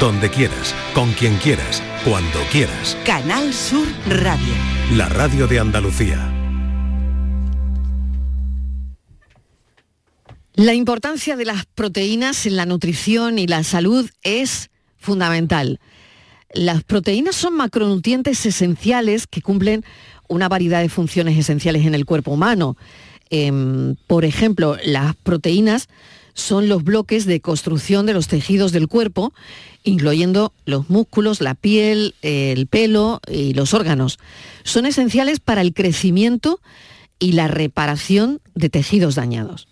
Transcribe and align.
donde 0.00 0.30
quieras, 0.30 0.74
con 0.94 1.12
quien 1.12 1.36
quieras, 1.36 1.82
cuando 2.04 2.38
quieras. 2.50 2.96
Canal 3.04 3.52
Sur 3.52 3.86
Radio. 4.08 4.54
La 4.96 5.10
radio 5.10 5.46
de 5.46 5.60
Andalucía. 5.60 6.32
La 10.54 10.72
importancia 10.72 11.36
de 11.36 11.44
las 11.44 11.66
proteínas 11.66 12.46
en 12.46 12.56
la 12.56 12.64
nutrición 12.64 13.38
y 13.38 13.46
la 13.46 13.62
salud 13.62 14.08
es 14.22 14.70
fundamental. 14.96 15.80
Las 16.52 16.82
proteínas 16.82 17.36
son 17.36 17.54
macronutrientes 17.54 18.44
esenciales 18.46 19.26
que 19.26 19.42
cumplen 19.42 19.84
una 20.28 20.48
variedad 20.48 20.80
de 20.80 20.88
funciones 20.88 21.36
esenciales 21.38 21.84
en 21.84 21.94
el 21.94 22.06
cuerpo 22.06 22.30
humano. 22.30 22.76
Em, 23.28 23.96
por 24.06 24.24
ejemplo, 24.24 24.76
las 24.82 25.14
proteínas 25.16 25.88
son 26.40 26.68
los 26.68 26.82
bloques 26.82 27.26
de 27.26 27.40
construcción 27.40 28.06
de 28.06 28.14
los 28.14 28.28
tejidos 28.28 28.72
del 28.72 28.88
cuerpo, 28.88 29.32
incluyendo 29.84 30.52
los 30.64 30.90
músculos, 30.90 31.40
la 31.40 31.54
piel, 31.54 32.14
el 32.22 32.66
pelo 32.66 33.20
y 33.28 33.54
los 33.54 33.74
órganos. 33.74 34.18
Son 34.64 34.86
esenciales 34.86 35.40
para 35.40 35.60
el 35.60 35.72
crecimiento 35.74 36.60
y 37.18 37.32
la 37.32 37.48
reparación 37.48 38.40
de 38.54 38.70
tejidos 38.70 39.14
dañados. 39.14 39.68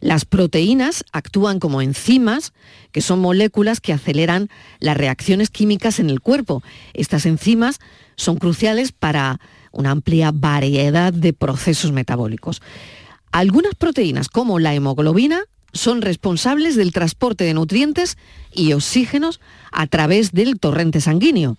Las 0.00 0.26
proteínas 0.26 1.04
actúan 1.12 1.58
como 1.58 1.80
enzimas, 1.80 2.52
que 2.92 3.00
son 3.00 3.18
moléculas 3.18 3.80
que 3.80 3.94
aceleran 3.94 4.50
las 4.78 4.96
reacciones 4.96 5.50
químicas 5.50 5.98
en 5.98 6.10
el 6.10 6.20
cuerpo. 6.20 6.62
Estas 6.92 7.24
enzimas 7.24 7.80
son 8.14 8.36
cruciales 8.36 8.92
para 8.92 9.40
una 9.72 9.90
amplia 9.90 10.30
variedad 10.32 11.12
de 11.12 11.32
procesos 11.32 11.92
metabólicos. 11.92 12.62
Algunas 13.32 13.74
proteínas, 13.74 14.28
como 14.28 14.58
la 14.58 14.74
hemoglobina, 14.74 15.44
son 15.72 16.02
responsables 16.02 16.76
del 16.76 16.92
transporte 16.92 17.44
de 17.44 17.54
nutrientes 17.54 18.16
y 18.52 18.72
oxígenos 18.72 19.40
a 19.72 19.86
través 19.86 20.32
del 20.32 20.58
torrente 20.58 21.00
sanguíneo. 21.00 21.58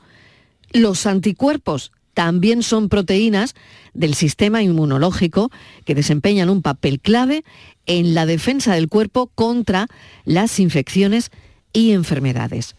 Los 0.72 1.06
anticuerpos 1.06 1.92
también 2.14 2.64
son 2.64 2.90
proteínas 2.90 3.54
del 3.94 4.16
sistema 4.16 4.64
inmunológico 4.64 5.52
que 5.86 5.94
desempeñan 5.94 6.50
un 6.50 6.64
papel 6.64 7.00
clave 7.00 7.44
en 7.86 8.16
la 8.16 8.26
defensa 8.26 8.74
del 8.74 8.90
cuerpo 8.90 9.28
contra 9.36 9.88
las 10.26 10.60
infecciones 10.60 11.30
y 11.74 11.92
enfermedades. 11.92 12.76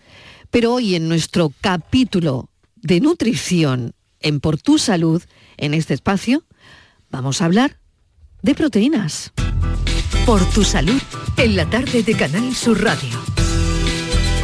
Pero 0.51 0.75
hoy 0.75 0.97
en 0.97 1.09
nuestro 1.09 1.53
capítulo 1.61 2.51
de 2.75 3.01
nutrición 3.01 3.95
en 4.21 4.41
Por 4.41 4.61
tu 4.61 4.79
Salud, 4.79 5.23
en 5.57 5.75
este 5.75 5.95
espacio, 5.95 6.43
vamos 7.11 7.41
a 7.41 7.45
hablar 7.45 7.79
de 8.43 8.55
proteínas. 8.55 9.33
Por 10.27 10.45
tu 10.51 10.65
salud, 10.65 11.01
en 11.37 11.57
la 11.57 11.69
tarde 11.69 12.03
de 12.03 12.15
Canal 12.15 12.55
Sur 12.55 12.83
Radio. 12.83 13.19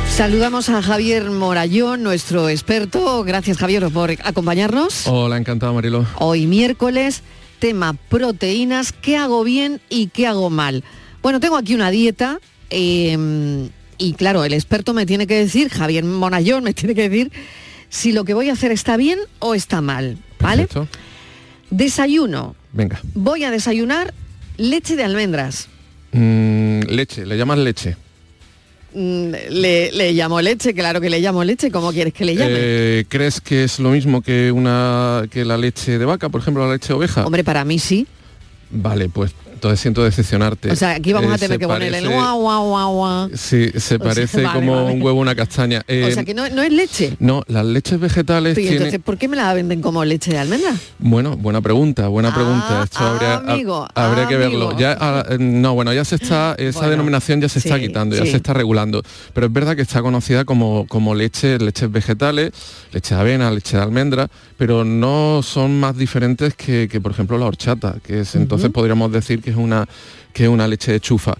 Saludamos 0.09 0.69
a 0.69 0.81
Javier 0.81 1.31
Morayón, 1.31 2.03
nuestro 2.03 2.49
experto. 2.49 3.25
Gracias 3.25 3.59
Javier 3.59 3.89
por 3.91 4.11
acompañarnos. 4.11 5.07
Hola, 5.07 5.37
encantado 5.37 5.75
Marilo. 5.75 6.07
Hoy 6.19 6.47
miércoles, 6.47 7.23
tema 7.59 7.95
proteínas, 8.09 8.93
qué 8.93 9.17
hago 9.17 9.45
bien 9.45 9.81
y 9.89 10.09
qué 10.09 10.27
hago 10.27 10.51
mal. 10.51 10.85
Bueno, 11.23 11.41
tengo 11.41 11.57
aquí 11.57 11.75
una 11.75 11.91
dieta 11.91 12.39
eh, 12.71 13.69
y 13.99 14.13
claro, 14.15 14.45
el 14.45 14.53
experto 14.53 14.95
me 14.95 15.07
tiene 15.07 15.27
que 15.27 15.37
decir, 15.37 15.69
Javier 15.69 16.05
Morayón 16.05 16.65
me 16.65 16.75
tiene 16.75 16.95
que 16.95 17.09
decir 17.09 17.33
si 17.89 18.13
lo 18.13 18.25
que 18.25 18.35
voy 18.35 18.51
a 18.51 18.53
hacer 18.53 18.73
está 18.73 18.97
bien 18.97 19.19
o 19.39 19.55
está 19.55 19.81
mal. 19.81 20.19
¿Vale? 20.41 20.67
Perfecto. 20.67 20.89
Desayuno. 21.71 22.55
Venga. 22.73 23.01
Voy 23.15 23.45
a 23.45 23.51
desayunar 23.51 24.13
leche 24.57 24.97
de 24.97 25.05
almendras. 25.05 25.69
Mm, 26.13 26.81
leche, 26.89 27.27
le 27.27 27.37
llamas 27.37 27.59
leche. 27.59 27.97
Mm, 28.95 29.33
Le, 29.51 29.91
le 29.93 30.13
llamo 30.13 30.41
leche, 30.41 30.73
claro 30.73 31.01
que 31.01 31.11
le 31.11 31.21
llamo 31.21 31.43
leche. 31.43 31.71
¿Cómo 31.71 31.93
quieres 31.93 32.13
que 32.13 32.25
le 32.25 32.37
llame? 32.37 32.53
Eh, 32.57 33.05
¿Crees 33.09 33.41
que 33.41 33.65
es 33.65 33.81
lo 33.81 33.91
mismo 33.91 34.23
que 34.23 34.53
una 34.53 35.25
que 35.31 35.45
la 35.45 35.57
leche 35.59 35.99
de 35.99 36.05
vaca, 36.05 36.29
por 36.29 36.41
ejemplo, 36.41 36.65
la 36.67 36.75
leche 36.75 36.89
de 36.89 36.95
oveja? 36.95 37.27
Hombre, 37.27 37.43
para 37.43 37.65
mí 37.65 37.79
sí. 37.81 38.07
Vale, 38.71 39.09
pues 39.09 39.33
entonces 39.65 39.81
siento 39.81 40.05
decepcionarte. 40.05 40.71
O 40.71 40.77
sea, 40.77 40.91
aquí 40.91 41.15
vamos 41.15 41.31
Eh, 41.31 41.35
a 41.35 41.39
tener 41.39 41.55
se 41.55 41.59
que 41.59 41.67
ponerle 41.67 41.97
el 41.99 42.05
parece- 42.05 42.15
guau, 42.21 42.41
guau, 42.41 42.69
guau, 42.69 42.93
guau. 42.95 43.31
Sí, 43.35 43.71
se 43.71 43.77
O 43.79 43.81
sea, 43.81 43.99
parece 43.99 44.43
vale, 44.43 44.59
como 44.61 44.75
vale. 44.85 44.95
un 44.95 45.03
huevo 45.03 45.19
una 45.21 45.35
castaña. 45.35 45.79
o 45.81 45.85
Eh, 45.89 46.13
sea, 46.13 46.23
que 46.25 46.35
no, 46.35 46.47
no 46.51 46.63
es 46.63 46.71
leche. 46.71 47.17
No, 47.19 47.43
las 47.47 47.65
leches 47.65 47.99
vegetales 47.99 48.59
entonces. 48.59 49.01
¿por 49.03 49.17
qué 49.17 49.27
me 49.27 49.37
la 49.39 49.55
venden 49.55 49.81
como 49.81 50.05
leche 50.05 50.33
de 50.33 50.39
almendra? 50.39 50.75
Bueno, 50.99 51.35
buena 51.39 51.63
pregunta, 51.63 52.09
buena 52.09 52.29
Ah, 52.29 52.35
pregunta. 52.35 52.83
Esto 52.85 52.99
habría, 52.99 53.37
amigo, 53.37 53.87
habría 53.95 54.29
que 54.29 54.35
amigo. 54.35 54.51
verlo. 54.69 54.79
Ya, 54.79 54.99
ah, 55.01 55.25
eh, 55.31 55.39
no, 55.41 55.73
bueno, 55.75 55.95
ya 55.95 56.05
se 56.05 56.17
está, 56.17 56.55
esa 56.59 56.81
Bueno, 56.81 56.91
denominación 56.91 57.41
ya 57.41 57.49
se 57.49 57.61
está 57.61 57.81
quitando, 57.81 58.17
ya 58.17 58.25
sí. 58.25 58.33
se 58.33 58.37
está 58.37 58.53
regulando. 58.53 59.03
Pero 59.33 59.47
es 59.47 59.53
verdad 59.53 59.75
que 59.77 59.83
está 59.83 60.03
conocida 60.03 60.45
como, 60.45 60.87
como 60.89 61.15
leche, 61.15 61.59
leches 61.59 61.91
vegetales, 61.91 62.53
leche 62.93 63.15
de 63.15 63.21
avena, 63.23 63.51
leche 63.51 63.79
de 63.79 63.83
almendra, 63.83 64.29
pero 64.59 64.85
no 64.85 65.41
son 65.43 65.81
más 65.81 65.97
diferentes 65.97 66.55
que, 66.55 66.87
que, 66.91 67.01
por 67.01 67.13
ejemplo, 67.13 67.39
la 67.39 67.47
horchata, 67.47 67.97
que 68.05 68.21
es 68.21 68.35
entonces 68.35 68.71
podríamos 68.71 69.13
decir 69.13 69.41
que 69.41 69.53
es 69.55 69.61
una, 69.61 69.87
que 70.33 70.45
es 70.45 70.49
una 70.49 70.67
leche 70.69 70.93
de 70.93 71.01
chufa. 71.01 71.35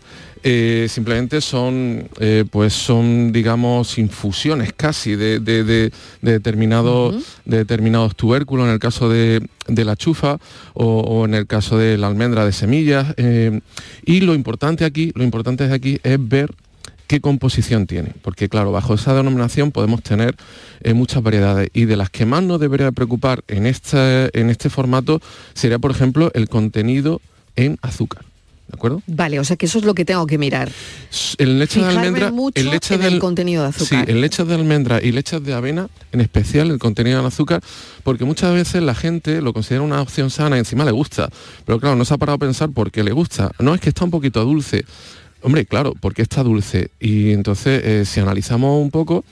Eh, 0.47 0.89
simplemente 0.91 1.41
son 1.41 2.07
eh, 2.21 2.45
pues 2.51 2.75
son 2.75 3.33
digamos 3.33 3.97
infusiones 3.97 4.75
casi 4.77 5.17
de, 5.17 5.41
de- 5.41 5.65
de- 5.65 5.91
de 6.21 6.33
determinados 6.33 7.15
de 7.47 7.57
determinados 7.59 8.15
tubérculos 8.15 8.67
en 8.67 8.73
el 8.75 8.79
caso 8.79 9.09
de, 9.09 9.41
de 9.69 9.85
la 9.87 9.97
chufa 9.97 10.37
o, 10.75 10.85
o 11.01 11.25
en 11.25 11.33
el 11.33 11.47
caso 11.47 11.79
de 11.79 11.97
la 11.97 12.09
almendra 12.09 12.45
de 12.45 12.53
semillas 12.53 13.15
eh, 13.17 13.61
y 14.05 14.21
lo 14.21 14.35
importante 14.35 14.85
aquí 14.85 15.13
lo 15.15 15.25
importante 15.25 15.65
aquí 15.73 15.99
es 16.03 16.19
ver 16.21 16.53
qué 17.07 17.21
composición 17.23 17.87
tiene, 17.87 18.13
porque 18.23 18.49
claro, 18.51 18.71
bajo 18.73 18.95
esa 18.95 19.15
denominación 19.15 19.73
podemos 19.73 20.03
tener 20.03 20.37
eh, 20.83 20.93
muchas 20.95 21.23
variedades 21.23 21.69
y 21.73 21.85
de 21.87 21.97
las 21.97 22.11
que 22.11 22.27
más 22.27 22.43
nos 22.43 22.61
debería 22.61 22.93
preocupar 22.93 23.45
en 23.49 23.65
este, 23.67 24.29
en 24.39 24.49
este 24.51 24.69
formato 24.71 25.21
sería, 25.55 25.79
por 25.79 25.91
ejemplo, 25.91 26.31
el 26.35 26.49
contenido 26.51 27.21
en 27.57 27.79
azúcar. 27.83 28.25
¿De 28.67 28.77
acuerdo? 28.77 29.03
Vale, 29.07 29.39
o 29.39 29.45
sea 29.45 29.57
que 29.57 29.67
eso 29.67 29.79
es 29.79 29.85
lo 29.85 29.95
que 29.95 30.07
tengo 30.07 30.27
que 30.27 30.39
mirar. 30.39 30.73
El 31.37 31.59
leche 31.59 31.81
de 31.81 31.87
almendra, 31.87 32.31
mucho 32.33 32.59
el 32.61 32.71
leche 32.71 32.95
en 32.95 33.03
del- 33.03 33.15
el 33.15 33.21
contenido 33.21 33.63
de 33.63 33.69
azúcar. 33.69 34.05
Sí, 34.07 34.11
en 34.11 34.21
leches 34.23 34.47
de 34.49 34.55
almendra 34.55 35.03
y 35.03 35.13
leches 35.13 35.45
de 35.45 35.53
avena, 35.53 35.89
en 36.13 36.21
especial 36.23 36.71
el 36.71 36.79
contenido 36.79 37.21
en 37.21 37.27
azúcar, 37.27 37.61
porque 38.05 38.25
muchas 38.25 38.55
veces 38.55 38.83
la 38.83 38.95
gente 38.95 39.43
lo 39.43 39.53
considera 39.53 39.83
una 39.83 40.01
opción 40.01 40.31
sana 40.31 40.57
y 40.57 40.61
encima 40.61 40.85
le 40.87 40.93
gusta. 40.93 41.29
Pero 41.67 41.79
claro, 41.79 41.95
no 41.95 42.07
se 42.07 42.15
ha 42.15 42.17
parado 42.17 42.37
a 42.37 42.39
pensar 42.39 42.71
por 42.71 42.91
qué 42.91 43.05
le 43.05 43.13
gusta. 43.13 43.53
No, 43.59 43.75
es 43.75 43.83
que 43.83 43.91
está 43.91 44.05
un 44.05 44.11
poquito 44.11 44.43
dulce. 44.45 44.85
Hombre, 45.45 45.67
claro, 45.67 45.93
porque 46.01 46.23
está 46.23 46.43
dulce. 46.43 46.91
Y 46.99 47.33
entonces, 47.33 47.83
eh, 47.85 48.05
si 48.07 48.19
analizamos 48.19 48.81
un 48.83 48.91
poco, 48.91 49.27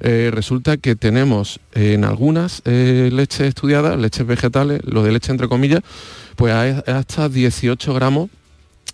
eh, 0.00 0.30
resulta 0.32 0.78
que 0.78 0.96
tenemos 0.96 1.60
en 1.74 2.04
algunas 2.04 2.62
eh, 2.64 3.10
leches 3.12 3.48
estudiadas, 3.48 3.98
leches 3.98 4.26
vegetales, 4.26 4.80
lo 4.84 5.02
de 5.02 5.12
leche 5.12 5.30
entre 5.30 5.46
comillas, 5.46 5.82
pues 6.36 6.54
hay 6.54 6.80
hasta 6.86 7.28
18 7.28 7.92
gramos 7.92 8.30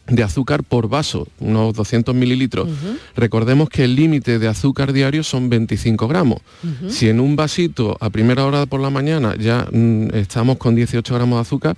de 0.08 0.24
azúcar 0.24 0.64
por 0.64 0.88
vaso, 0.88 1.28
unos 1.38 1.74
200 1.74 2.12
mililitros. 2.14 2.68
Recordemos 3.16 3.68
que 3.68 3.84
el 3.84 3.94
límite 3.94 4.38
de 4.38 4.48
azúcar 4.48 4.92
diario 4.92 5.22
son 5.22 5.48
25 5.48 6.08
gramos. 6.08 6.40
Si 6.88 7.08
en 7.08 7.20
un 7.20 7.36
vasito 7.36 7.96
a 8.00 8.10
primera 8.10 8.44
hora 8.44 8.66
por 8.66 8.80
la 8.80 8.90
mañana 8.90 9.34
ya 9.38 9.66
mm, 9.70 10.08
estamos 10.14 10.58
con 10.58 10.74
18 10.74 11.14
gramos 11.14 11.36
de 11.38 11.40
azúcar, 11.40 11.76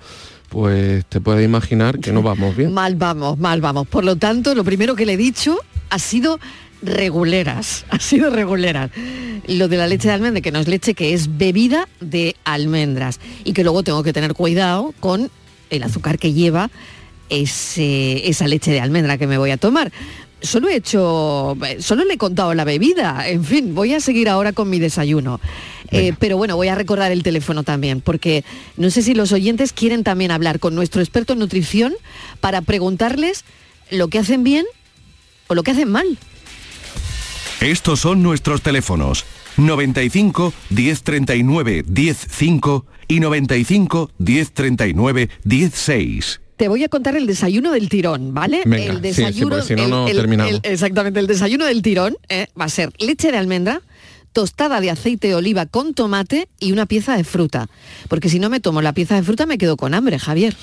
pues 0.49 1.05
te 1.05 1.21
puedes 1.21 1.45
imaginar 1.45 1.99
que 1.99 2.11
no 2.11 2.21
vamos 2.21 2.55
bien. 2.55 2.73
Mal 2.77 2.95
vamos, 2.95 3.37
mal 3.37 3.61
vamos. 3.61 3.87
Por 3.87 4.03
lo 4.03 4.15
tanto, 4.15 4.55
lo 4.55 4.63
primero 4.63 4.95
que 4.95 5.05
le 5.05 5.13
he 5.13 5.17
dicho 5.17 5.57
ha 5.89 5.99
sido 5.99 6.39
reguleras, 6.81 7.85
ha 7.89 7.99
sido 7.99 8.29
reguleras. 8.29 8.91
Lo 9.47 9.67
de 9.67 9.77
la 9.77 9.87
leche 9.87 10.07
de 10.07 10.13
almendra, 10.13 10.41
que 10.41 10.51
no 10.51 10.59
es 10.59 10.67
leche, 10.67 10.93
que 10.93 11.13
es 11.13 11.37
bebida 11.37 11.87
de 11.99 12.35
almendras. 12.43 13.19
Y 13.43 13.53
que 13.53 13.63
luego 13.63 13.83
tengo 13.83 14.03
que 14.03 14.13
tener 14.13 14.33
cuidado 14.33 14.93
con 14.99 15.29
el 15.69 15.83
azúcar 15.83 16.17
que 16.17 16.33
lleva 16.33 16.69
esa 17.29 18.47
leche 18.47 18.71
de 18.71 18.79
almendra 18.79 19.17
que 19.17 19.27
me 19.27 19.37
voy 19.37 19.51
a 19.51 19.57
tomar. 19.57 19.91
Solo 20.41 20.69
he 20.69 20.75
hecho, 20.75 21.57
solo 21.79 22.05
le 22.05 22.13
he 22.13 22.17
contado 22.17 22.53
la 22.53 22.63
bebida. 22.63 23.27
En 23.27 23.43
fin, 23.43 23.73
voy 23.73 23.93
a 23.93 23.99
seguir 23.99 24.29
ahora 24.29 24.53
con 24.53 24.69
mi 24.69 24.79
desayuno. 24.79 25.39
Eh, 25.91 26.13
pero 26.19 26.37
bueno, 26.37 26.55
voy 26.55 26.67
a 26.67 26.75
recordar 26.75 27.11
el 27.11 27.23
teléfono 27.23 27.63
también, 27.63 28.01
porque 28.01 28.43
no 28.75 28.89
sé 28.89 29.01
si 29.01 29.13
los 29.13 29.31
oyentes 29.31 29.73
quieren 29.73 30.03
también 30.03 30.31
hablar 30.31 30.59
con 30.59 30.75
nuestro 30.75 31.01
experto 31.01 31.33
en 31.33 31.39
nutrición 31.39 31.93
para 32.39 32.61
preguntarles 32.61 33.45
lo 33.89 34.09
que 34.09 34.19
hacen 34.19 34.43
bien 34.43 34.65
o 35.47 35.55
lo 35.55 35.63
que 35.63 35.71
hacen 35.71 35.89
mal. 35.89 36.17
Estos 37.61 38.01
son 38.01 38.21
nuestros 38.21 38.61
teléfonos. 38.61 39.25
95 39.57 40.53
1039 40.69 41.83
105 41.87 42.85
y 43.07 43.19
95 43.19 44.11
1039 44.19 45.29
16. 45.43 46.41
Te 46.57 46.67
voy 46.67 46.83
a 46.83 46.89
contar 46.89 47.15
el 47.15 47.27
desayuno 47.27 47.71
del 47.71 47.87
tirón, 47.87 48.33
¿vale? 48.33 48.63
Venga, 48.65 48.93
el 48.93 49.13
sí, 49.13 49.23
sí, 49.31 49.41
porque 49.43 49.61
si 49.61 49.75
no, 49.75 49.83
el- 49.83 49.89
no 49.91 50.07
el- 50.07 50.17
terminamos. 50.17 50.53
el- 50.53 50.61
exactamente, 50.63 51.19
el 51.19 51.27
desayuno 51.27 51.65
del 51.65 51.81
tirón 51.83 52.17
eh, 52.29 52.47
va 52.59 52.65
a 52.65 52.69
ser 52.69 52.91
leche 52.99 53.31
de 53.31 53.37
almendra, 53.37 53.81
tostada 54.41 54.79
de 54.81 54.91
aceite 54.91 55.29
de 55.29 55.33
oliva 55.33 55.65
con 55.65 55.95
tomate 55.95 56.47
y 56.59 56.71
una 56.71 56.85
pieza 56.85 57.17
de 57.17 57.23
fruta. 57.23 57.69
Porque 58.07 58.29
si 58.29 58.37
no 58.37 58.49
me 58.51 58.59
tomo 58.59 58.83
la 58.83 58.93
pieza 58.93 59.15
de 59.15 59.23
fruta 59.23 59.47
me 59.47 59.57
quedo 59.57 59.77
con 59.77 59.95
hambre, 59.95 60.19
Javier. 60.19 60.55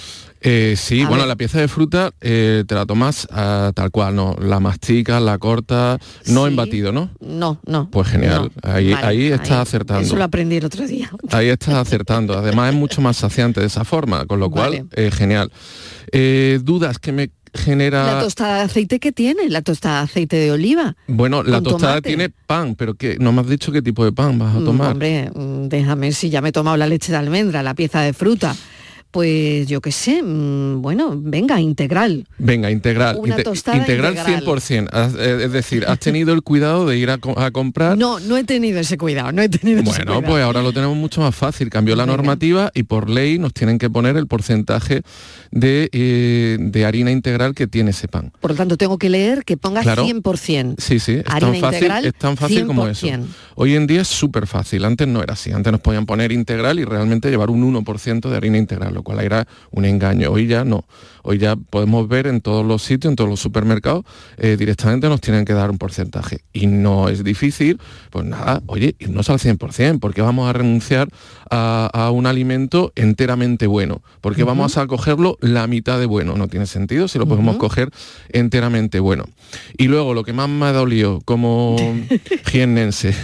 Eh, 0.43 0.77
sí, 0.79 1.01
A 1.01 1.09
bueno, 1.09 1.23
ver. 1.25 1.29
la 1.31 1.35
pieza 1.35 1.59
de 1.59 1.67
fruta 1.67 2.13
eh, 2.21 2.63
te 2.69 2.75
la 2.77 2.87
tomas 2.87 3.27
ah, 3.33 3.73
tal 3.75 3.91
cual, 3.91 4.15
¿no? 4.15 4.37
La 4.41 4.61
masticas, 4.61 5.21
la 5.21 5.39
cortas, 5.39 5.99
no 6.27 6.45
Sí. 6.45 6.51
en 6.51 6.57
batido, 6.57 6.93
¿no? 6.93 7.11
No, 7.19 7.59
no. 7.67 7.91
Pues 7.91 8.07
genial, 8.07 8.53
no. 8.63 8.71
ahí- 8.71 8.93
ahí 8.93 9.27
estás 9.33 9.51
acertando. 9.67 10.03
Eso 10.07 10.15
lo 10.15 10.23
aprendí 10.23 10.55
el 10.59 10.67
otro 10.67 10.87
día. 10.87 11.11
Ahí 11.33 11.49
estás 11.49 11.75
acertando. 11.75 12.39
Además 12.39 12.73
es 12.73 12.79
mucho 12.79 13.01
más 13.01 13.17
saciante 13.17 13.59
de 13.59 13.67
esa 13.67 13.85
forma, 13.85 14.25
con 14.27 14.39
lo 14.39 14.51
cual, 14.53 14.71
Vale. 14.71 14.85
eh, 14.93 15.11
genial. 15.11 15.51
Eh, 16.13 16.61
dudas 16.63 17.01
que 17.01 17.11
me 17.11 17.31
genera... 17.55 18.15
La 18.15 18.21
tostada 18.21 18.57
de 18.59 18.63
aceite 18.65 18.99
que 19.01 19.13
tiene, 19.13 19.49
la 19.49 19.63
tostada 19.63 19.99
de 19.99 20.05
aceite 20.05 20.37
de 20.37 20.51
oliva. 20.53 20.97
bueno, 21.07 21.43
la 21.43 21.61
tostada 21.63 21.95
tomate. 21.95 22.09
tiene 22.09 22.29
pan, 22.31 22.75
pero 22.75 22.95
que 22.95 23.17
no 23.19 23.33
me 23.33 23.41
has 23.41 23.49
dicho 23.49 23.73
qué 23.73 23.81
tipo 23.83 24.05
de 24.05 24.13
pan 24.13 24.39
vas 24.39 24.55
a 24.57 24.61
Mm, 24.61 24.65
tomar. 24.65 24.93
Hombre, 24.93 25.31
mm, 25.35 25.69
déjame 25.69 26.13
si 26.13 26.31
ya 26.31 26.41
me 26.41 26.49
he 26.51 26.53
tomado 26.53 26.77
la 26.77 26.87
leche 26.87 27.13
de 27.13 27.19
almendra, 27.19 27.63
la 27.63 27.75
pieza 27.75 28.01
de 28.03 28.13
fruta. 28.13 28.55
Pues 29.15 29.69
yo 29.69 29.81
qué 29.81 29.93
sé, 29.93 30.25
mm, 30.25 30.83
bueno, 30.83 31.15
venga, 31.17 31.61
integral. 31.61 32.27
Venga, 32.37 32.69
integral. 32.69 33.17
Una 33.21 33.37
tostada 33.37 33.77
integral, 33.77 34.15
integral. 34.17 34.43
100%. 34.43 34.89
Has- 34.91 35.15
eh, 35.15 35.45
Es 35.45 35.53
decir, 35.53 35.85
has 35.87 36.01
tenido 36.01 36.33
el 36.35 36.43
cuidado 36.43 36.85
de 36.85 36.99
ir 36.99 37.11
a, 37.11 37.19
co- 37.19 37.39
a 37.39 37.53
comprar... 37.53 37.97
No, 37.97 38.19
no 38.19 38.37
he 38.37 38.43
tenido 38.43 38.81
ese 38.81 38.99
cuidado, 38.99 39.31
no 39.31 39.41
he 39.41 39.49
tenido 39.49 39.83
ese 39.83 39.89
Bueno, 39.89 40.15
cuidado. 40.17 40.23
pues 40.33 40.43
ahora 40.43 40.63
lo 40.63 40.73
tenemos 40.73 40.97
mucho 40.97 41.21
más 41.21 41.33
fácil. 41.33 41.71
Cambió 41.71 41.95
la 41.95 42.07
Venga. 42.07 42.17
normativa 42.17 42.73
y 42.75 42.83
por 42.83 43.09
ley 43.09 43.39
nos 43.39 43.55
tienen 43.55 43.79
que 43.79 43.89
poner 43.89 44.17
el 44.17 44.27
porcentaje 44.27 45.03
de, 45.53 45.89
eh, 45.93 46.57
de 46.59 46.85
harina 46.85 47.13
integral 47.13 47.55
que 47.55 47.69
tiene 47.69 47.91
ese 47.93 48.09
pan. 48.09 48.33
Por 48.41 48.51
lo 48.51 48.57
tanto, 48.57 48.77
tengo 48.77 48.99
que 48.99 49.11
leer 49.11 49.45
que 49.45 49.57
ponga 49.57 49.83
Claro. 49.83 50.05
100%. 50.07 50.75
Sí, 50.79 50.99
sí, 50.99 51.13
es 51.13 51.25
Harina 51.29 51.53
tan 51.53 51.61
fácil, 51.61 51.93
es 52.07 52.15
tan 52.15 52.37
fácil 52.37 52.67
como 52.67 52.89
eso. 52.89 53.07
100%. 53.07 53.27
Hoy 53.55 53.77
en 53.77 53.87
día 53.87 54.01
es 54.01 54.09
súper 54.09 54.49
fácil, 54.49 54.85
antes 54.85 55.07
no 55.07 55.23
era 55.23 55.35
así, 55.35 55.53
antes 55.53 55.71
nos 55.71 55.81
podían 55.81 56.05
poner 56.05 56.33
integral 56.33 56.81
y 56.81 56.85
realmente 56.85 57.31
llevar 57.31 57.51
un 57.51 57.63
1% 57.63 58.29
de 58.29 58.37
harina 58.37 58.59
integral, 58.59 58.97
cual 59.05 59.21
era 59.21 59.47
un 59.71 59.85
engaño. 59.85 60.31
Hoy 60.31 60.47
ya 60.47 60.65
no, 60.65 60.85
hoy 61.23 61.39
ya 61.39 61.57
podemos 61.57 62.09
ver 62.09 62.27
en 62.27 62.41
todos 62.41 62.67
los 62.67 62.83
sitios, 62.83 63.13
en 63.13 63.17
todos 63.17 63.31
los 63.31 63.41
supermercados, 63.41 64.05
eh, 64.37 64.57
directamente 64.59 65.09
nos 65.09 65.21
tienen 65.21 65.45
que 65.45 65.53
dar 65.53 65.71
un 65.71 65.79
porcentaje. 65.79 66.41
Y 66.53 66.67
no 66.67 67.09
es 67.09 67.23
difícil, 67.23 67.81
pues 68.11 68.25
nada, 68.25 68.63
oye, 68.67 68.97
irnos 68.99 69.31
al 69.31 69.39
100%, 69.39 70.01
porque 70.01 70.23
vamos 70.23 70.49
a 70.49 70.53
renunciar 70.53 71.09
a, 71.51 71.89
a 71.93 72.11
un 72.11 72.27
alimento 72.27 72.93
enteramente 72.97 73.67
bueno, 73.67 74.03
porque 74.21 74.45
vamos 74.45 74.77
a 74.77 74.87
cogerlo 74.87 75.39
la 75.41 75.67
mitad 75.67 75.99
de 76.01 76.07
bueno, 76.07 76.37
no 76.37 76.49
tiene 76.49 76.67
sentido 76.67 77.07
si 77.09 77.19
lo 77.19 77.27
podemos 77.27 77.57
coger 77.57 77.91
enteramente 78.31 79.01
bueno. 79.01 79.25
Y 79.77 79.89
luego 79.89 80.15
lo 80.15 80.25
que 80.25 80.33
más 80.33 80.49
me 80.49 80.67
ha 80.67 80.73
dolido 80.73 81.21
como 81.25 81.77
jiennense, 82.47 83.15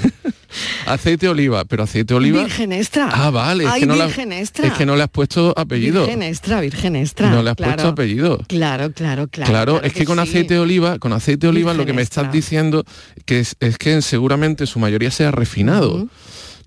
aceite 0.86 1.26
de 1.26 1.30
oliva, 1.30 1.64
pero 1.64 1.82
aceite 1.84 2.14
de 2.14 2.18
oliva... 2.18 2.42
Virgen 2.42 2.72
extra. 2.72 3.08
Ah, 3.12 3.30
vale, 3.30 3.64
es 3.64 3.70
Ay, 3.70 3.80
que, 3.80 3.86
no 3.86 3.96
le 3.96 4.06
virgen 4.06 4.32
has, 4.32 4.38
extra. 4.40 4.66
es 4.66 4.72
que 4.74 4.86
no 4.86 4.96
le 4.96 5.02
has 5.02 5.10
puesto 5.10 5.54
apellido. 5.56 6.02
Virgen 6.02 6.22
extra, 6.22 6.60
virgen 6.60 6.96
extra. 6.96 7.30
No 7.30 7.42
le 7.42 7.50
has 7.50 7.56
claro. 7.56 7.74
puesto 7.74 7.88
apellido. 7.88 8.38
Claro, 8.48 8.92
claro, 8.92 9.28
claro. 9.28 9.50
Claro, 9.50 9.82
es 9.82 9.92
que, 9.92 10.04
con 10.04 10.16
sí. 10.16 10.22
aceite 10.22 10.54
de 10.54 10.60
oliva, 10.60 10.98
con 10.98 11.12
aceite 11.12 11.46
de 11.46 11.50
oliva 11.50 11.74
lo 11.74 11.86
que 11.86 11.92
me 11.92 12.02
estás 12.02 12.24
extra. 12.24 12.32
diciendo 12.32 12.84
que 13.24 13.40
es, 13.40 13.56
es 13.60 13.78
que 13.78 14.00
seguramente 14.02 14.66
su 14.66 14.78
mayoría 14.78 15.10
sea 15.10 15.30
refinado. 15.30 16.08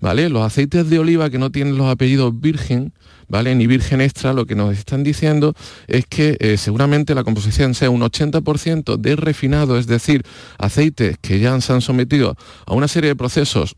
¿Vale? 0.00 0.28
Los 0.28 0.44
aceites 0.44 0.90
de 0.90 0.98
oliva 0.98 1.30
que 1.30 1.38
no 1.38 1.50
tienen 1.50 1.78
los 1.78 1.90
apellidos 1.90 2.38
virgen, 2.38 2.92
¿vale? 3.28 3.54
Ni 3.54 3.66
virgen 3.66 4.00
extra, 4.00 4.32
lo 4.32 4.46
que 4.46 4.54
nos 4.54 4.76
están 4.76 5.02
diciendo 5.02 5.54
es 5.86 6.06
que 6.06 6.36
eh, 6.40 6.56
seguramente 6.56 7.14
la 7.14 7.24
composición 7.24 7.74
sea 7.74 7.90
un 7.90 8.00
80% 8.02 8.96
de 8.96 9.16
refinado, 9.16 9.78
es 9.78 9.86
decir, 9.86 10.22
aceites 10.58 11.16
que 11.20 11.38
ya 11.38 11.60
se 11.60 11.72
han 11.72 11.80
sometido 11.80 12.36
a 12.66 12.74
una 12.74 12.88
serie 12.88 13.08
de 13.08 13.16
procesos 13.16 13.76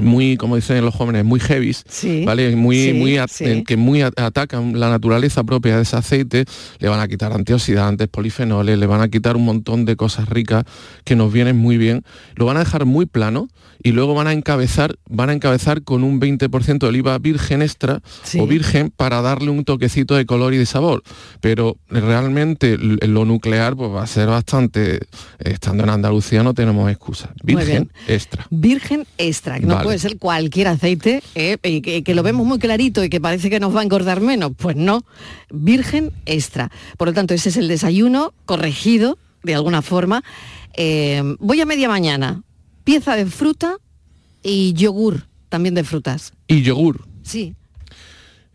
muy, 0.00 0.36
como 0.36 0.56
dicen 0.56 0.84
los 0.84 0.94
jóvenes, 0.94 1.24
muy 1.24 1.40
heavies, 1.40 1.82
Sí, 1.88 2.24
¿vale? 2.24 2.54
Muy, 2.54 2.76
sí, 2.76 2.92
muy 2.92 3.18
sí. 3.28 3.44
eh, 3.44 3.64
que 3.66 3.76
muy 3.76 4.02
at- 4.02 4.18
atacan 4.18 4.78
la 4.78 4.88
naturaleza 4.88 5.42
propia 5.44 5.76
de 5.76 5.82
ese 5.82 5.96
aceite, 5.96 6.44
le 6.78 6.88
van 6.88 7.00
a 7.00 7.08
quitar 7.08 7.32
antioxidantes, 7.32 8.06
polifenoles, 8.08 8.78
le 8.78 8.86
van 8.86 9.00
a 9.00 9.08
quitar 9.08 9.36
un 9.36 9.44
montón 9.44 9.84
de 9.84 9.96
cosas 9.96 10.28
ricas 10.28 10.64
que 11.04 11.16
nos 11.16 11.32
vienen 11.32 11.56
muy 11.56 11.76
bien, 11.76 12.02
lo 12.36 12.46
van 12.46 12.56
a 12.56 12.60
dejar 12.60 12.84
muy 12.84 13.06
plano 13.06 13.48
y 13.82 13.92
luego 13.92 14.14
van 14.14 14.26
a 14.26 14.32
encabezar, 14.32 14.96
van 15.08 15.30
a 15.30 15.32
encabezar 15.32 15.82
con 15.82 16.04
un 16.04 16.20
20% 16.20 16.78
de 16.78 16.86
oliva 16.86 17.18
virgen 17.18 17.62
extra 17.62 18.00
o 18.38 18.46
virgen 18.46 18.90
para 18.94 19.22
darle 19.22 19.50
un 19.50 19.64
toquecito 19.64 20.14
de 20.14 20.26
color 20.26 20.52
y 20.54 20.58
de 20.58 20.66
sabor. 20.66 21.02
Pero 21.40 21.78
realmente 21.88 22.76
lo 22.78 23.24
nuclear 23.24 23.76
pues 23.76 23.90
va 23.90 24.02
a 24.02 24.06
ser 24.06 24.28
bastante, 24.28 25.00
estando 25.38 25.82
en 25.84 25.90
Andalucía 25.90 26.42
no 26.42 26.54
tenemos 26.54 26.90
excusa. 26.90 27.32
Virgen 27.42 27.90
extra. 28.06 28.46
Virgen 28.50 29.06
extra, 29.18 29.58
no 29.58 29.79
Vale. 29.80 29.86
puede 29.86 29.98
ser 29.98 30.18
cualquier 30.18 30.68
aceite, 30.68 31.22
eh, 31.34 31.56
y 31.62 31.80
que, 31.82 32.02
que 32.04 32.14
lo 32.14 32.22
vemos 32.22 32.46
muy 32.46 32.58
clarito 32.58 33.02
y 33.04 33.10
que 33.10 33.20
parece 33.20 33.50
que 33.50 33.60
nos 33.60 33.74
va 33.74 33.80
a 33.80 33.84
engordar 33.84 34.20
menos. 34.20 34.52
Pues 34.56 34.76
no, 34.76 35.04
virgen 35.50 36.12
extra. 36.26 36.70
Por 36.96 37.08
lo 37.08 37.14
tanto, 37.14 37.34
ese 37.34 37.48
es 37.48 37.56
el 37.56 37.68
desayuno 37.68 38.32
corregido, 38.46 39.18
de 39.42 39.54
alguna 39.54 39.82
forma. 39.82 40.22
Eh, 40.74 41.22
voy 41.38 41.60
a 41.60 41.66
media 41.66 41.88
mañana, 41.88 42.42
pieza 42.84 43.16
de 43.16 43.26
fruta 43.26 43.76
y 44.42 44.72
yogur, 44.74 45.26
también 45.48 45.74
de 45.74 45.84
frutas. 45.84 46.32
Y 46.46 46.62
yogur. 46.62 47.06
Sí, 47.22 47.54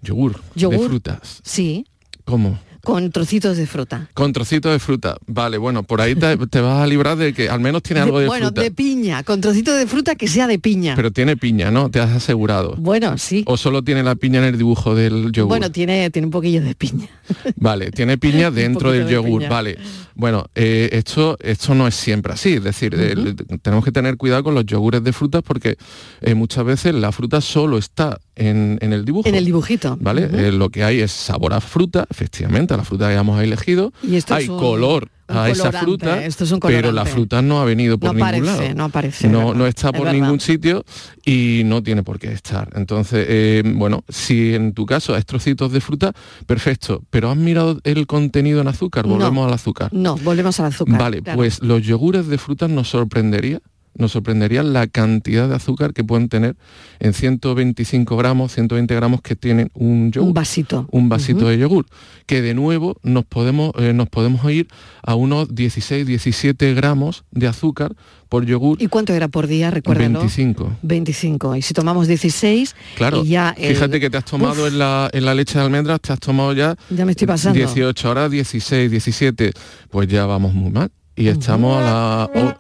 Yogur, 0.02 0.42
Yogur. 0.56 0.80
de 0.80 0.88
frutas. 0.88 1.42
sí, 1.44 1.86
¿Cómo? 2.26 2.60
Con 2.86 3.12
trocitos 3.12 3.58
de 3.58 3.68
fruta. 3.68 4.08
Con 4.14 4.32
trocitos 4.32 4.72
de 4.72 4.80
fruta. 4.80 5.18
Vale, 5.28 5.58
bueno, 5.58 5.84
por 5.84 6.00
ahí 6.00 6.16
te, 6.16 6.38
te 6.48 6.62
vas 6.62 6.82
a 6.82 6.88
librar 6.88 7.18
de 7.18 7.34
que 7.34 7.50
al 7.50 7.60
menos 7.60 7.84
tiene 7.84 8.00
algo 8.02 8.20
de 8.20 8.28
bueno, 8.28 8.48
fruta. 8.48 8.62
de 8.62 8.72
piña, 8.72 9.24
con 9.24 9.42
trocitos 9.42 9.78
de 9.78 9.86
fruta 9.88 10.16
que 10.16 10.28
sea 10.30 10.48
de 10.48 10.58
piña. 10.60 10.94
Pero 10.96 11.12
tiene 11.12 11.36
piña, 11.36 11.72
¿no? 11.72 11.92
Te 11.92 12.00
has 12.00 12.12
asegurado. 12.12 12.76
bueno, 12.78 13.18
sí. 13.18 13.44
O 13.48 13.58
solo 13.58 13.84
tiene 13.84 14.04
la 14.04 14.16
piña 14.16 14.40
en 14.40 14.46
el 14.46 14.58
dibujo 14.58 14.96
del 14.96 15.32
yogur. 15.34 15.50
Bueno, 15.50 15.72
tiene, 15.72 16.10
tiene 16.12 16.28
un 16.28 16.32
poquillo 16.32 16.62
de 16.62 16.76
piña. 16.76 17.08
Vale, 17.58 17.92
tiene 17.92 18.18
piña 18.18 18.52
dentro 18.52 18.92
del 18.92 19.06
de 19.08 19.14
yogur, 19.14 19.40
piña. 19.42 19.50
vale. 19.50 19.78
Bueno, 20.18 20.46
eh, 20.56 20.90
esto, 20.94 21.38
esto 21.42 21.76
no 21.76 21.88
es 21.88 21.96
siempre 21.96 22.32
así, 22.32 22.54
es 22.54 22.64
decir, 22.64 22.96
el- 22.96 23.36
tenemos 23.62 23.84
que 23.84 23.92
tener 23.92 24.16
cuidado 24.16 24.44
con 24.46 24.56
los 24.56 24.66
yogures 24.66 25.04
de 25.04 25.12
frutas 25.12 25.42
porque 25.46 25.76
eh, 26.22 26.36
muchas 26.36 26.64
veces 26.64 26.94
la 26.96 27.12
fruta 27.12 27.42
solo 27.42 27.78
está 27.78 28.18
en, 28.36 28.78
en 28.82 28.94
el 28.94 29.04
dibujo. 29.04 29.28
En 29.28 29.36
el 29.36 29.44
dibujito. 29.44 29.98
¿Vale? 30.00 30.30
Eh, 30.32 30.52
lo 30.54 30.70
que 30.70 30.84
hay 30.86 31.02
es 31.02 31.12
sabor 31.12 31.54
a 31.54 31.60
fruta, 31.60 32.06
efectivamente, 32.10 32.75
la 32.78 32.84
fruta 32.84 33.06
que 33.08 33.12
hayamos 33.14 33.42
elegido. 33.42 33.92
Y 34.04 34.16
esto 34.16 34.34
hay 34.36 34.44
es 34.44 34.50
un- 34.50 34.60
color 34.60 35.10
un 35.28 35.38
a 35.38 35.50
esa 35.50 35.72
fruta, 35.72 36.24
esto 36.24 36.44
es 36.44 36.52
un 36.52 36.60
pero 36.60 36.92
la 36.92 37.04
fruta 37.06 37.42
no 37.42 37.60
ha 37.60 37.66
venido 37.66 37.98
por 37.98 38.14
No 38.16 38.26
ningún 38.32 38.46
lado. 38.46 38.62
no 38.76 38.84
aparece, 38.86 39.28
No, 39.28 39.52
es 39.52 39.58
no 39.58 39.66
está 39.68 39.90
es 39.90 39.94
por 40.00 40.12
ningún 40.14 40.40
sitio 40.40 40.84
y 41.26 41.64
no 41.66 41.82
tiene 41.82 42.04
por 42.04 42.20
qué 42.20 42.32
estar. 42.32 42.70
Entonces, 42.76 43.26
eh, 43.28 43.64
bueno, 43.66 44.04
si 44.08 44.54
en 44.54 44.74
tu 44.74 44.86
caso 44.86 45.16
hay 45.16 45.24
trocitos 45.24 45.72
de 45.72 45.82
fruta, 45.82 46.14
perfecto. 46.46 47.02
Pero 47.10 47.32
has 47.32 47.38
mirado 47.38 47.80
el 47.84 48.06
contenido 48.06 48.62
en 48.62 48.68
azúcar, 48.68 49.08
volvemos 49.08 49.48
al 49.48 49.54
azúcar. 49.54 49.90
No, 49.94 50.16
volvemos 50.18 50.60
al 50.60 50.68
azúcar. 50.68 51.00
Vale, 51.00 51.22
claro. 51.24 51.38
pues 51.38 51.62
los 51.64 51.82
yogures 51.82 52.28
de 52.28 52.38
frutas 52.38 52.70
nos 52.70 52.90
sorprendería, 52.90 53.62
nos 53.98 54.12
sorprendería 54.12 54.62
la 54.64 54.88
cantidad 54.88 55.48
de 55.50 55.56
azúcar 55.56 55.94
que 55.94 56.04
pueden 56.04 56.30
tener 56.30 56.56
en 57.00 57.14
125 57.14 58.18
gramos, 58.18 58.54
120 58.54 58.94
gramos 58.96 59.22
que 59.22 59.36
tienen 59.36 59.70
un 59.74 60.12
yogur. 60.12 60.28
Un 60.30 60.34
vasito. 60.34 60.88
Un 60.92 61.10
vasito 61.10 61.48
de 61.48 61.58
yogur. 61.58 61.86
Que 62.26 62.42
de 62.42 62.54
nuevo 62.54 62.98
nos 63.04 63.26
podemos, 63.26 63.72
eh, 63.78 63.94
nos 63.94 64.10
podemos 64.10 64.50
ir 64.52 64.68
a 65.04 65.16
unos 65.16 65.54
16, 65.56 66.06
17 66.06 66.74
gramos 66.74 67.24
de 67.32 67.48
azúcar 67.48 67.94
por 68.30 68.46
yogur. 68.46 68.82
¿Y 68.82 68.88
cuánto 68.88 69.14
era 69.14 69.28
por 69.28 69.48
día? 69.48 69.72
Recuérdalo. 69.72 70.20
25. 70.20 70.78
25. 70.82 71.56
Y 71.56 71.62
si 71.62 71.74
tomamos 71.74 72.08
16, 72.08 72.76
Claro, 72.96 73.24
y 73.24 73.30
ya 73.30 73.56
el- 73.58 73.76
fíjate 73.76 74.00
que 74.00 74.10
te 74.10 74.18
has 74.18 74.26
tomado 74.26 74.64
Uf, 74.64 74.70
en 74.74 74.80
la, 74.80 75.10
en 75.14 75.26
la 75.26 75.34
leche 75.36 75.58
de 75.58 75.64
almendras, 75.66 76.02
te 76.02 76.12
has 76.12 76.20
tomado 76.20 76.52
ya 76.54 76.76
Ya 76.90 77.06
me 77.06 77.12
estoy 77.12 77.28
pasando. 77.28 77.58
18, 77.58 78.08
ahora 78.08 78.28
16, 78.30 78.90
17, 78.92 79.54
pues 79.90 80.08
ya 80.08 80.26
vamos 80.26 80.54
muy 80.54 80.72
mal. 80.72 80.92
Y 81.16 81.28
estamos 81.28 81.82
a 81.82 81.82
la... 81.82 82.30
o- 82.36 82.56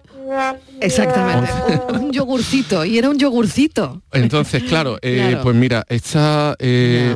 Exactamente. 0.81 1.51
un, 1.93 2.11
yogurcito. 2.11 2.85
Y 2.85 2.97
era 2.97 3.09
un 3.09 3.17
yogurcito. 3.17 4.01
Entonces, 4.11 4.63
claro, 4.63 4.97
eh, 5.01 5.15
Claro. 5.17 5.41
pues 5.43 5.55
mira, 5.55 5.85
está... 5.89 6.55
eh, 6.59 7.15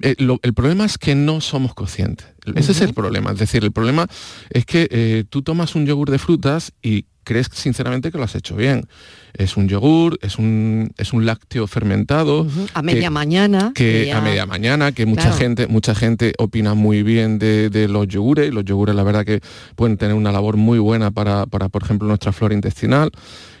eh, 0.00 0.14
lo- 0.18 0.38
el 0.42 0.54
problema 0.54 0.84
es 0.84 0.96
que 0.98 1.14
no 1.14 1.40
somos 1.40 1.74
conscientes. 1.74 2.26
Ese 2.54 2.72
es 2.72 2.80
el 2.80 2.94
problema. 2.94 3.32
Es 3.32 3.38
decir, 3.38 3.64
el 3.64 3.72
problema 3.72 4.06
es 4.50 4.64
que 4.64 4.88
eh, 4.90 5.24
tú 5.28 5.42
tomas 5.42 5.74
un 5.74 5.86
yogur 5.86 6.10
de 6.10 6.18
frutas 6.18 6.72
y 6.82 7.04
crees 7.28 7.48
sinceramente 7.52 8.10
que 8.10 8.18
lo 8.18 8.24
has 8.24 8.34
hecho 8.34 8.56
bien. 8.56 8.86
Es 9.34 9.56
un 9.56 9.68
yogur, 9.68 10.18
es 10.22 10.38
un, 10.38 10.90
es 10.96 11.12
un 11.12 11.26
lácteo 11.26 11.66
fermentado. 11.66 12.46
A 12.74 12.80
que- 12.80 12.86
media 12.86 13.10
mañana. 13.10 13.72
que 13.74 14.06
ya- 14.06 14.18
a 14.18 14.20
media 14.22 14.46
mañana, 14.46 14.92
que 14.92 15.04
mucha 15.06 15.22
Claro. 15.22 15.36
gente, 15.36 15.66
mucha 15.66 15.94
gente 15.94 16.32
opina 16.38 16.74
muy 16.74 17.02
bien 17.02 17.38
de, 17.38 17.68
de 17.70 17.86
los 17.86 18.08
yogures, 18.08 18.48
y 18.48 18.50
los 18.50 18.64
yogures 18.64 18.96
la 18.96 19.02
verdad 19.02 19.24
que 19.24 19.40
pueden 19.76 19.96
tener 19.98 20.14
una 20.14 20.32
labor 20.32 20.56
muy 20.56 20.78
buena 20.78 21.10
para, 21.10 21.46
para, 21.46 21.68
por 21.68 21.82
ejemplo, 21.82 22.08
nuestra 22.08 22.32
flora 22.32 22.54
intestinal. 22.54 23.10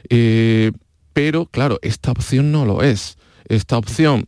Eh, 0.08 0.72
pero 1.12 1.46
claro, 1.46 1.78
esta 1.82 2.10
opción 2.12 2.50
no 2.52 2.64
lo 2.64 2.82
es. 2.82 3.16
Esta 3.48 3.76
opción 3.78 4.26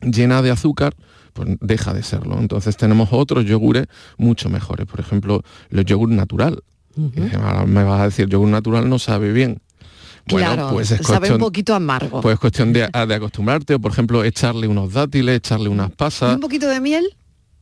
llena 0.00 0.42
de 0.42 0.50
azúcar, 0.50 0.94
pues 1.32 1.48
deja 1.60 1.92
de 1.94 2.02
serlo. 2.02 2.38
Entonces 2.38 2.76
tenemos 2.76 3.08
otros 3.12 3.44
yogures 3.44 3.86
mucho 4.18 4.48
mejores. 4.48 4.86
Por 4.86 5.00
ejemplo, 5.00 5.42
el 5.70 5.84
yogur 5.84 6.08
natural. 6.10 6.62
Ahora 7.42 7.66
me 7.66 7.82
vas 7.84 8.00
a 8.00 8.04
decir, 8.04 8.28
yogur 8.28 8.48
natural 8.48 8.88
no 8.88 8.98
sabe 8.98 9.32
bien. 9.32 9.60
Bueno, 10.26 10.54
claro, 10.54 10.70
pues 10.72 10.90
es 10.90 11.06
sabe 11.06 11.30
un 11.32 11.38
poquito 11.38 11.74
amargo. 11.74 12.20
pues 12.22 12.34
es 12.34 12.40
cuestión 12.40 12.72
de, 12.72 12.88
de 13.06 13.14
acostumbrarte, 13.14 13.74
o 13.74 13.78
por 13.78 13.92
ejemplo, 13.92 14.24
echarle 14.24 14.66
unos 14.66 14.92
dátiles, 14.92 15.36
echarle 15.36 15.68
unas 15.68 15.90
¿Y 15.90 15.94
pasas. 15.94 16.34
un 16.36 16.40
poquito 16.40 16.66
de 16.66 16.80
miel? 16.80 17.14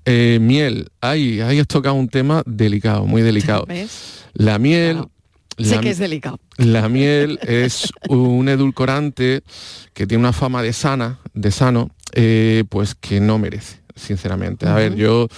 Eh, 0.05 0.39
miel, 0.41 0.89
ahí, 1.01 1.41
ahí 1.41 1.59
has 1.59 1.67
tocado 1.67 1.95
un 1.95 2.09
tema 2.09 2.43
delicado, 2.47 3.05
muy 3.05 3.23
delicado. 3.23 3.65
¿Ves? 3.69 4.25
La 4.35 4.59
miel... 4.59 4.93
Claro. 4.93 5.11
la 5.57 5.67
Sé 5.67 5.81
que 5.81 5.91
es 5.91 5.99
delicado. 5.99 6.39
La 6.57 6.89
miel 6.89 7.39
es 7.43 7.91
un 8.09 8.49
edulcorante 8.49 9.43
que 9.93 10.07
tiene 10.07 10.21
una 10.21 10.33
fama 10.33 10.63
de 10.63 10.73
sana, 10.73 11.19
de 11.35 11.51
sano, 11.51 11.91
eh, 12.15 12.65
pues 12.69 12.95
que 12.95 13.21
no 13.21 13.39
merece, 13.39 13.81
sinceramente. 13.95 14.67
A 14.67 14.75
ver, 14.75 14.95
yo, 14.95 15.29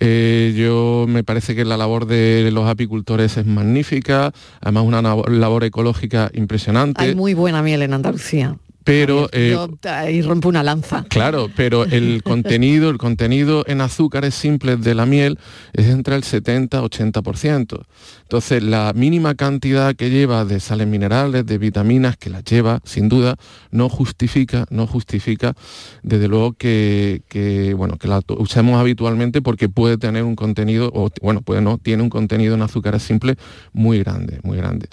eh, 0.00 0.54
yo 0.56 1.06
me 1.08 1.24
parece 1.24 1.54
que 1.54 1.64
la 1.64 1.76
labor 1.76 2.06
de 2.06 2.50
los 2.52 2.68
apicultores 2.68 3.36
es 3.36 3.46
magnífica, 3.46 4.32
además 4.60 4.84
una 4.84 5.02
labor 5.02 5.64
ecológica 5.64 6.30
impresionante, 6.34 7.02
Hay 7.02 7.14
muy 7.14 7.34
buena 7.34 7.62
miel 7.62 7.82
en 7.82 7.94
Andalucía. 7.94 8.56
Pero 8.84 9.28
eh, 9.32 9.50
Yo 9.52 9.68
ahí 9.90 10.22
rompo 10.22 10.48
una 10.48 10.62
lanza. 10.62 11.04
Claro, 11.08 11.50
pero 11.54 11.84
el 11.84 12.22
contenido, 12.24 12.90
el 12.90 12.98
contenido 12.98 13.64
en 13.66 13.80
azúcares 13.80 14.34
simples 14.34 14.80
de 14.82 14.94
la 14.94 15.06
miel 15.06 15.38
es 15.72 15.86
entre 15.86 16.16
el 16.16 16.22
70-80%. 16.22 17.84
Entonces, 18.22 18.62
la 18.62 18.92
mínima 18.94 19.34
cantidad 19.34 19.94
que 19.94 20.10
lleva 20.10 20.44
de 20.44 20.60
sales 20.60 20.86
minerales, 20.86 21.46
de 21.46 21.58
vitaminas, 21.58 22.16
que 22.16 22.30
las 22.30 22.44
lleva, 22.44 22.80
sin 22.84 23.08
duda, 23.08 23.36
no 23.70 23.88
justifica, 23.88 24.66
no 24.70 24.86
justifica, 24.86 25.54
desde 26.02 26.28
luego 26.28 26.52
que, 26.52 27.22
que, 27.28 27.74
bueno, 27.74 27.96
que 27.96 28.08
la 28.08 28.20
usemos 28.38 28.78
habitualmente 28.78 29.42
porque 29.42 29.68
puede 29.68 29.98
tener 29.98 30.24
un 30.24 30.36
contenido, 30.36 30.90
o 30.94 31.10
bueno, 31.22 31.40
puede 31.40 31.62
no, 31.62 31.78
tiene 31.78 32.02
un 32.02 32.10
contenido 32.10 32.54
en 32.54 32.62
azúcares 32.62 33.02
simples 33.02 33.36
muy 33.72 33.98
grande, 33.98 34.40
muy 34.42 34.56
grande. 34.56 34.88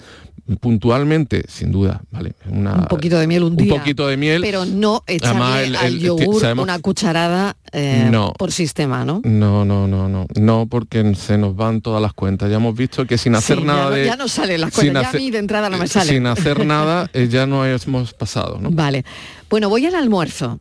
Puntualmente, 0.60 1.42
sin 1.48 1.72
duda, 1.72 2.02
¿vale? 2.12 2.34
Una- 2.48 2.74
Un 2.74 2.84
poquito 2.86 3.18
de 3.18 3.26
miel 3.26 3.42
un 3.42 3.56
día. 3.56 3.74
poquito 3.76 4.06
de 4.06 4.16
miel. 4.16 4.42
Pero 4.42 4.64
no 4.64 5.02
echarle 5.08 5.42
Además, 5.42 5.60
el- 5.64 5.76
al 5.76 5.86
el- 5.86 5.98
yogur 6.00 6.40
sabemos- 6.40 6.62
una 6.62 6.78
cucharada 6.78 7.56
eh, 7.72 8.08
No. 8.12 8.32
por 8.38 8.52
sistema, 8.52 9.04
¿no? 9.04 9.20
No, 9.24 9.64
no, 9.64 9.88
no, 9.88 10.08
no, 10.08 10.26
no, 10.40 10.66
porque 10.70 11.14
se 11.16 11.36
nos 11.36 11.56
van 11.56 11.80
todas 11.80 12.00
las 12.00 12.12
cuentas. 12.12 12.48
Ya 12.48 12.56
hemos 12.56 12.76
visto 12.76 13.04
que 13.06 13.18
sin 13.18 13.34
hacer 13.34 13.56
Sí, 13.58 13.62
ya 13.64 13.66
nada 13.66 13.84
no- 13.86 13.90
de... 13.90 14.04
ya 14.06 14.16
no 14.16 14.28
salen 14.28 14.60
las 14.60 14.72
cuentas, 14.72 15.02
ya 15.02 15.08
hacer- 15.08 15.20
a 15.20 15.24
mí 15.24 15.30
de 15.32 15.38
entrada 15.38 15.68
no 15.68 15.78
me 15.78 15.88
salen. 15.88 16.14
Sin 16.14 16.26
hacer 16.26 16.64
nada 16.66 17.10
eh, 17.12 17.26
ya 17.28 17.46
no 17.46 17.66
hemos 17.66 18.14
pasado, 18.14 18.58
¿no? 18.60 18.70
Vale. 18.70 19.04
Bueno, 19.50 19.68
voy 19.68 19.84
al 19.86 19.96
almuerzo. 19.96 20.60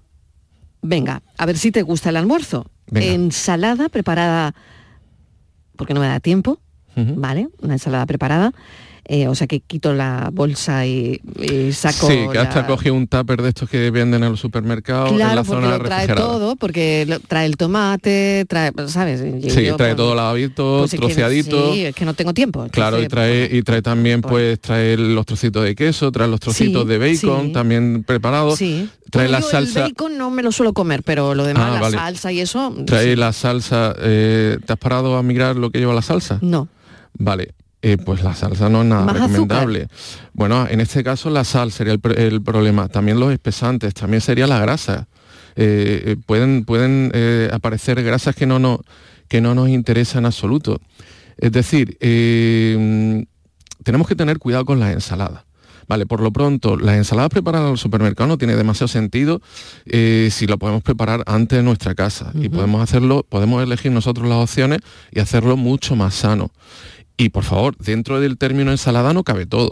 Venga, 0.81 1.21
a 1.37 1.45
ver 1.45 1.57
si 1.59 1.71
te 1.71 1.83
gusta 1.83 2.09
el 2.09 2.17
almuerzo. 2.17 2.65
Venga. 2.89 3.05
Ensalada 3.13 3.89
preparada, 3.89 4.55
porque 5.75 5.93
no 5.93 5.99
me 5.99 6.07
da 6.07 6.19
tiempo. 6.19 6.59
¿vale? 6.97 7.49
Una 7.61 7.73
ensalada 7.73 8.05
preparada. 8.05 8.53
Eh, 9.07 9.27
o 9.27 9.35
sea 9.35 9.45
que 9.47 9.59
quito 9.59 9.93
la 9.93 10.29
bolsa 10.33 10.85
y, 10.85 11.21
y 11.39 11.71
saco. 11.73 12.07
Sí, 12.07 12.17
que 12.31 12.37
hasta 12.39 12.61
la- 12.61 12.67
cogí 12.67 12.89
un 12.89 13.07
tupper 13.07 13.41
de 13.41 13.49
estos 13.49 13.69
que 13.69 13.91
venden 13.91 14.23
en 14.23 14.31
los 14.31 14.39
supermercados 14.39 15.11
en 15.11 15.17
Claro, 15.17 15.35
la 15.35 15.43
porque 15.43 15.61
zona 15.65 15.77
lo 15.77 15.83
trae 15.83 16.07
todo, 16.07 16.55
porque 16.55 17.05
lo- 17.07 17.19
trae 17.19 17.45
el 17.45 17.57
tomate, 17.57 18.45
trae, 18.49 18.71
¿sabes? 18.87 19.21
Y 19.21 19.49
Sí, 19.49 19.63
yo, 19.65 19.75
trae 19.77 19.89
pues, 19.91 19.95
todo 19.97 20.15
lavadito, 20.15 20.77
pues 20.79 20.93
es 20.93 20.99
que- 20.99 21.05
troceadito. 21.05 21.73
sí, 21.73 21.85
es 21.85 21.95
que 21.95 22.05
no 22.05 22.13
tengo 22.13 22.33
tiempo. 22.33 22.67
Claro, 22.71 23.01
y 23.01 23.07
trae, 23.07 23.49
y 23.51 23.61
trae 23.63 23.81
también, 23.81 24.21
pues- 24.21 24.35
pues, 24.35 24.59
trae 24.59 24.97
los 24.97 25.25
trocitos 25.25 25.63
de 25.63 25.75
queso, 25.75 26.11
trae 26.11 26.27
los 26.27 26.39
trocitos 26.39 26.83
Sí, 26.83 26.87
de 26.89 26.97
bacon 26.97 27.45
sí. 27.47 27.53
también 27.53 28.03
preparados, 28.05 28.57
Sí. 28.59 28.89
trae 29.11 29.25
Bueno, 29.27 29.37
la 29.39 29.39
yo 29.45 29.49
salsa, 29.51 29.85
El 29.85 29.91
bacon 29.91 30.17
no 30.17 30.29
me 30.29 30.43
lo 30.43 30.51
suelo 30.51 30.73
comer, 30.73 31.03
pero 31.03 31.33
lo 31.35 31.45
demás, 31.45 31.67
Ah, 31.69 31.73
la 31.75 31.79
vale. 31.79 31.97
salsa 31.97 32.31
y 32.31 32.41
eso. 32.41 32.75
trae 32.85 33.15
la 33.15 33.31
salsa, 33.33 33.95
eh, 33.99 34.57
¿te 34.65 34.73
has 34.73 34.79
parado 34.79 35.15
a 35.17 35.23
mirar 35.23 35.55
lo 35.55 35.69
que 35.69 35.79
lleva 35.79 35.93
la 35.93 36.01
salsa? 36.01 36.39
No. 36.41 36.67
Vale, 37.17 37.53
eh, 37.85 37.97
pues 37.97 38.23
la 38.23 38.33
salsa 38.33 38.67
no 38.67 38.81
es 38.81 38.87
nada 38.87 39.05
Más 39.05 39.13
recomendable. 39.15 39.87
Bueno, 40.33 40.67
en 40.67 40.81
este 40.81 41.03
caso 41.03 41.29
la 41.29 41.43
sal 41.43 41.71
sería 41.71 41.93
el, 41.93 42.01
pr- 42.01 42.17
el 42.17 42.41
problema. 42.41 42.87
También 42.87 43.19
los 43.19 43.31
espesantes, 43.31 43.93
también 43.93 44.21
sería 44.21 44.47
la 44.47 44.59
grasa. 44.59 45.07
Eh, 45.55 46.03
eh, 46.05 46.15
pueden 46.25 46.65
pueden 46.65 47.11
aparecer 47.53 48.03
grasas 48.03 48.35
que 48.35 48.45
no, 48.45 48.57
no, 48.59 48.81
que 49.27 49.39
no 49.39 49.53
nos 49.53 49.69
interesan 49.69 50.23
en 50.23 50.25
absoluto. 50.25 50.81
Es 51.37 51.51
decir, 51.51 51.97
tenemos 53.83 54.07
que 54.07 54.15
tener 54.15 54.39
cuidado 54.39 54.65
con 54.65 54.79
las 54.79 54.91
ensaladas. 54.91 55.43
Vale, 55.87 56.07
por 56.07 56.19
lo 56.19 56.31
pronto, 56.31 56.77
las 56.77 56.95
ensaladas 56.95 57.29
preparadas 57.29 57.67
en 57.67 57.73
el 57.73 57.77
supermercado 57.77 58.27
no 58.27 58.37
tiene 58.39 58.55
demasiado 58.55 58.87
sentido 58.87 59.39
eh, 59.85 60.29
si 60.31 60.47
lo 60.47 60.57
podemos 60.57 60.81
preparar 60.81 61.21
antes 61.27 61.59
en 61.59 61.65
nuestra 61.65 61.93
casa. 61.93 62.31
Y 62.33 62.49
podemos 62.49 62.81
hacerlo, 62.81 63.23
podemos 63.29 63.61
elegir 63.61 63.91
nosotros 63.91 64.27
las 64.27 64.39
opciones 64.39 64.79
y 65.11 65.19
hacerlo 65.19 65.57
mucho 65.57 65.95
más 65.95 66.15
sano. 66.15 66.49
Y 67.17 67.29
por 67.29 67.43
favor, 67.43 67.75
dentro 67.77 68.19
del 68.19 68.37
término 68.37 68.71
ensalada 68.71 69.13
no 69.13 69.23
cabe 69.23 69.45
todo. 69.45 69.69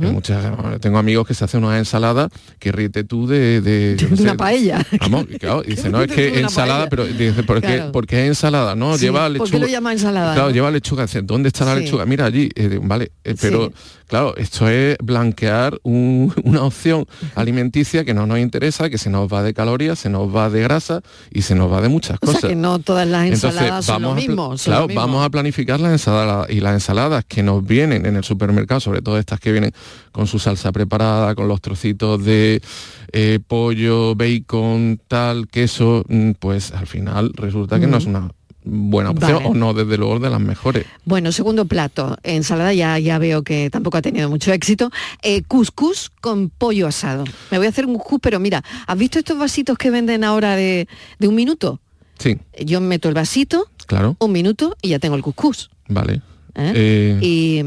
Hay 0.00 0.10
muchas- 0.10 0.44
tengo 0.80 0.98
amigos 0.98 1.24
que 1.24 1.34
se 1.34 1.44
hacen 1.44 1.62
una 1.62 1.78
ensalada 1.78 2.28
que 2.58 2.72
ríete 2.72 3.04
tú 3.04 3.28
de... 3.28 3.60
de, 3.60 3.94
De 3.94 4.06
una 4.06 4.16
sé, 4.32 4.34
paella. 4.36 4.84
Vamos, 5.00 5.26
claro, 5.38 5.62
dice, 5.66 5.88
no, 5.88 6.02
es 6.02 6.10
que 6.10 6.40
ensalada, 6.40 6.88
paella. 6.88 6.90
pero 6.90 7.04
dice, 7.06 7.44
¿por 7.44 7.60
Claro. 7.60 7.92
por 7.92 8.04
qué 8.04 8.22
es 8.24 8.28
ensalada? 8.30 8.74
No, 8.74 8.98
Sí, 8.98 9.04
lleva 9.04 9.22
¿por 9.22 9.30
lechuga. 9.30 9.50
qué 9.52 9.58
lo 9.60 9.66
llama 9.68 9.92
ensalada, 9.92 10.34
Claro, 10.34 10.48
no? 10.48 10.54
lleva 10.54 10.70
lechuga. 10.72 11.02
Dice, 11.06 11.22
¿dónde 11.22 11.48
está 11.50 11.64
la 11.64 11.76
Sí. 11.76 11.82
lechuga? 11.84 12.06
Mira 12.06 12.26
allí. 12.26 12.48
Eh, 12.56 12.80
vale, 12.82 13.12
eh, 13.22 13.36
pero 13.40 13.66
Sí. 13.68 13.72
Claro, 14.08 14.34
esto 14.36 14.68
es 14.68 14.96
blanquear 15.02 15.78
un- 15.84 16.34
una 16.44 16.62
opción 16.64 17.06
alimenticia 17.36 18.04
que 18.04 18.14
no 18.14 18.26
nos 18.26 18.38
interesa, 18.40 18.90
que 18.90 18.98
se 18.98 19.10
nos 19.10 19.32
va 19.32 19.42
de 19.42 19.54
calorías, 19.54 19.98
se 19.98 20.10
nos 20.10 20.34
va 20.34 20.50
de 20.50 20.62
grasa 20.62 21.00
y 21.30 21.42
se 21.42 21.54
nos 21.54 21.70
va 21.72 21.80
de 21.80 21.88
muchas 21.88 22.16
O 22.16 22.26
cosas. 22.26 22.40
sea 22.40 22.50
que 22.50 22.56
no 22.56 22.78
todas 22.80 23.06
las 23.06 23.26
ensaladas 23.26 23.84
son 23.84 24.02
lo 24.02 24.14
mismo. 24.14 24.58
son 24.58 24.72
claro, 24.72 24.80
lo 24.82 24.88
mismo. 24.88 25.00
vamos 25.02 25.24
a 25.24 25.30
planificar 25.30 25.78
las 25.78 25.92
ensaladas 25.92 26.50
y 26.50 26.60
las 26.60 26.74
ensaladas 26.74 27.24
que 27.26 27.42
nos 27.42 27.64
vienen 27.64 28.06
en 28.06 28.16
el 28.16 28.24
supermercado, 28.24 28.80
sobre 28.80 29.02
todo 29.02 29.18
estas 29.18 29.38
que 29.40 29.52
vienen 29.52 29.72
con 30.12 30.26
su 30.26 30.38
salsa 30.38 30.72
preparada, 30.72 31.34
con 31.34 31.46
los 31.46 31.60
trocitos 31.60 32.24
de 32.24 32.60
eh, 33.12 33.38
pollo, 33.46 34.14
bacon, 34.14 35.00
tal, 35.06 35.48
queso, 35.48 36.04
mm, 36.08 36.32
pues 36.38 36.72
al 36.72 36.86
final 36.86 37.32
resulta 37.34 37.78
que 37.78 37.86
no 37.86 37.98
es 37.98 38.06
una 38.06 38.30
buena 38.70 39.10
opción 39.10 39.34
Vale. 39.34 39.46
o 39.48 39.54
no 39.54 39.72
desde 39.74 39.96
luego 39.96 40.18
de 40.18 40.30
las 40.30 40.40
mejores. 40.40 40.84
Bueno, 41.04 41.32
segundo 41.32 41.64
plato, 41.64 42.16
ensalada 42.22 42.72
ya, 42.74 42.98
ya 42.98 43.18
veo 43.18 43.42
que 43.42 43.70
tampoco 43.70 43.98
ha 43.98 44.02
tenido 44.02 44.28
mucho 44.28 44.52
éxito. 44.52 44.90
Eh, 45.22 45.42
couscous 45.48 46.10
con 46.20 46.50
pollo 46.50 46.86
asado. 46.86 47.24
Me 47.50 47.58
voy 47.58 47.66
a 47.66 47.70
hacer 47.70 47.86
un 47.86 47.94
couscous, 47.96 48.20
pero 48.22 48.38
mira, 48.40 48.62
¿has 48.86 48.98
visto 48.98 49.18
estos 49.18 49.38
vasitos 49.38 49.78
que 49.78 49.90
venden 49.90 50.22
ahora 50.24 50.54
de, 50.56 50.86
de 51.18 51.28
un 51.28 51.34
minuto? 51.34 51.80
Sí, 52.18 52.36
Yo 52.64 52.80
meto 52.80 53.08
el 53.08 53.14
vasito, 53.14 53.70
claro, 53.86 54.16
un 54.18 54.32
minuto 54.32 54.76
y 54.82 54.88
ya 54.88 54.98
tengo 54.98 55.14
el 55.16 55.22
couscous. 55.22 55.70
vale. 55.88 56.20
¿eh? 56.56 56.72
Eh, 56.74 57.18
Y, 57.22 57.62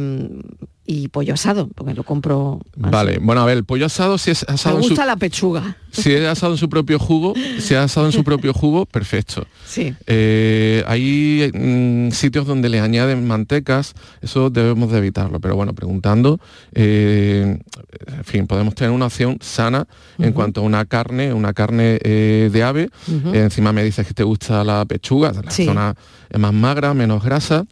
y 0.94 1.08
pollo 1.08 1.34
asado, 1.36 1.70
porque 1.74 1.94
lo 1.94 2.04
compro. 2.04 2.60
así. 2.82 2.92
Vale, 2.92 3.20
bueno, 3.22 3.42
a 3.42 3.46
ver, 3.46 3.58
el 3.58 3.64
pollo 3.64 3.86
asado 3.86 4.18
si 4.18 4.32
es 4.32 4.46
Me 4.48 4.56
asado 4.56 4.78
en 4.78 4.84
su, 4.84 4.90
gusta 4.90 5.06
la 5.06 5.16
pechuga. 5.16 5.78
si 5.92 6.12
es 6.14 6.26
asado 6.28 6.52
en 6.54 6.58
su 6.58 6.68
propio 6.68 7.00
jugo, 7.00 7.34
si 7.60 7.74
es 7.74 7.80
asado 7.80 8.08
en 8.08 8.12
su 8.12 8.24
propio 8.26 8.54
jugo, 8.54 8.86
perfecto. 8.86 9.46
Sí. 9.66 9.94
Eh, 10.08 10.84
hay 10.88 11.50
mm, 11.54 12.12
sitios 12.12 12.46
donde 12.46 12.68
le 12.68 12.80
añaden 12.82 13.26
mantecas, 13.26 13.94
eso 14.22 14.50
debemos 14.50 14.92
de 14.92 14.98
evitarlo, 14.98 15.40
pero 15.40 15.56
bueno, 15.56 15.74
preguntando, 15.74 16.40
eh, 16.74 17.58
en 18.08 18.24
fin, 18.26 18.48
podemos 18.48 18.76
tener 18.76 18.92
una 18.92 19.06
opción 19.06 19.38
sana 19.42 19.88
en 20.20 20.34
cuanto 20.34 20.62
a 20.62 20.64
una 20.66 20.84
carne, 20.86 21.34
una 21.34 21.54
carne 21.54 22.00
eh, 22.04 22.50
de 22.52 22.64
ave, 22.64 22.90
encima 23.34 23.72
me 23.72 23.84
dices 23.84 24.06
que 24.06 24.14
te 24.14 24.24
gusta 24.24 24.64
la 24.66 24.84
pechuga, 24.86 25.32
la 25.32 25.52
Sí. 25.52 25.66
zona 25.66 25.96
es 26.30 26.40
más 26.40 26.54
magra, 26.54 26.94
menos 26.94 27.24
grasa, 27.24 27.66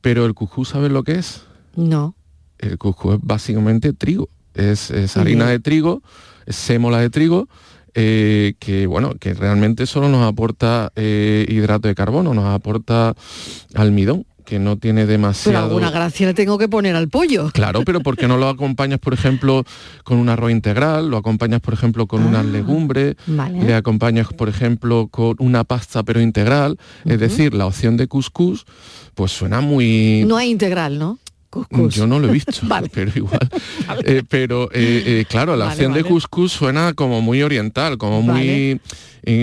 pero 0.00 0.24
el 0.26 0.34
cucú, 0.34 0.64
¿sabes 0.64 0.90
lo 0.90 1.02
que 1.04 1.12
es? 1.16 1.42
No. 1.76 2.14
El 2.58 2.78
cuscús 2.78 3.14
es 3.14 3.20
básicamente 3.22 3.92
trigo, 3.92 4.28
es, 4.54 4.90
harina 5.16 5.46
de 5.48 5.58
trigo, 5.60 6.02
es 6.46 6.56
sémola 6.56 7.00
de 7.00 7.10
trigo, 7.10 7.48
eh, 7.94 8.54
que 8.58 8.86
bueno, 8.86 9.14
que 9.18 9.34
realmente 9.34 9.86
solo 9.86 10.08
nos 10.08 10.26
aporta 10.26 10.92
eh, 10.96 11.46
hidrato 11.48 11.88
de 11.88 11.94
carbono, 11.94 12.34
nos 12.34 12.46
aporta 12.46 13.14
almidón, 13.74 14.26
que 14.44 14.58
no 14.60 14.76
tiene 14.76 15.00
Pero 15.02 15.12
demasiado. 15.12 15.64
alguna 15.64 15.90
gracia 15.90 16.26
le 16.28 16.32
tengo 16.34 16.56
que 16.56 16.68
poner 16.68 16.94
al 16.94 17.08
pollo. 17.08 17.50
Claro, 17.52 17.82
pero 17.84 18.00
¿por 18.00 18.16
qué 18.16 18.28
no 18.28 18.36
lo 18.36 18.48
acompañas, 18.48 19.00
por 19.00 19.12
ejemplo, 19.12 19.64
con 20.04 20.18
un 20.18 20.28
arroz 20.28 20.52
integral? 20.52 21.08
Lo 21.10 21.16
acompañas, 21.16 21.60
por 21.60 21.74
ejemplo, 21.74 22.06
con 22.06 22.22
unas 22.22 22.42
Ah, 22.46 22.48
legumbres, 22.48 23.16
vale. 23.26 23.64
le 23.64 23.74
acompañas, 23.74 24.28
por 24.32 24.48
ejemplo, 24.48 25.08
con 25.10 25.34
una 25.40 25.64
pasta 25.64 26.04
pero 26.04 26.20
integral. 26.20 26.78
Es 27.04 27.18
decir, 27.18 27.54
la 27.54 27.66
opción 27.66 27.96
de 27.96 28.06
couscous, 28.06 28.66
pues 29.14 29.32
suena 29.32 29.60
muy... 29.60 30.24
No 30.28 30.36
hay 30.36 30.50
integral, 30.50 30.98
¿no? 30.98 31.18
Yo 31.90 32.06
no 32.06 32.18
lo 32.18 32.28
he 32.28 32.32
visto, 32.32 32.52
Vale. 32.62 32.90
pero 32.92 33.10
igual. 33.14 33.40
Eh, 34.04 34.22
pero 34.28 34.64
eh, 34.72 35.02
eh, 35.06 35.24
claro, 35.28 35.56
la 35.56 35.66
Vale, 35.66 35.74
opción 35.76 35.92
de 35.94 36.04
couscous 36.04 36.52
suena 36.52 36.92
como 36.94 37.20
muy 37.22 37.42
oriental, 37.42 37.98
como 37.98 38.20
muy... 38.22 38.80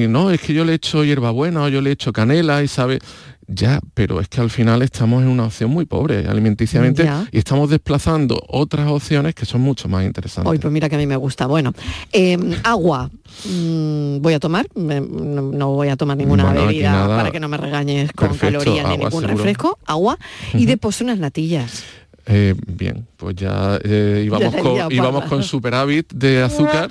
no, 0.10 0.32
es 0.32 0.42
que 0.42 0.54
yo 0.54 0.64
le 0.66 0.74
echo 0.76 1.04
hierbabuena 1.04 1.64
o 1.64 1.70
yo 1.70 1.82
le 1.82 1.92
echo 1.92 2.12
canela 2.14 2.62
y 2.64 2.68
sabe... 2.68 3.00
Ya, 3.46 3.82
pero 3.94 4.22
es 4.22 4.30
que 4.30 4.40
al 4.40 4.50
final 4.50 4.82
estamos 4.84 5.22
en 5.22 5.28
una 5.28 5.44
opción 5.44 5.70
muy 5.70 5.84
pobre 5.86 6.26
alimenticiamente 6.28 7.04
Ya. 7.04 7.28
y 7.30 7.38
estamos 7.38 7.70
desplazando 7.70 8.42
otras 8.48 8.90
opciones 8.90 9.36
que 9.36 9.46
son 9.46 9.60
mucho 9.60 9.90
más 9.90 10.06
interesantes. 10.06 10.50
Hoy, 10.50 10.60
pues 10.60 10.72
mira 10.72 10.88
que 10.88 10.96
a 10.96 10.98
mí 10.98 11.06
me 11.06 11.18
gusta. 11.18 11.46
Bueno, 11.46 11.74
eh, 12.14 12.38
agua. 12.64 13.12
Mm, 13.44 14.22
voy 14.22 14.34
a 14.34 14.40
tomar. 14.40 14.66
No, 14.76 15.02
no 15.52 15.72
voy 15.72 15.90
a 15.90 15.98
tomar 15.98 16.16
ninguna 16.16 16.46
Bueno, 16.46 16.68
bebida 16.68 16.92
nada. 16.94 17.18
para 17.18 17.32
que 17.32 17.42
no 17.42 17.50
me 17.50 17.58
regañes 17.58 18.14
con 18.14 18.30
Perfecto, 18.30 18.60
calorías 18.60 18.86
ni 18.88 18.92
ningún 18.98 19.12
seguro. 19.12 19.28
refresco. 19.28 19.78
Agua. 19.86 20.18
Y 20.54 20.66
de 20.66 20.78
postre 20.78 21.04
unas 21.04 21.20
natillas. 21.20 21.84
Eh, 22.26 22.56
bien, 22.68 23.06
pues 23.18 23.36
ya 23.36 23.80
eh, 23.84 24.24
íbamos, 24.26 24.54
Ya 24.54 24.62
con, 24.62 24.92
íbamos 24.92 25.26
con 25.26 25.44
superávit 25.44 26.12
de 26.14 26.42
azúcar 26.42 26.90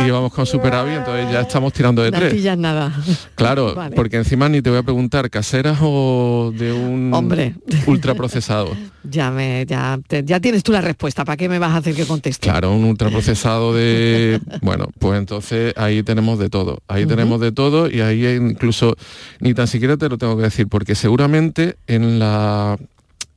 y 0.00 0.06
íbamos 0.08 0.32
con 0.32 0.44
superávit, 0.46 0.94
entonces 0.98 1.30
ya 1.32 1.40
estamos 1.42 1.72
tirando 1.72 2.02
de 2.02 2.10
tres. 2.10 2.32
Natillas 2.32 2.58
nada. 2.58 2.92
Claro, 3.36 3.74
Vale. 3.74 3.94
porque 3.94 4.16
encima 4.16 4.48
ni 4.48 4.60
te 4.62 4.70
voy 4.70 4.78
a 4.80 4.82
preguntar, 4.82 5.30
¿caseras 5.30 5.78
o 5.80 6.52
de 6.56 6.72
un 6.72 7.12
Hombre. 7.14 7.54
ultraprocesado? 7.86 8.70
Ya 9.02 9.30
me, 9.30 9.64
ya, 9.66 9.98
te- 10.06 10.22
ya 10.24 10.40
tienes 10.40 10.62
tú 10.62 10.72
la 10.72 10.82
respuesta. 10.82 11.24
¿Para 11.24 11.38
qué 11.38 11.48
me 11.48 11.58
vas 11.58 11.72
a 11.72 11.78
hacer 11.78 11.94
que 11.94 12.04
conteste? 12.04 12.46
Claro, 12.46 12.70
un 12.74 12.84
ultraprocesado 12.84 13.74
de... 13.74 14.38
Bueno, 14.60 14.88
pues 14.98 15.18
entonces 15.18 15.72
ahí 15.78 16.02
tenemos 16.02 16.38
de 16.38 16.50
todo. 16.50 16.80
Ahí 16.86 17.06
tenemos 17.06 17.40
de 17.40 17.50
todo 17.50 17.90
y 17.90 18.02
ahí 18.02 18.26
incluso 18.26 18.94
ni 19.40 19.54
tan 19.54 19.68
siquiera 19.68 19.96
te 19.96 20.06
lo 20.10 20.18
tengo 20.18 20.36
que 20.36 20.42
decir, 20.42 20.68
porque 20.68 20.94
seguramente 20.94 21.76
en 21.86 22.18
la... 22.18 22.76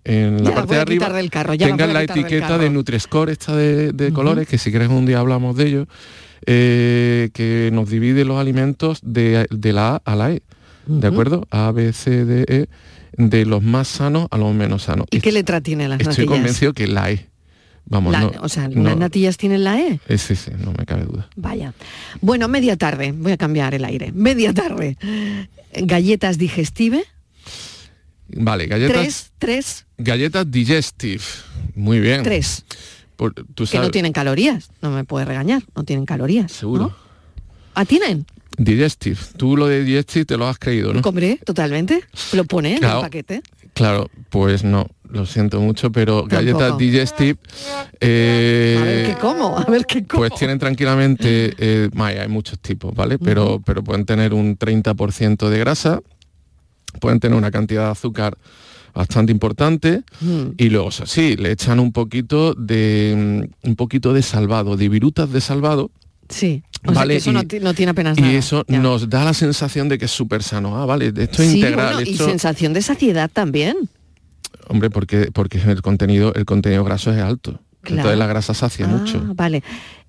En 0.05 0.43
la 0.43 0.49
Ya, 0.49 0.55
parte 0.55 0.75
de 0.75 0.81
arriba 0.81 1.09
del 1.09 1.29
carro, 1.29 1.53
ya 1.53 1.67
tengan 1.67 1.93
la 1.93 2.03
etiqueta 2.03 2.57
de 2.57 2.69
Nutri-Score 2.69 3.29
esta 3.31 3.55
de, 3.55 3.93
de 3.93 4.11
colores, 4.11 4.47
que 4.47 4.57
si 4.57 4.69
quieres 4.69 4.89
un 4.89 5.05
día 5.05 5.19
hablamos 5.19 5.55
de 5.55 5.67
ello, 5.67 5.87
eh, 6.45 7.29
que 7.33 7.69
nos 7.71 7.89
divide 7.89 8.25
los 8.25 8.37
alimentos 8.37 8.99
de, 9.01 9.47
de 9.49 9.73
la 9.73 9.95
A 9.95 10.01
a 10.03 10.15
la 10.15 10.31
E. 10.31 10.41
¿De 10.85 11.07
acuerdo? 11.07 11.47
A, 11.51 11.71
B, 11.71 11.93
C, 11.93 12.25
D, 12.25 12.43
E, 12.49 12.65
de 13.15 13.45
los 13.45 13.63
más 13.63 13.87
sanos 13.87 14.27
a 14.31 14.37
los 14.37 14.53
menos 14.53 14.83
sanos. 14.83 15.07
¿Y 15.09 15.21
qué 15.21 15.31
letra 15.31 15.61
tienen 15.61 15.89
las 15.89 16.01
Estoy 16.01 16.25
natillas? 16.25 16.29
convencido 16.37 16.73
que 16.73 16.87
la 16.87 17.09
E. 17.11 17.29
Vamos, 17.85 18.11
La- 18.11 18.19
no, 18.21 18.31
o 18.41 18.49
sea, 18.49 18.67
no, 18.67 18.83
¿las 18.83 18.97
natillas 18.97 19.37
tienen 19.37 19.63
la 19.63 19.79
E? 19.79 19.99
eh, 20.07 20.17
sí, 20.17 20.35
sí, 20.35 20.51
no 20.57 20.73
me 20.77 20.85
cabe 20.85 21.05
duda. 21.05 21.29
Vaya. 21.37 21.73
Bueno, 22.19 22.49
media 22.49 22.75
tarde. 22.75 23.13
Voy 23.13 23.31
a 23.31 23.37
cambiar 23.37 23.73
el 23.73 23.85
aire. 23.85 24.11
Media 24.13 24.53
tarde. 24.53 24.97
Galletas 25.73 26.37
digestive. 26.37 27.03
Vale, 28.35 28.65
galletas, 28.67 28.95
Tres, 28.95 29.31
tres, 29.37 29.85
galletas 30.03 30.49
digestive. 30.49 31.23
Muy 31.75 31.99
bien. 31.99 32.23
tres. 32.23 32.65
Por- 33.15 33.33
tú 33.33 33.65
Que 33.65 33.79
no 33.79 33.89
tienen 33.91 34.11
calorías. 34.13 34.69
No 34.81 34.89
me 34.91 35.03
puedes 35.03 35.27
regañar. 35.27 35.63
No 35.75 35.83
tienen 35.83 36.05
calorías. 36.05 36.51
Seguro. 36.51 36.83
¿no? 36.83 36.95
¿Ah, 37.75 37.85
tienen? 37.85 38.25
Digestive. 38.57 39.17
Tú 39.37 39.57
lo 39.57 39.67
de 39.67 39.83
digestive 39.83 40.25
te 40.25 40.37
lo 40.37 40.47
has 40.47 40.59
creído, 40.59 40.93
¿no? 40.93 41.01
Compré 41.01 41.39
totalmente. 41.43 42.03
Lo 42.33 42.43
pone 42.45 42.77
en 42.77 42.83
el 42.83 42.91
paquete. 43.01 43.41
Claro, 43.73 44.11
pues 44.29 44.63
no, 44.63 44.87
lo 45.09 45.25
siento 45.25 45.59
mucho, 45.59 45.91
pero 45.91 46.25
galletas 46.25 46.77
digestive... 46.77 47.39
eh, 47.99 48.77
A 48.79 48.83
ver 48.83 49.05
qué 49.07 49.17
como. 49.19 49.57
A 49.57 49.63
ver 49.65 49.85
qué 49.87 50.05
como. 50.05 50.19
Pues 50.21 50.35
tienen 50.37 50.59
tranquilamente, 50.59 51.55
eh, 51.57 51.89
hay 51.95 52.27
muchos 52.27 52.59
tipos, 52.59 52.93
¿vale? 52.93 53.17
Pero, 53.17 53.59
pero 53.65 53.83
pueden 53.83 54.05
tener 54.05 54.35
un 54.35 54.55
30% 54.59 55.49
de 55.49 55.57
grasa, 55.57 56.01
pueden 56.99 57.19
tener 57.19 57.35
una 57.35 57.49
cantidad 57.49 57.85
de 57.85 57.91
azúcar 57.91 58.37
bastante 58.93 59.31
importante 59.31 60.03
Mm. 60.21 60.51
y 60.57 60.69
luego 60.69 60.89
eso 60.89 61.05
sí, 61.05 61.35
le 61.35 61.51
echan 61.51 61.79
un 61.79 61.91
poquito 61.91 62.53
de 62.53 63.47
mm, 63.63 63.67
un 63.69 63.75
poquito 63.75 64.13
de 64.13 64.21
salvado, 64.21 64.77
de 64.77 64.89
virutas 64.89 65.31
de 65.31 65.41
salvado 65.41 65.91
Sí. 66.29 66.63
O 66.85 66.91
sea, 66.91 67.01
Vale, 67.01 67.13
que 67.13 67.17
eso 67.17 67.31
y- 67.31 67.33
no, 67.33 67.43
ti- 67.43 67.59
no 67.59 67.73
tiene 67.73 67.91
apenas 67.91 68.17
y 68.17 68.21
nada. 68.21 68.33
eso 68.33 68.65
Ya. 68.67 68.79
nos 68.79 69.09
da 69.09 69.23
la 69.25 69.33
sensación 69.33 69.87
de 69.89 69.97
que 69.97 70.05
es 70.05 70.11
súper 70.11 70.41
sano. 70.41 70.81
Ah, 70.81 70.85
vale, 70.85 71.07
esto 71.15 71.43
es 71.43 71.49
Sí, 71.51 71.57
integral, 71.57 71.95
bueno, 71.95 72.09
y 72.09 72.15
sensación 72.15 72.73
de 72.73 72.81
saciedad 72.81 73.29
también. 73.31 73.75
hombre, 74.67 74.89
porque 74.89 75.29
porque 75.33 75.59
el 75.59 75.81
contenido 75.81 76.33
el 76.33 76.45
contenido 76.45 76.83
graso 76.83 77.11
es 77.11 77.19
alto. 77.21 77.59
Claro. 77.83 77.99
Entonces 77.99 78.17
la 78.19 78.27
grasa 78.27 78.53
sacia 78.53 78.85
Ah, 78.85 78.89
mucho. 78.89 79.21
Vale. 79.35 79.61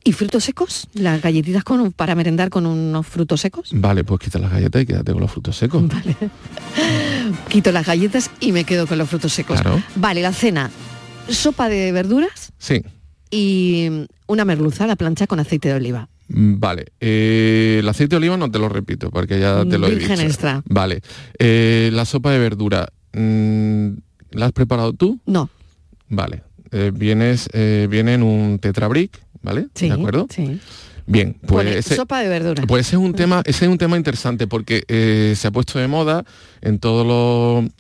¿Y 0.07 0.13
frutos 0.13 0.45
secos? 0.45 0.87
¿Las 0.95 1.21
galletitas 1.23 1.65
con 1.65 1.81
un- 1.81 1.93
para 1.93 2.15
merendar 2.15 2.51
con 2.51 2.67
unos 2.67 3.07
frutos 3.07 3.41
secos? 3.41 3.71
Vale, 3.73 4.05
pues 4.05 4.21
quita 4.21 4.39
las 4.39 4.51
galletas 4.53 4.83
y 4.83 4.87
quédate 4.87 5.13
con 5.13 5.21
los 5.21 5.31
frutos 5.31 5.57
secos. 5.57 5.83
Quito 7.49 7.73
las 7.73 7.87
galletas 7.87 8.31
y 8.41 8.53
me 8.53 8.65
quedo 8.65 8.87
con 8.87 8.99
los 8.99 9.09
frutos 9.09 9.33
secos. 9.33 9.61
Claro. 9.61 9.83
Vale, 9.97 10.23
la 10.23 10.33
cena. 10.33 10.71
Sopa 11.29 11.69
de 11.69 11.91
verduras 11.93 12.53
Sí. 12.59 12.83
y 13.31 13.89
una 14.27 14.45
merluza 14.45 14.85
a 14.85 14.87
la 14.87 14.97
plancha 14.97 15.27
con 15.27 15.41
aceite 15.41 15.69
de 15.69 15.75
oliva. 15.75 16.09
Mm, 16.29 16.59
Vale, 16.61 16.87
eh, 17.01 17.79
el 17.81 17.89
aceite 17.89 18.11
de 18.11 18.17
oliva 18.19 18.37
no 18.37 18.51
te 18.51 18.59
lo 18.59 18.69
repito 18.69 19.11
porque 19.11 19.41
ya 19.41 19.65
te 19.65 19.79
lo 19.79 19.87
he 19.89 19.97
dicho. 19.97 20.13
extra. 20.15 20.63
Vale, 20.67 21.01
eh, 21.39 21.91
la 21.93 22.05
sopa 22.05 22.31
de 22.31 22.39
verdura, 22.39 22.89
mm, 23.15 23.89
¿la 24.33 24.47
has 24.47 24.53
preparado 24.53 24.93
tú? 24.93 25.19
No. 25.27 25.49
Vale, 26.09 26.43
eh, 26.75 26.91
vienes, 26.93 27.49
eh, 27.53 27.87
viene 27.89 28.15
en 28.15 28.23
un 28.25 28.59
tetrabric, 28.59 29.19
¿vale? 29.43 29.69
Sí. 29.75 29.89
¿De 29.89 29.95
acuerdo? 29.95 30.27
Sí. 30.29 30.61
Bien, 31.07 31.37
pues 31.47 31.67
Pone 31.67 31.79
ese, 31.79 31.97
sopa 31.97 32.21
de 32.21 32.29
verduras. 32.29 32.65
pues 32.67 32.87
ese 32.87 32.97
es 32.97 33.03
un 33.03 33.13
tema, 33.13 33.43
ese 33.45 33.67
es 33.67 33.71
un 33.71 33.77
tema 33.77 33.97
interesante 33.97 34.47
porque 34.47 34.85
eh, 34.89 35.35
se 35.37 35.47
ha 35.47 35.51
puesto 35.51 35.79
de 35.79 35.87
moda 35.87 36.25
en 36.63 36.79
todos 36.79 37.07
los, 37.07 37.71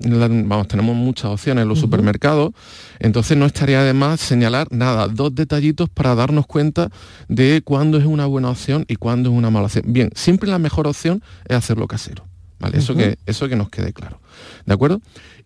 vamos, 0.47 0.69
tenemos 0.69 0.95
muchas 0.95 1.31
opciones 1.31 1.63
en 1.63 1.69
los 1.69 1.79
supermercados, 1.81 2.53
entonces 2.99 3.39
no 3.39 3.47
estaría 3.47 3.83
de 3.83 3.95
más 3.95 4.21
señalar 4.21 4.69
nada, 4.71 5.09
dos 5.09 5.35
detallitos 5.35 5.89
para 5.89 6.15
darnos 6.15 6.47
cuenta 6.47 6.91
de 7.29 7.63
cuándo 7.65 7.97
es 7.97 8.05
una 8.05 8.27
buena 8.27 8.51
opción 8.51 8.85
y 8.89 8.97
cuándo 8.97 9.31
es 9.31 9.37
una 9.37 9.49
mala 9.49 9.67
opción. 9.67 9.85
Bien, 9.89 10.11
siempre 10.15 10.51
la 10.51 10.59
mejor 10.59 10.87
opción 10.87 11.23
es 11.49 11.57
hacerlo 11.57 11.89
casero, 11.89 12.27
¿vale? 12.61 12.79
Eso 12.79 12.95
que, 12.95 13.17
eso 13.25 13.49
que 13.49 13.57
nos 13.57 13.71
quede 13.71 13.95
claro, 13.95 14.21
¿de 14.67 14.75
acuerdo? 14.75 15.01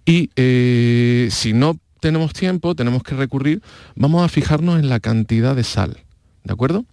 Y 0.05 0.31
eh, 0.35 1.29
si 1.31 1.53
no 1.53 1.79
tenemos 2.01 2.33
tiempo, 2.33 2.75
tenemos 2.75 3.03
que 3.03 3.15
recurrir, 3.15 3.63
vamos 3.97 4.25
a 4.25 4.29
fijarnos 4.29 4.79
en 4.79 4.89
la 4.89 5.01
cantidad 5.01 5.55
de 5.57 5.65
sal, 5.65 5.99
¿de 6.45 6.53
acuerdo? 6.53 6.85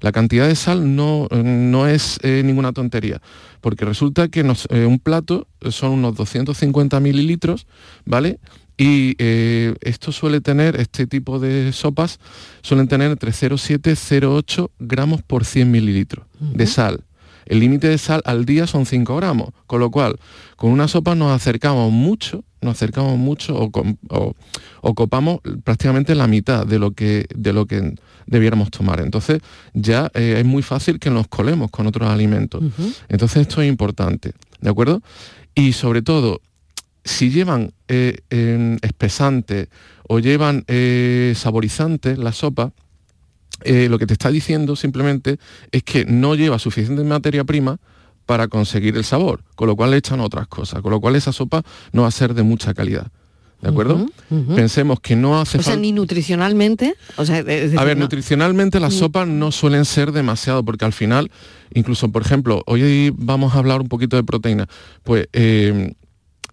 La 0.00 0.12
cantidad 0.12 0.48
de 0.48 0.56
sal 0.56 0.96
no, 0.96 1.28
no 1.30 1.86
es 1.86 2.18
eh, 2.22 2.42
ninguna 2.44 2.72
tontería, 2.72 3.20
porque 3.60 3.84
resulta 3.84 4.28
que 4.28 4.42
nos- 4.42 4.66
eh, 4.70 4.86
un 4.86 4.98
plato 4.98 5.46
son 5.70 5.92
unos 5.92 6.16
250 6.16 7.00
mililitros, 7.00 7.66
¿vale? 8.06 8.38
Y 8.78 9.14
eh, 9.18 9.74
esto 9.82 10.10
suele 10.10 10.40
tener, 10.40 10.80
este 10.80 11.06
tipo 11.06 11.38
de 11.38 11.70
sopas, 11.72 12.18
suelen 12.62 12.88
tener 12.88 13.10
entre 13.10 13.30
0,7 13.32 13.92
y 13.92 13.94
0,8 13.94 14.70
gramos 14.78 15.20
por 15.22 15.44
100 15.44 15.70
mililitros 15.70 16.24
de 16.38 16.66
sal. 16.66 17.04
El 17.46 17.60
límite 17.60 17.88
de 17.88 17.98
sal 17.98 18.22
al 18.24 18.44
día 18.44 18.66
son 18.66 18.86
5 18.86 19.16
gramos, 19.16 19.50
con 19.66 19.80
lo 19.80 19.90
cual 19.90 20.16
con 20.56 20.70
una 20.70 20.88
sopa 20.88 21.14
nos 21.14 21.32
acercamos 21.32 21.90
mucho, 21.92 22.44
nos 22.60 22.72
acercamos 22.76 23.18
mucho 23.18 23.56
o, 23.58 23.70
com- 23.70 23.96
o- 24.08 24.34
o 24.82 24.94
copamos 24.94 25.40
prácticamente 25.64 26.14
la 26.14 26.26
mitad 26.26 26.66
de 26.66 26.78
lo 26.78 26.92
que, 26.92 27.26
de 27.34 27.52
lo 27.52 27.66
que 27.66 27.94
debiéramos 28.26 28.70
tomar. 28.70 29.00
Entonces 29.00 29.40
ya 29.74 30.10
eh, 30.14 30.36
es 30.38 30.44
muy 30.44 30.62
fácil 30.62 30.98
que 30.98 31.10
nos 31.10 31.26
colemos 31.28 31.70
con 31.70 31.86
otros 31.86 32.08
alimentos. 32.08 32.62
Entonces 33.08 33.42
esto 33.42 33.62
es 33.62 33.68
importante, 33.68 34.32
¿de 34.60 34.70
acuerdo? 34.70 35.02
Y 35.54 35.72
sobre 35.72 36.02
todo, 36.02 36.40
si 37.04 37.30
llevan 37.30 37.72
eh, 37.88 38.18
em, 38.30 38.76
espesantes 38.82 39.68
o 40.06 40.18
llevan 40.18 40.64
eh, 40.68 41.32
saborizantes 41.36 42.18
la 42.18 42.32
sopa, 42.32 42.72
eh, 43.64 43.88
lo 43.88 43.98
que 43.98 44.06
te 44.06 44.12
está 44.14 44.30
diciendo 44.30 44.76
simplemente 44.76 45.38
es 45.72 45.82
que 45.82 46.04
no 46.04 46.34
lleva 46.34 46.58
suficiente 46.58 47.02
materia 47.04 47.44
prima 47.44 47.78
para 48.26 48.48
conseguir 48.48 48.96
el 48.96 49.04
sabor, 49.04 49.42
con 49.56 49.66
lo 49.68 49.76
cual 49.76 49.90
le 49.90 49.96
echan 49.96 50.20
otras 50.20 50.46
cosas, 50.46 50.82
con 50.82 50.90
lo 50.92 51.00
cual 51.00 51.16
esa 51.16 51.32
sopa 51.32 51.62
no 51.92 52.02
va 52.02 52.08
a 52.08 52.12
ser 52.12 52.34
de 52.34 52.42
mucha 52.42 52.74
calidad. 52.74 53.08
¿De 53.60 53.68
acuerdo? 53.68 54.06
Pensemos 54.56 55.00
que 55.00 55.16
no 55.16 55.38
hace 55.38 55.58
O 55.58 55.62
sea, 55.62 55.72
falta... 55.72 55.82
ni 55.82 55.92
nutricionalmente. 55.92 56.94
O 57.16 57.26
sea, 57.26 57.40
es 57.40 57.44
decir, 57.44 57.78
A 57.78 57.84
ver, 57.84 57.96
no- 57.98 58.04
nutricionalmente 58.04 58.80
las 58.80 58.94
sopas 58.94 59.28
no 59.28 59.52
suelen 59.52 59.84
ser 59.84 60.12
demasiado, 60.12 60.64
porque 60.64 60.86
al 60.86 60.94
final, 60.94 61.30
incluso, 61.74 62.08
por 62.10 62.22
ejemplo, 62.22 62.62
hoy 62.66 63.12
vamos 63.14 63.54
a 63.54 63.58
hablar 63.58 63.82
un 63.82 63.88
poquito 63.88 64.16
de 64.16 64.22
proteína. 64.24 64.66
Pues, 65.02 65.28
eh, 65.34 65.92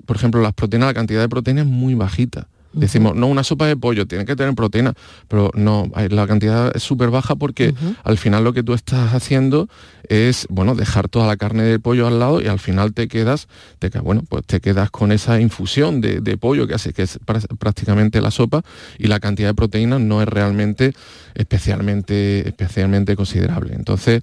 por 0.06 0.18
ejemplo, 0.18 0.42
las 0.42 0.52
proteínas, 0.54 0.88
la 0.88 0.94
cantidad 0.94 1.22
de 1.22 1.30
proteína 1.30 1.62
es 1.62 1.68
muy 1.68 1.94
bajita. 1.94 2.50
Decimos, 2.78 3.16
no, 3.16 3.28
una 3.28 3.44
sopa 3.44 3.68
de 3.68 3.76
pollo 3.76 4.06
tiene 4.08 4.26
que 4.26 4.36
tener 4.36 4.54
proteína, 4.56 4.94
pero 5.28 5.52
no, 5.56 5.90
hay- 5.96 6.10
la 6.10 6.28
cantidad 6.28 6.72
es 6.76 6.84
súper 6.84 7.10
baja 7.10 7.36
porque 7.36 7.74
al 8.04 8.18
final 8.18 8.44
lo 8.44 8.54
que 8.54 8.64
tú 8.64 8.74
estás 8.74 9.14
haciendo 9.14 9.68
es, 10.10 10.48
bueno, 10.50 10.74
dejar 10.76 11.10
toda 11.10 11.28
la 11.28 11.36
carne 11.38 11.64
de 11.64 11.80
pollo 11.80 12.08
al 12.08 12.20
lado 12.20 12.42
y 12.42 12.48
al 12.48 12.60
final 12.60 12.94
te 12.94 13.08
quedas, 13.08 13.48
te, 13.80 13.90
quedas- 13.90 14.04
bueno, 14.04 14.24
pues 14.30 14.46
te 14.46 14.62
quedas 14.62 14.90
con 14.92 15.12
esa 15.12 15.40
infusión 15.42 16.00
de, 16.02 16.22
de 16.22 16.38
pollo 16.38 16.68
que 16.68 16.76
hace 16.76 16.94
que 16.94 17.02
es 17.04 17.20
prá- 17.20 17.46
prácticamente 17.58 18.22
la 18.22 18.32
sopa 18.32 18.62
y 18.98 19.08
la 19.08 19.20
cantidad 19.20 19.50
de 19.50 19.54
proteína 19.56 20.00
no 20.00 20.22
es 20.22 20.28
realmente 20.28 20.94
especialmente, 21.36 22.48
especialmente 22.48 23.16
considerable. 23.16 23.74
Entonces, 23.74 24.22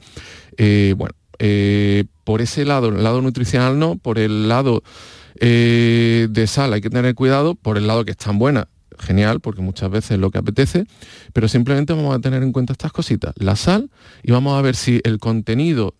eh, 0.56 0.94
bueno, 0.96 1.14
eh, 1.38 2.04
por 2.22 2.40
ese 2.40 2.64
lado, 2.64 2.88
el 2.88 3.02
lado 3.02 3.20
nutricional 3.22 3.78
no, 3.78 3.96
por 3.96 4.18
el 4.18 4.48
lado 4.48 4.82
eh, 5.40 6.28
de 6.30 6.46
sal 6.46 6.72
hay 6.72 6.80
que 6.80 6.90
tener 6.90 7.14
cuidado, 7.14 7.54
por 7.54 7.76
el 7.76 7.86
lado 7.86 8.04
que 8.04 8.12
están 8.12 8.38
buenas, 8.38 8.66
genial, 8.98 9.40
porque 9.40 9.62
muchas 9.62 9.90
veces 9.90 10.12
es 10.12 10.18
lo 10.18 10.30
que 10.30 10.38
apetece, 10.38 10.86
pero 11.32 11.48
simplemente 11.48 11.92
vamos 11.92 12.14
a 12.14 12.20
tener 12.20 12.42
en 12.42 12.52
cuenta 12.52 12.72
estas 12.72 12.92
cositas, 12.92 13.34
la 13.36 13.56
sal, 13.56 13.90
y 14.22 14.32
vamos 14.32 14.58
a 14.58 14.62
ver 14.62 14.76
si 14.76 15.00
el 15.04 15.18
contenido 15.18 15.94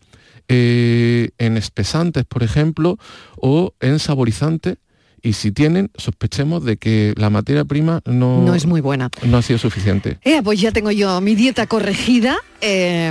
eh, 0.49 1.31
en 1.39 1.57
espesantes, 1.57 2.25
por 2.25 2.43
ejemplo, 2.43 2.99
o 3.37 3.75
en 3.81 3.99
saborizantes, 3.99 4.77
y 5.23 5.33
si 5.33 5.53
tienen, 5.53 5.91
sospechemos 5.97 6.65
de 6.65 6.77
que 6.77 7.15
la 7.17 7.31
materia 7.31 7.65
prima 7.65 8.03
no, 8.05 8.43
no 8.43 8.55
es 8.55 8.67
muy 8.67 8.83
buena. 8.83 9.09
no 9.25 9.39
ha 9.39 9.43
sido 9.43 9.59
suficiente. 9.59 10.19
Eh, 10.23 10.43
pues 10.45 10.61
ya 10.61 10.71
tengo 10.71 10.91
yo 10.91 11.19
mi 11.23 11.35
dieta 11.35 11.67
corregida. 11.67 12.37
eh, 12.61 13.11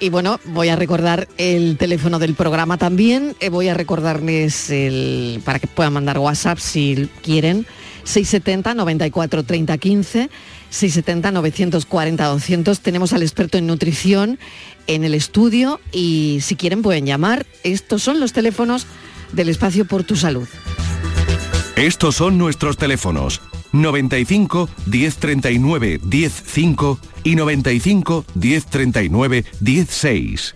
y 0.00 0.10
bueno, 0.10 0.40
voy 0.44 0.68
a 0.68 0.76
recordar 0.76 1.28
el 1.36 1.76
teléfono 1.76 2.18
del 2.18 2.34
programa 2.34 2.78
también. 2.78 3.34
eh, 3.40 3.48
voy 3.48 3.68
a 3.68 3.74
recordarles 3.74 4.70
el, 4.70 5.40
para 5.44 5.58
que 5.58 5.66
puedan 5.66 5.92
mandar 5.92 6.18
WhatsApp 6.18 6.58
si 6.58 7.08
quieren. 7.22 7.66
670 8.04 8.74
94 8.74 9.42
30 9.42 9.78
15, 9.78 10.30
670 10.70 11.30
940 11.32 12.24
200. 12.24 12.80
Tenemos 12.80 13.12
al 13.12 13.22
experto 13.22 13.58
en 13.58 13.66
nutrición 13.66 14.38
en 14.86 15.04
el 15.04 15.14
estudio 15.14 15.80
y 15.92 16.38
si 16.42 16.56
quieren 16.56 16.82
pueden 16.82 17.04
llamar. 17.04 17.46
Estos 17.64 18.02
son 18.02 18.20
los 18.20 18.32
teléfonos 18.32 18.86
del 19.32 19.48
espacio 19.48 19.84
por 19.84 20.04
tu 20.04 20.16
salud. 20.16 20.48
Estos 21.76 22.16
son 22.16 22.38
nuestros 22.38 22.76
teléfonos 22.76 23.40
95 23.72 24.68
1039 24.86 26.00
105 26.08 26.98
y 27.24 27.36
95 27.36 28.24
1039 28.34 29.44
16. 29.60 30.54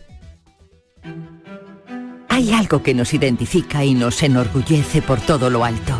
Hay 2.28 2.52
algo 2.52 2.82
que 2.82 2.94
nos 2.94 3.12
identifica 3.12 3.84
y 3.84 3.94
nos 3.94 4.22
enorgullece 4.22 5.02
por 5.02 5.20
todo 5.20 5.50
lo 5.50 5.64
alto. 5.64 5.94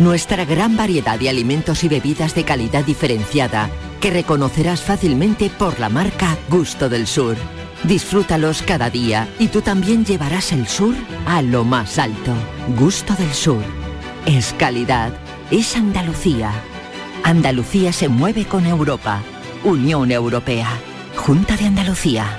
Nuestra 0.00 0.44
gran 0.44 0.76
variedad 0.76 1.18
de 1.20 1.28
alimentos 1.28 1.84
y 1.84 1.88
bebidas 1.88 2.34
de 2.34 2.44
calidad 2.44 2.84
diferenciada 2.84 3.70
que 4.00 4.10
reconocerás 4.10 4.80
fácilmente 4.80 5.50
por 5.50 5.78
la 5.78 5.88
marca 5.88 6.36
Gusto 6.48 6.88
del 6.88 7.06
Sur. 7.06 7.36
Disfrútalos 7.84 8.62
cada 8.62 8.90
día 8.90 9.28
y 9.38 9.48
tú 9.48 9.62
también 9.62 10.04
llevarás 10.04 10.52
el 10.52 10.66
sur 10.66 10.94
a 11.26 11.42
lo 11.42 11.64
más 11.64 11.98
alto. 11.98 12.34
Gusto 12.76 13.14
del 13.14 13.32
Sur. 13.32 13.62
Es 14.26 14.52
calidad. 14.58 15.12
Es 15.50 15.74
Andalucía. 15.74 16.52
Andalucía 17.24 17.92
se 17.92 18.08
mueve 18.08 18.44
con 18.44 18.66
Europa. 18.66 19.20
Unión 19.64 20.12
Europea. 20.12 20.68
Junta 21.16 21.56
de 21.56 21.66
Andalucía. 21.66 22.38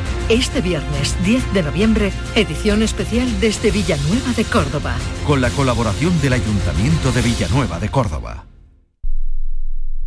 Este 0.31 0.61
viernes 0.61 1.21
10 1.25 1.53
de 1.53 1.61
noviembre, 1.61 2.09
edición 2.37 2.83
especial 2.83 3.27
desde 3.41 3.69
Villanueva 3.69 4.31
de 4.31 4.45
Córdoba. 4.45 4.95
Con 5.27 5.41
la 5.41 5.49
colaboración 5.49 6.21
del 6.21 6.31
Ayuntamiento 6.31 7.11
de 7.11 7.21
Villanueva 7.21 7.81
de 7.81 7.89
Córdoba. 7.89 8.45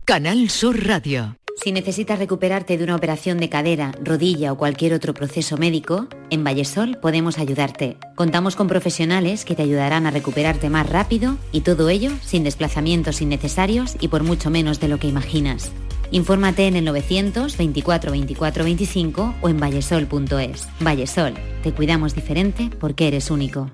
Canal 0.06 0.48
Sur 0.48 0.82
Radio. 0.87 1.37
Si 1.62 1.72
necesitas 1.72 2.18
recuperarte 2.18 2.78
de 2.78 2.84
una 2.84 2.96
operación 2.96 3.37
de 3.37 3.50
cadera, 3.50 3.92
rodilla 4.02 4.50
o 4.52 4.56
cualquier 4.56 4.94
otro 4.94 5.12
proceso 5.12 5.58
médico, 5.58 6.08
en 6.30 6.42
Vallesol 6.42 6.96
podemos 7.02 7.37
ayudarte. 7.37 7.98
Contamos 8.14 8.56
con 8.56 8.66
profesionales 8.66 9.44
que 9.44 9.54
te 9.54 9.62
ayudarán 9.62 10.06
a 10.06 10.10
recuperarte 10.10 10.70
más 10.70 10.88
rápido 10.88 11.37
y 11.52 11.60
todo 11.60 11.90
ello 11.90 12.12
sin 12.22 12.44
desplazamientos 12.44 13.20
innecesarios 13.20 13.94
y 14.00 14.08
por 14.08 14.22
mucho 14.22 14.48
menos 14.48 14.80
de 14.80 14.88
lo 14.88 14.98
que 14.98 15.06
imaginas. 15.06 15.70
Infórmate 16.14 16.68
en 16.68 16.77
el 16.77 16.85
924 16.85 18.12
24 18.12 18.62
25 18.62 19.35
o 19.40 19.48
en 19.48 19.59
vallesol.es. 19.59 20.68
Vallesol, 20.79 21.35
te 21.64 21.72
cuidamos 21.72 22.14
diferente 22.14 22.70
porque 22.79 23.09
eres 23.09 23.33
único. 23.33 23.68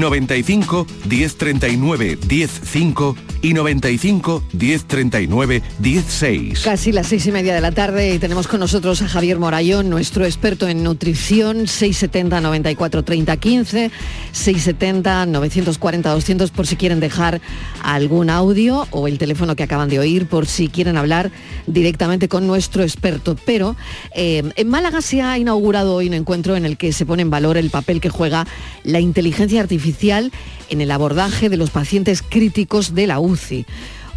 95 0.00 0.86
1039 1.08 2.18
105 2.26 3.16
y 3.42 3.54
95 3.54 4.42
1039 4.52 5.62
16. 5.78 6.60
Casi 6.60 6.92
las 6.92 7.06
seis 7.06 7.26
y 7.26 7.32
media 7.32 7.54
de 7.54 7.60
la 7.60 7.70
tarde 7.70 8.14
y 8.14 8.18
tenemos 8.18 8.48
con 8.48 8.58
nosotros 8.58 9.02
a 9.02 9.08
Javier 9.08 9.38
Morayón, 9.38 9.88
nuestro 9.90 10.24
experto 10.24 10.66
en 10.68 10.82
nutrición, 10.82 11.68
670 11.68 12.40
94 12.40 13.04
30 13.04 13.36
15, 13.36 13.90
670 14.32 15.26
940 15.26 16.10
200 16.10 16.50
por 16.50 16.66
si 16.66 16.76
quieren 16.76 17.00
dejar 17.00 17.40
algún 17.82 18.30
audio 18.30 18.88
o 18.90 19.06
el 19.06 19.18
teléfono 19.18 19.54
que 19.54 19.62
acaban 19.62 19.88
de 19.88 19.98
oír 20.00 20.26
por 20.26 20.46
si 20.46 20.68
quieren 20.68 20.96
hablar 20.96 21.30
directamente 21.66 22.28
con 22.28 22.46
nuestro 22.46 22.82
experto. 22.82 23.36
Pero 23.44 23.76
eh, 24.14 24.42
en 24.56 24.68
Málaga 24.68 25.02
se 25.02 25.22
ha 25.22 25.38
inaugurado 25.38 25.94
hoy 25.94 26.08
un 26.08 26.14
encuentro 26.14 26.56
en 26.56 26.64
el 26.64 26.76
que 26.76 26.92
se 26.92 27.06
pone 27.06 27.22
en 27.22 27.30
valor 27.30 27.56
el 27.56 27.70
papel 27.70 28.00
que 28.00 28.08
juega 28.08 28.46
la 28.82 29.00
inteligencia 29.00 29.60
artificial 29.60 29.83
en 30.70 30.80
el 30.80 30.90
abordaje 30.90 31.48
de 31.48 31.56
los 31.56 31.70
pacientes 31.70 32.22
críticos 32.22 32.94
de 32.94 33.06
la 33.06 33.20
UCI. 33.20 33.66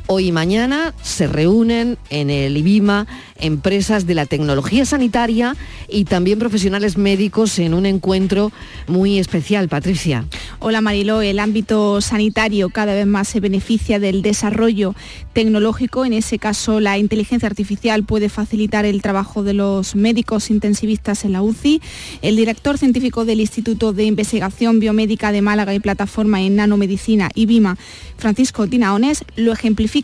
Hoy 0.09 0.27
y 0.27 0.31
mañana 0.31 0.93
se 1.03 1.27
reúnen 1.27 1.97
en 2.09 2.29
el 2.29 2.55
IBIMA 2.55 3.07
empresas 3.39 4.07
de 4.07 4.15
la 4.15 4.25
tecnología 4.25 4.85
sanitaria 4.85 5.57
y 5.89 6.05
también 6.05 6.39
profesionales 6.39 6.97
médicos 6.97 7.59
en 7.59 7.73
un 7.73 7.85
encuentro 7.85 8.53
muy 8.87 9.19
especial. 9.19 9.67
Patricia. 9.67 10.25
Hola 10.59 10.79
Mariló, 10.79 11.21
el 11.21 11.39
ámbito 11.39 11.99
sanitario 11.99 12.69
cada 12.69 12.93
vez 12.93 13.05
más 13.05 13.27
se 13.27 13.41
beneficia 13.41 13.99
del 13.99 14.21
desarrollo 14.21 14.95
tecnológico. 15.33 16.05
En 16.05 16.13
ese 16.13 16.39
caso, 16.39 16.79
la 16.79 16.97
inteligencia 16.97 17.47
artificial 17.47 18.05
puede 18.05 18.29
facilitar 18.29 18.85
el 18.85 19.01
trabajo 19.01 19.43
de 19.43 19.53
los 19.53 19.93
médicos 19.95 20.49
intensivistas 20.49 21.25
en 21.25 21.33
la 21.33 21.41
UCI. 21.41 21.81
El 22.21 22.37
director 22.37 22.77
científico 22.77 23.25
del 23.25 23.41
Instituto 23.41 23.91
de 23.91 24.05
Investigación 24.05 24.79
Biomédica 24.79 25.33
de 25.33 25.41
Málaga 25.41 25.73
y 25.73 25.81
Plataforma 25.81 26.41
en 26.41 26.55
Nanomedicina, 26.55 27.29
IBIMA, 27.35 27.77
Francisco 28.17 28.67
Tinaones, 28.67 29.25
lo 29.35 29.51
ejemplifica 29.51 29.96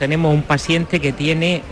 tenemos 0.00 0.34
un 0.34 0.42
paciente 0.42 0.98
que 0.98 1.12
tiene 1.12 1.62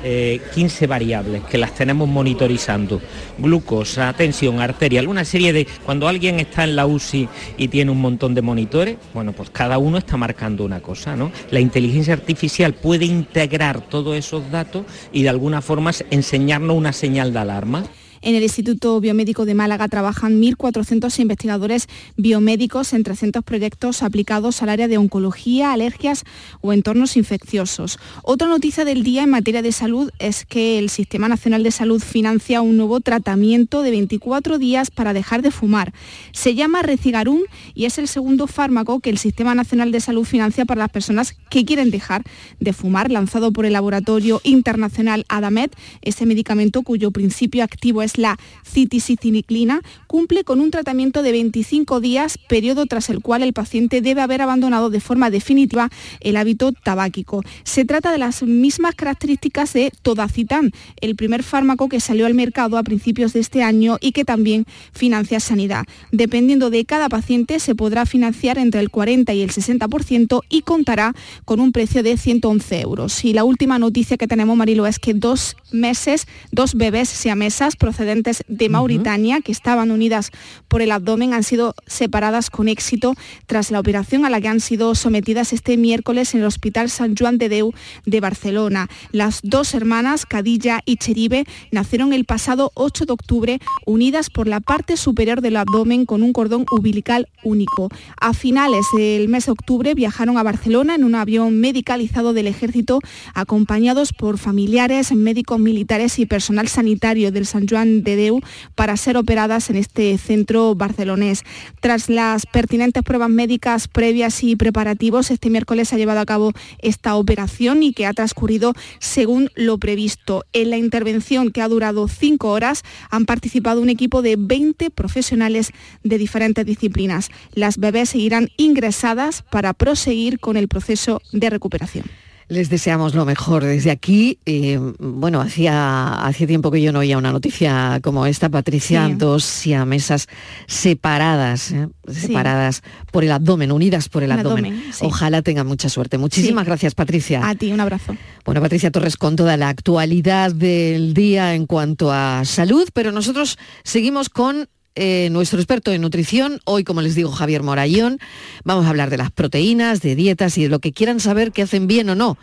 15 0.55 0.85
eh, 0.85 0.87
variables 0.87 1.43
que 1.45 1.57
las 1.57 1.75
tenemos 1.75 2.07
monitorizando. 2.07 3.01
Glucosa, 3.39 4.13
tensión 4.13 4.61
arterial, 4.61 5.09
una 5.09 5.25
serie 5.25 5.55
de... 5.55 5.67
Cuando 5.87 6.07
alguien 6.07 6.39
está 6.39 6.65
en 6.65 6.77
la 6.77 6.87
UCI 6.87 7.27
y 7.57 7.69
tiene 7.69 7.91
un 7.91 8.03
montón 8.03 8.35
de 8.35 8.43
monitores, 8.43 8.99
bueno, 9.15 9.33
pues 9.33 9.49
cada 9.49 9.79
uno 9.79 9.97
está 9.97 10.19
marcando 10.19 10.63
una 10.67 10.81
cosa, 10.83 11.17
¿no? 11.17 11.33
La 11.51 11.61
inteligencia 11.61 12.13
artificial 12.13 12.75
puede 12.75 13.07
integrar 13.07 13.81
todos 13.81 14.15
esos 14.15 14.51
datos 14.51 14.85
y 15.11 15.23
de 15.23 15.31
alguna 15.31 15.63
forma 15.63 15.93
enseñarnos 16.11 16.77
una 16.77 16.93
señal 16.93 17.33
de 17.33 17.39
alarma. 17.39 17.85
En 18.29 18.35
el 18.35 18.43
Instituto 18.43 19.01
Biomédico 19.01 19.47
de 19.47 19.55
Málaga 19.55 19.89
trabajan 19.89 20.39
1.400 20.39 21.19
investigadores 21.19 21.89
biomédicos 22.19 22.93
en 22.93 23.03
300 23.03 23.43
proyectos 23.43 24.03
aplicados 24.03 24.63
al 24.63 24.69
área 24.69 24.87
de 24.87 24.99
oncología, 24.99 25.73
alergias 25.73 26.25
o 26.61 26.75
entornos 26.75 27.17
infecciosos. 27.17 27.99
Otra 28.23 28.47
noticia 28.47 28.85
del 28.85 29.03
día 29.03 29.23
en 29.23 29.31
materia 29.31 29.63
de 29.63 29.73
salud 29.73 30.11
es 30.19 30.45
que 30.45 30.79
el 30.79 30.91
Sistema 30.91 31.29
Nacional 31.29 31.63
de 31.63 31.71
Salud 31.71 32.03
financia 32.03 32.61
un 32.61 32.77
nuevo 32.77 33.01
tratamiento 33.01 33.81
de 33.81 33.93
24 33.93 34.59
días 34.59 34.91
para 34.91 35.15
dejar 35.15 35.41
de 35.41 35.51
fumar. 35.51 35.95
Se 36.33 36.55
llama 36.55 36.83
Recigarum 36.83 37.41
y 37.75 37.87
es 37.87 37.97
el 37.97 38.09
segundo 38.09 38.47
fármaco 38.47 39.01
que 39.01 39.09
el 39.09 39.17
Sistema 39.17 39.55
Nacional 39.55 39.91
de 39.91 40.01
Salud 40.01 40.27
financia 40.27 40.67
para 40.67 40.81
las 40.81 40.91
personas 40.91 41.35
que 41.49 41.65
quieren 41.65 41.91
dejar 41.91 42.25
de 42.61 42.75
fumar, 42.75 43.11
lanzado 43.11 43.55
por 43.55 43.65
el 43.65 43.73
laboratorio 43.73 44.43
internacional 44.45 45.25
Adamet. 45.31 45.75
Este 46.03 46.27
medicamento 46.27 46.83
cuyo 46.83 47.11
principio 47.11 47.65
activo 47.65 48.03
es 48.03 48.18
la 48.19 48.39
citisiciniclina, 48.65 49.81
cumple 50.07 50.45
con 50.45 50.61
un 50.61 50.71
tratamiento 50.71 51.23
de 51.23 51.33
25 51.33 52.01
días, 52.01 52.39
periodo 52.49 52.87
tras 52.87 53.09
el 53.09 53.21
cual 53.21 53.43
el 53.43 53.53
paciente 53.53 54.03
debe 54.03 54.21
haber 54.21 54.43
abandonado 54.43 54.91
de 54.91 55.01
forma 55.01 55.31
definitiva 55.31 55.89
el 56.21 56.37
hábito 56.37 56.73
tabáquico. 56.73 57.43
Se 57.65 57.85
trata 57.85 58.13
de 58.13 58.19
las 58.19 58.43
mismas 58.43 58.95
características 58.95 59.73
de 59.73 59.93
Todacitan, 60.03 60.73
el 61.01 61.17
primer 61.17 61.43
fármaco 61.43 61.89
que 61.89 62.01
salió 62.01 62.27
al 62.27 62.35
mercado 62.35 62.77
a 62.77 62.83
principios 62.83 63.33
de 63.33 63.41
este 63.41 63.63
año 63.63 63.97
y 64.01 64.13
que 64.13 64.25
también 64.25 64.67
financia 64.93 65.41
Sanidad. 65.41 65.87
Dependiendo 66.13 66.71
de 66.71 66.85
cada 66.85 67.09
paciente, 67.09 67.61
se 67.61 67.75
podrá 67.75 68.07
financiar 68.07 68.59
entre 68.59 68.81
el 68.81 68.91
40 68.91 69.33
y 69.35 69.43
el 69.43 69.51
60% 69.51 70.43
y 70.49 70.63
contará 70.63 71.15
con 71.45 71.61
un 71.61 71.73
precio 71.73 72.03
de 72.03 72.17
111 72.17 72.81
euros. 72.81 73.25
Y 73.25 73.33
la 73.33 73.45
última 73.45 73.79
noticia 73.79 74.17
que 74.17 74.27
tenemos, 74.27 74.57
Marilo, 74.57 74.87
es 74.87 74.99
que 74.99 75.15
dos 75.15 75.57
meses, 75.71 76.27
dos 76.51 76.75
bebés 76.75 77.09
siamesas 77.09 77.77
procedentes 77.99 78.45
de 78.47 78.69
Mauritania, 78.69 79.41
que 79.41 79.51
estaban 79.51 79.91
unidas 79.91 80.31
por 80.69 80.83
el 80.83 80.93
abdomen, 80.93 81.35
han 81.35 81.43
sido 81.43 81.75
separadas 81.89 82.49
con 82.49 82.69
éxito 82.69 83.15
tras 83.47 83.73
la 83.73 83.81
operación 83.81 84.25
a 84.25 84.31
la 84.31 84.41
que 84.41 84.47
han 84.47 84.61
sido 84.61 84.95
sometidas 84.95 85.53
este 85.53 85.77
miércoles 85.77 86.33
en 86.33 86.43
el 86.43 86.47
Hospital 86.47 86.91
San 86.91 87.17
Juan 87.17 87.39
de 87.39 87.49
Deu 87.49 87.73
de 88.07 88.21
Barcelona. 88.21 88.89
Las 89.11 89.41
dos 89.43 89.75
hermanas, 89.75 90.27
Cadilla 90.27 90.81
y 90.85 90.95
Cheribe, 90.99 91.45
nacieron 91.73 92.13
el 92.13 92.25
pasado 92.25 92.71
8 92.75 93.05
de 93.05 93.13
octubre 93.13 93.59
unidas 93.85 94.31
por 94.31 94.47
la 94.47 94.61
parte 94.61 94.97
superior 94.97 95.41
del 95.41 95.57
abdomen 95.57 96.07
con 96.07 96.23
un 96.23 96.33
cordón 96.33 96.67
umbilical 96.71 97.27
único. 97.43 97.89
A 98.21 98.33
finales 98.33 98.87
del 98.97 99.29
mes 99.29 99.47
de 99.47 99.53
octubre 99.53 99.95
viajaron 99.95 100.39
a 100.39 100.45
Barcelona 100.45 100.95
en 100.95 101.03
un 101.03 101.17
avión 101.17 101.59
medicalizado 101.59 102.33
del 102.33 102.47
ejército 102.47 103.01
acompañados 103.35 104.13
por 104.13 104.39
familiares, 104.39 105.11
médicos 105.11 105.59
militares 105.59 106.21
y 106.21 106.27
personal 106.27 106.69
sanitario 106.69 107.33
del 107.33 107.45
San 107.45 107.67
Juan 107.67 107.88
de 108.03 108.17
Deu 108.17 108.41
para 108.75 108.97
ser 108.97 109.17
operadas 109.17 109.71
en 109.71 109.77
este 109.77 110.17
centro 110.19 110.75
barcelonés. 110.75 111.45
Tras 111.81 112.09
las 112.09 112.47
pertinentes 112.47 113.03
pruebas 113.03 113.31
médicas 113.31 113.89
previas 113.89 114.43
y 114.45 114.57
preparativos, 114.57 115.31
este 115.31 115.51
miércoles 115.51 115.89
se 115.89 115.95
ha 115.95 115.99
llevado 115.99 116.21
a 116.21 116.27
cabo 116.27 116.53
esta 116.79 117.17
operación 117.17 117.83
y 117.83 117.93
que 117.93 118.07
ha 118.07 118.13
transcurrido 118.13 118.75
según 118.99 119.51
lo 119.55 119.79
previsto. 119.79 120.45
En 120.53 120.71
la 120.71 120.77
intervención 120.77 121.51
que 121.51 121.63
ha 121.63 121.69
durado 121.69 122.09
cinco 122.09 122.51
horas 122.51 122.83
han 123.11 123.27
participado 123.27 123.81
un 123.81 123.89
equipo 123.89 124.23
de 124.23 124.37
20 124.39 124.91
profesionales 124.91 125.73
de 126.05 126.19
diferentes 126.19 126.65
disciplinas. 126.65 127.31
Las 127.53 127.79
bebés 127.79 128.11
seguirán 128.11 128.49
ingresadas 128.57 129.43
para 129.43 129.75
proseguir 129.75 130.41
con 130.41 130.57
el 130.57 130.69
proceso 130.69 131.21
de 131.33 131.51
recuperación. 131.51 132.05
Les 132.49 132.71
deseamos 132.71 133.15
lo 133.15 133.27
mejor 133.27 133.63
desde 133.63 133.91
aquí. 133.91 134.39
Eh, 134.47 134.79
bueno, 134.99 135.41
hacía, 135.41 136.25
hacía 136.25 136.47
tiempo 136.47 136.71
que 136.71 136.81
yo 136.81 136.93
no 136.93 137.01
oía 137.01 137.19
una 137.19 137.31
noticia 137.31 138.01
como 138.03 138.25
esta, 138.25 138.49
Patricia, 138.49 139.07
sí. 139.07 139.15
dos 139.15 139.45
siamesas 139.45 140.29
separadas, 140.67 141.73
¿eh? 141.73 141.89
separadas 142.11 142.83
por 143.13 143.25
el 143.25 143.33
abdomen, 143.33 143.71
unidas 143.71 144.09
por 144.09 144.23
el 144.23 144.33
abdomen. 144.33 144.65
abdomen 144.65 144.93
sí. 144.95 145.05
Ojalá 145.05 145.43
tengan 145.43 145.67
mucha 145.67 145.91
suerte. 145.91 146.17
Muchísimas 146.17 146.65
sí. 146.65 146.67
gracias, 146.67 146.95
Patricia. 146.95 147.47
A 147.47 147.55
ti, 147.55 147.71
un 147.71 147.81
abrazo. 147.81 148.17
Bueno, 148.47 148.63
Patricia 148.63 148.91
Torres 148.91 149.19
con 149.19 149.37
toda 149.37 149.59
la 149.59 149.69
actualidad 149.69 150.53
del 150.53 151.13
día 151.13 151.55
en 151.55 151.67
cuanto 151.67 152.11
a 152.11 152.47
salud, 152.47 152.89
pero 152.95 153.13
nosotros 153.13 153.59
seguimos 153.85 154.31
con 154.31 154.69
eh, 155.01 155.29
nuestro 155.31 155.61
experto 155.61 155.93
en 155.93 156.01
nutrición, 156.01 156.61
hoy 156.65 156.83
como 156.83 157.03
les 157.03 157.15
digo 157.15 157.31
Javier 157.31 157.63
Morayón, 157.63 158.19
vamos 158.65 158.85
a 158.85 158.89
hablar 158.89 159.11
de 159.11 159.17
las 159.17 159.31
proteínas, 159.31 160.01
de 160.01 160.17
dietas 160.17 160.59
y 160.59 160.65
de 160.65 160.69
lo 160.69 160.81
que 160.81 160.93
quieran 160.93 161.21
saber 161.21 161.53
que 161.53 161.63
hacen 161.63 161.87
bien 161.87 162.11
o 162.11 162.17
no. 162.17 162.37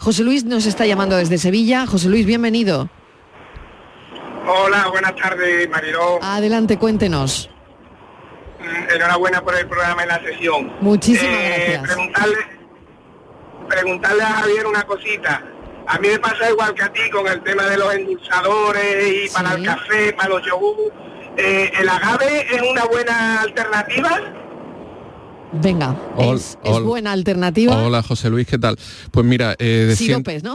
José 0.00 0.24
Luis 0.24 0.44
nos 0.44 0.66
está 0.66 0.86
llamando 0.86 1.16
desde 1.16 1.38
Sevilla. 1.38 1.86
José 1.86 2.08
Luis, 2.08 2.26
bienvenido. 2.26 2.90
Hola, 4.44 4.88
buenas 4.88 5.14
tardes, 5.14 5.70
Mariló. 5.70 6.18
Adelante, 6.20 6.78
cuéntenos. 6.78 7.48
Mm, 8.58 8.92
enhorabuena 8.96 9.40
por 9.44 9.56
el 9.56 9.68
programa 9.68 10.04
y 10.04 10.08
la 10.08 10.20
sesión. 10.20 10.72
Muchísimas 10.80 11.32
eh, 11.32 11.78
gracias. 11.78 11.82
Preguntarle, 11.82 12.36
preguntarle 13.68 14.22
a 14.24 14.32
Javier 14.32 14.66
una 14.66 14.82
cosita. 14.82 15.44
A 15.86 15.98
mí 16.00 16.08
me 16.08 16.18
pasa 16.18 16.50
igual 16.50 16.74
que 16.74 16.82
a 16.82 16.92
ti 16.92 17.08
con 17.10 17.28
el 17.28 17.40
tema 17.42 17.66
de 17.66 17.76
los 17.76 17.94
endulzadores 17.94 19.06
y 19.06 19.28
sí. 19.28 19.32
para 19.32 19.54
el 19.54 19.64
café, 19.64 20.12
para 20.12 20.30
los 20.30 20.44
yogur 20.44 20.92
eh, 21.36 21.70
¿el 21.80 21.88
agave 21.88 22.46
es 22.54 22.62
una 22.62 22.84
buena 22.84 23.42
alternativa? 23.42 24.20
Venga, 25.52 25.96
es, 26.18 26.56
es, 26.62 26.80
buena 26.80 27.10
alternativa. 27.10 27.76
Hola 27.82 28.02
José 28.02 28.30
Luis, 28.30 28.46
¿qué 28.46 28.58
tal? 28.58 28.78
Pues 29.10 29.26
mira, 29.26 29.56
eh, 29.58 29.86
de 29.88 29.96
siropes, 29.96 30.44
¿no? 30.44 30.54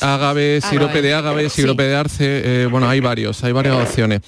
Agave, 0.00 0.60
sirope 0.60 1.02
de 1.02 1.14
agave, 1.14 1.50
sirope 1.50 1.82
sí. 1.82 1.88
de 1.88 1.96
arce, 1.96 2.62
eh, 2.62 2.66
bueno, 2.66 2.88
hay 2.88 3.00
varios, 3.00 3.42
hay 3.42 3.52
varias 3.52 3.74
opciones. 3.74 4.20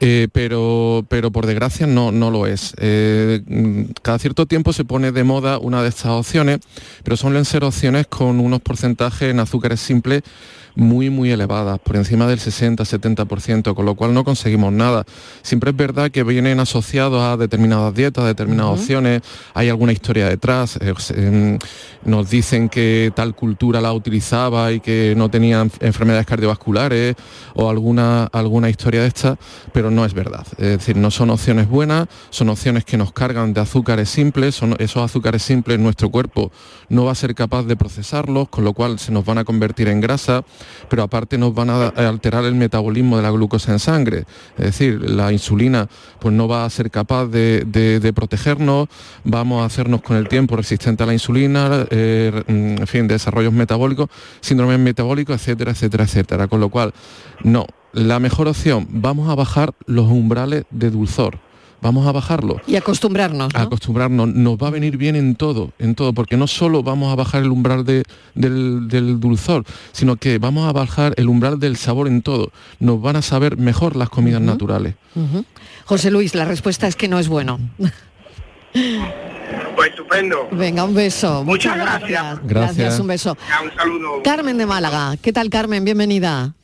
Eh, 0.00 0.28
pero, 0.30 1.06
pero 1.08 1.30
por 1.30 1.46
desgracia 1.46 1.86
no, 1.86 2.12
no 2.12 2.30
lo 2.30 2.46
es. 2.46 2.74
Eh, 2.78 3.42
cada 4.02 4.18
cierto 4.18 4.46
tiempo 4.46 4.72
se 4.72 4.84
pone 4.84 5.10
de 5.10 5.24
moda 5.24 5.58
una 5.58 5.82
de 5.82 5.88
estas 5.88 6.12
opciones, 6.12 6.60
pero 7.02 7.16
suelen 7.16 7.44
ser 7.44 7.64
opciones 7.64 8.06
con 8.06 8.38
unos 8.40 8.60
porcentajes 8.60 9.30
en 9.30 9.40
azúcares 9.40 9.80
simples 9.80 10.22
muy, 10.76 11.10
muy 11.10 11.30
elevadas, 11.30 11.78
por 11.80 11.96
encima 11.96 12.26
del 12.26 12.38
60-70%, 12.38 13.74
con 13.74 13.86
lo 13.86 13.94
cual 13.94 14.14
no 14.14 14.24
conseguimos 14.24 14.72
nada. 14.72 15.04
Siempre 15.42 15.70
es 15.70 15.76
verdad 15.76 16.10
que 16.10 16.22
vienen 16.22 16.60
asociados 16.60 17.22
a 17.22 17.36
determinadas 17.36 17.94
dietas, 17.94 18.24
a 18.24 18.26
determinadas 18.28 18.72
uh 18.72 18.76
-huh. 18.76 18.80
opciones, 18.80 19.22
hay 19.54 19.70
alguna 19.70 19.92
historia 19.92 20.28
detrás, 20.28 20.76
eh, 20.76 20.92
eh, 21.14 21.58
nos 22.04 22.30
dicen 22.30 22.68
que 22.68 23.10
tal 23.16 23.34
cultura 23.34 23.80
la 23.80 23.92
utilizaba 23.92 24.70
y 24.72 24.80
que 24.80 25.14
no 25.16 25.30
tenían 25.30 25.70
enfermedades 25.80 26.26
cardiovasculares 26.26 27.16
o 27.54 27.70
alguna, 27.70 28.24
alguna 28.24 28.68
historia 28.68 29.00
de 29.00 29.08
esta, 29.08 29.38
pero 29.72 29.85
no 29.90 30.04
es 30.04 30.14
verdad. 30.14 30.46
Es 30.52 30.78
decir, 30.78 30.96
no 30.96 31.10
son 31.10 31.30
opciones 31.30 31.68
buenas, 31.68 32.08
son 32.30 32.48
opciones 32.48 32.84
que 32.84 32.96
nos 32.96 33.12
cargan 33.12 33.52
de 33.52 33.60
azúcares 33.60 34.08
simples, 34.08 34.54
son 34.54 34.76
esos 34.78 35.02
azúcares 35.02 35.42
simples 35.42 35.78
nuestro 35.78 36.10
cuerpo 36.10 36.50
no 36.88 37.04
va 37.04 37.12
a 37.12 37.14
ser 37.14 37.34
capaz 37.34 37.64
de 37.64 37.76
procesarlos, 37.76 38.48
con 38.48 38.64
lo 38.64 38.72
cual 38.72 38.98
se 38.98 39.12
nos 39.12 39.24
van 39.24 39.38
a 39.38 39.44
convertir 39.44 39.88
en 39.88 40.00
grasa, 40.00 40.44
pero 40.88 41.02
aparte 41.02 41.38
nos 41.38 41.54
van 41.54 41.70
a 41.70 41.88
alterar 41.88 42.44
el 42.44 42.54
metabolismo 42.54 43.16
de 43.16 43.22
la 43.22 43.30
glucosa 43.30 43.72
en 43.72 43.78
sangre. 43.78 44.24
Es 44.56 44.66
decir, 44.66 45.10
la 45.10 45.32
insulina 45.32 45.88
pues 46.20 46.34
no 46.34 46.48
va 46.48 46.64
a 46.64 46.70
ser 46.70 46.90
capaz 46.90 47.26
de, 47.26 48.12
protegernos, 48.14 48.88
vamos 49.24 49.62
a 49.62 49.66
hacernos 49.66 50.02
con 50.02 50.16
el 50.16 50.28
tiempo 50.28 50.56
resistente 50.56 51.02
a 51.02 51.06
la 51.06 51.12
insulina, 51.12 51.86
eh, 51.90 52.42
en 52.46 52.86
fin, 52.86 53.08
desarrollos 53.08 53.52
metabólicos, 53.52 54.08
síndromes 54.40 54.78
metabólicos, 54.78 55.36
etcétera, 55.36 55.72
etcétera, 55.72 56.04
etcétera. 56.04 56.48
Con 56.48 56.60
lo 56.60 56.68
cual, 56.68 56.94
no, 57.42 57.66
la 57.96 58.20
mejor 58.20 58.46
opción, 58.46 58.86
vamos 58.90 59.28
a 59.28 59.34
bajar 59.34 59.72
los 59.86 60.06
umbrales 60.06 60.64
de 60.70 60.90
dulzor 60.90 61.38
vamos 61.80 62.06
a 62.06 62.12
bajarlo. 62.12 62.60
Y 62.66 62.76
acostumbrarnos. 62.76 63.52
¿no? 63.52 63.60
A 63.60 63.62
acostumbrarnos. 63.62 64.28
Nos 64.28 64.56
va 64.56 64.68
a 64.68 64.70
venir 64.70 64.96
bien 64.96 65.14
en 65.14 65.36
todo, 65.36 65.72
en 65.78 65.94
todo, 65.94 66.12
porque 66.12 66.36
no 66.36 66.46
solo 66.46 66.82
vamos 66.82 67.12
a 67.12 67.14
bajar 67.14 67.42
el 67.42 67.50
umbral 67.50 67.84
de, 67.84 68.02
del, 68.34 68.88
del, 68.88 69.20
dulzor, 69.20 69.64
sino 69.92 70.16
que 70.16 70.38
vamos 70.38 70.68
a 70.68 70.72
bajar 70.72 71.14
el 71.16 71.28
umbral 71.28 71.60
del 71.60 71.76
sabor 71.76 72.08
en 72.08 72.22
todo. 72.22 72.50
Nos 72.80 73.00
van 73.00 73.16
a 73.16 73.22
saber 73.22 73.56
mejor 73.56 73.94
las 73.94 74.08
comidas 74.08 74.40
uh 74.40 74.44
-huh. 74.44 74.46
naturales. 74.46 74.94
Uh 75.14 75.20
-huh. 75.20 75.44
José 75.84 76.10
Luis, 76.10 76.34
la 76.34 76.44
respuesta 76.44 76.88
es 76.88 76.96
que 76.96 77.08
no 77.08 77.18
es 77.18 77.28
bueno. 77.28 77.58
Pues 79.74 79.90
estupendo. 79.90 80.48
Venga, 80.52 80.84
un 80.84 80.94
beso. 80.94 81.44
Muchas, 81.44 81.76
Muchas 81.76 81.98
gracias. 82.00 82.38
gracias. 82.42 82.76
gracias. 82.76 83.00
un 83.00 83.06
beso. 83.06 83.36
Ya, 83.48 83.62
un 83.62 83.70
saludo. 83.74 84.22
Carmen 84.22 84.58
de 84.58 84.66
Málaga. 84.66 85.16
¿Qué 85.22 85.32
tal, 85.32 85.48
Carmen? 85.48 85.84
Bienvenida. 85.84 86.54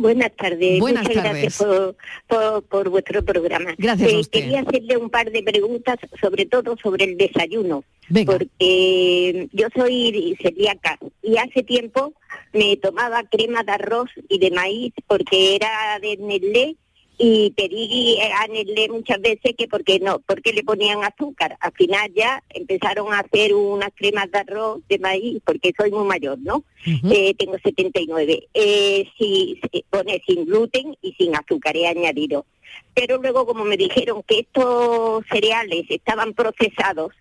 Buenas 0.00 0.32
tardes. 0.36 0.80
Buenas 0.80 1.02
Muchas 1.04 1.22
tardes. 1.22 1.40
gracias 1.42 1.58
por, 1.58 1.96
por- 2.26 2.62
por 2.64 2.88
vuestro 2.88 3.24
programa. 3.24 3.74
Gracias 3.78 4.08
a 4.12 4.16
Eh, 4.16 4.18
usted. 4.20 4.40
Quería 4.40 4.60
hacerle 4.60 4.96
un 4.96 5.10
par 5.10 5.30
de 5.30 5.42
preguntas, 5.42 5.96
sobre 6.20 6.46
todo 6.46 6.76
sobre 6.82 7.04
el 7.04 7.16
desayuno. 7.16 7.84
Venga. 8.08 8.32
Porque 8.32 9.48
yo 9.52 9.66
soy 9.74 10.36
celíaca 10.42 10.98
y 11.22 11.36
hace 11.36 11.62
tiempo 11.62 12.12
me 12.52 12.76
tomaba 12.76 13.22
crema 13.24 13.62
de 13.62 13.72
arroz 13.72 14.10
y 14.28 14.38
de 14.38 14.50
maíz 14.50 14.92
porque 15.06 15.54
era 15.56 15.98
de 16.00 16.16
Nestlé 16.16 16.76
y 17.22 17.50
pedí 17.50 18.18
a 18.18 18.46
Nestlé 18.46 18.88
muchas 18.88 19.20
veces 19.20 19.54
que 19.54 19.68
porque 19.68 20.00
no, 20.00 20.20
porque 20.20 20.54
le 20.54 20.64
ponían 20.64 21.04
azúcar. 21.04 21.54
Al 21.60 21.72
final 21.72 22.10
ya 22.14 22.42
empezaron 22.48 23.12
a 23.12 23.18
hacer 23.18 23.52
unas 23.54 23.90
cremas 23.94 24.30
de 24.30 24.38
arroz 24.38 24.80
de 24.88 24.98
maíz 24.98 25.42
porque 25.44 25.74
soy 25.76 25.90
muy 25.90 26.06
mayor, 26.06 26.38
¿no? 26.38 26.64
Eh, 26.86 27.34
tengo 27.34 27.58
79. 27.62 28.48
Eh, 28.54 29.06
sí, 29.18 29.60
sí, 29.70 29.84
pone 29.90 30.22
sin 30.26 30.46
gluten 30.46 30.96
y 31.02 31.12
sin 31.12 31.36
azúcar 31.36 31.76
he 31.76 31.88
añadido. 31.88 32.46
Pero 32.94 33.18
luego 33.18 33.44
como 33.44 33.66
me 33.66 33.76
dijeron 33.76 34.22
que 34.26 34.38
estos 34.38 35.22
cereales 35.30 35.84
estaban 35.90 36.32
procesados, 36.32 37.12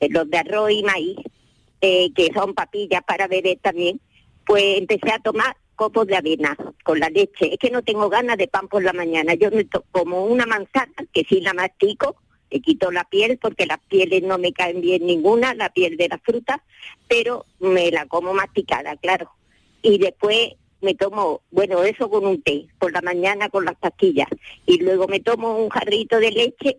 eh, 0.00 0.08
los 0.10 0.28
de 0.30 0.38
arroz 0.38 0.72
y 0.72 0.82
maíz, 0.82 1.18
eh, 1.80 2.10
que 2.12 2.32
son 2.34 2.54
papillas 2.54 3.04
para 3.04 3.28
beber 3.28 3.58
también, 3.62 4.00
pues 4.44 4.78
empecé 4.78 5.12
a 5.12 5.20
tomar 5.20 5.56
copos 5.74 6.06
de 6.06 6.16
avena 6.16 6.56
con 6.82 6.98
la 7.00 7.08
leche. 7.08 7.52
Es 7.52 7.58
que 7.58 7.70
no 7.70 7.82
tengo 7.82 8.08
ganas 8.08 8.36
de 8.36 8.48
pan 8.48 8.68
por 8.68 8.82
la 8.82 8.92
mañana. 8.92 9.34
Yo 9.34 9.50
me 9.50 9.66
como 9.92 10.24
una 10.24 10.46
manzana, 10.46 10.94
que 11.12 11.24
sí 11.28 11.40
la 11.40 11.54
mastico, 11.54 12.16
le 12.50 12.60
quito 12.60 12.90
la 12.90 13.04
piel 13.04 13.38
porque 13.38 13.66
las 13.66 13.80
pieles 13.88 14.22
no 14.22 14.38
me 14.38 14.52
caen 14.52 14.80
bien 14.80 15.06
ninguna, 15.06 15.54
la 15.54 15.70
piel 15.70 15.96
de 15.96 16.08
la 16.08 16.18
fruta, 16.18 16.62
pero 17.08 17.46
me 17.58 17.90
la 17.90 18.06
como 18.06 18.32
masticada, 18.32 18.96
claro. 18.96 19.30
Y 19.82 19.98
después 19.98 20.52
me 20.80 20.94
tomo, 20.94 21.40
bueno, 21.50 21.82
eso 21.82 22.08
con 22.08 22.26
un 22.26 22.42
té, 22.42 22.66
por 22.78 22.92
la 22.92 23.00
mañana 23.00 23.48
con 23.48 23.64
las 23.64 23.76
pastillas. 23.76 24.28
Y 24.66 24.78
luego 24.78 25.08
me 25.08 25.20
tomo 25.20 25.56
un 25.56 25.68
jarrito 25.70 26.20
de 26.20 26.30
leche 26.30 26.76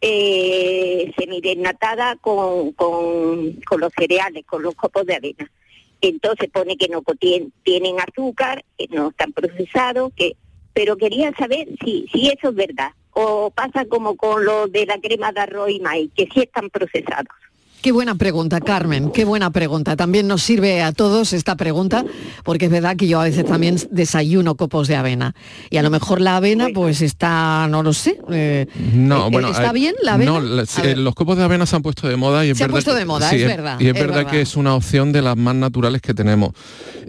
eh, 0.00 1.12
semidesnatada 1.18 2.16
con, 2.16 2.72
con, 2.72 3.52
con 3.62 3.80
los 3.80 3.92
cereales, 3.96 4.44
con 4.46 4.62
los 4.62 4.74
copos 4.74 5.06
de 5.06 5.16
avena. 5.16 5.50
Entonces 6.00 6.48
pone 6.50 6.76
que 6.76 6.88
no 6.88 7.02
contienen, 7.02 7.52
tienen 7.62 7.96
azúcar, 8.00 8.64
que 8.76 8.86
no 8.90 9.08
están 9.10 9.32
procesados, 9.32 10.12
que 10.14 10.36
pero 10.72 10.98
quería 10.98 11.32
saber 11.32 11.68
si, 11.82 12.06
si 12.12 12.28
eso 12.28 12.50
es 12.50 12.54
verdad 12.54 12.90
o 13.12 13.50
pasa 13.50 13.86
como 13.86 14.14
con 14.14 14.44
lo 14.44 14.66
de 14.66 14.84
la 14.84 14.98
crema 14.98 15.32
de 15.32 15.40
arroz 15.40 15.70
y 15.70 15.80
maíz, 15.80 16.10
que 16.14 16.28
sí 16.34 16.40
están 16.40 16.68
procesados. 16.68 17.34
Qué 17.86 17.92
buena 17.92 18.16
pregunta, 18.16 18.60
Carmen, 18.60 19.12
qué 19.12 19.24
buena 19.24 19.50
pregunta. 19.50 19.94
También 19.94 20.26
nos 20.26 20.42
sirve 20.42 20.82
a 20.82 20.90
todos 20.90 21.32
esta 21.32 21.54
pregunta, 21.54 22.04
porque 22.42 22.64
es 22.64 22.70
verdad 22.72 22.96
que 22.96 23.06
yo 23.06 23.20
a 23.20 23.22
veces 23.22 23.44
también 23.44 23.76
desayuno 23.92 24.56
copos 24.56 24.88
de 24.88 24.96
avena. 24.96 25.36
Y 25.70 25.76
a 25.76 25.84
lo 25.84 25.90
mejor 25.90 26.20
la 26.20 26.36
avena, 26.38 26.66
pues 26.74 27.00
está, 27.00 27.68
no 27.70 27.84
lo 27.84 27.92
sé. 27.92 28.18
eh, 28.28 28.66
No, 28.92 29.28
eh, 29.28 29.30
bueno, 29.30 29.50
¿Está 29.52 29.70
eh, 29.70 29.72
bien 29.72 29.94
la 30.02 30.14
avena? 30.14 30.32
No, 30.32 30.40
la- 30.40 30.64
los 30.96 31.14
copos 31.14 31.36
de 31.36 31.44
avena 31.44 31.64
se 31.64 31.76
han 31.76 31.82
puesto 31.82 32.08
de 32.08 32.16
moda 32.16 32.44
y 32.44 32.50
es 32.50 32.58
Se 32.58 32.64
ha 32.64 32.66
verdad. 32.66 32.74
puesto 32.74 32.90
que- 32.92 32.98
de 32.98 33.04
moda, 33.04 33.30
sí, 33.30 33.36
es 33.36 33.46
verdad, 33.46 33.78
Y 33.78 33.84
es, 33.84 33.94
es 33.94 34.00
verdad, 34.00 34.16
verdad. 34.16 34.30
que 34.32 34.40
es 34.40 34.56
una 34.56 34.74
opción 34.74 35.12
de 35.12 35.22
las 35.22 35.36
más 35.36 35.54
naturales 35.54 36.02
que 36.02 36.12
tenemos. 36.12 36.50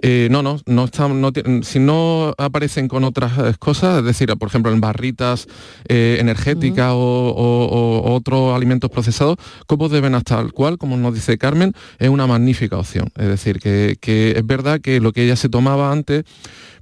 Eh, 0.04 0.28
no, 0.30 0.44
no, 0.44 0.60
no 0.68 0.86
están, 0.86 1.20
no 1.20 1.32
si 1.64 1.80
no 1.80 2.36
aparecen 2.38 2.88
con 2.88 3.04
otras 3.04 3.58
cosas, 3.58 3.98
es 3.98 4.06
decir, 4.06 4.32
por 4.38 4.48
ejemplo, 4.50 4.72
en 4.72 4.80
barritas 4.80 5.48
eh, 5.88 6.18
energéticas 6.20 6.92
o, 6.92 6.98
o- 7.36 8.02
o 8.12 8.14
otros 8.14 8.56
alimentos 8.56 8.92
procesados, 8.92 9.38
copos 9.66 9.90
de 9.90 9.98
avena 9.98 10.22
tal 10.22 10.54
cual, 10.54 10.67
como 10.76 10.98
nos 10.98 11.14
dice 11.14 11.38
Carmen, 11.38 11.74
es 12.00 12.10
una 12.10 12.28
magnífica 12.28 12.78
opción. 12.78 13.10
Es 13.16 13.28
decir, 13.28 13.60
que, 13.60 13.98
que 14.02 14.34
es 14.36 14.46
verdad 14.46 14.82
que 14.82 15.00
lo 15.00 15.14
que 15.14 15.24
ella 15.24 15.38
se 15.38 15.48
tomaba 15.48 15.92
antes 15.92 16.26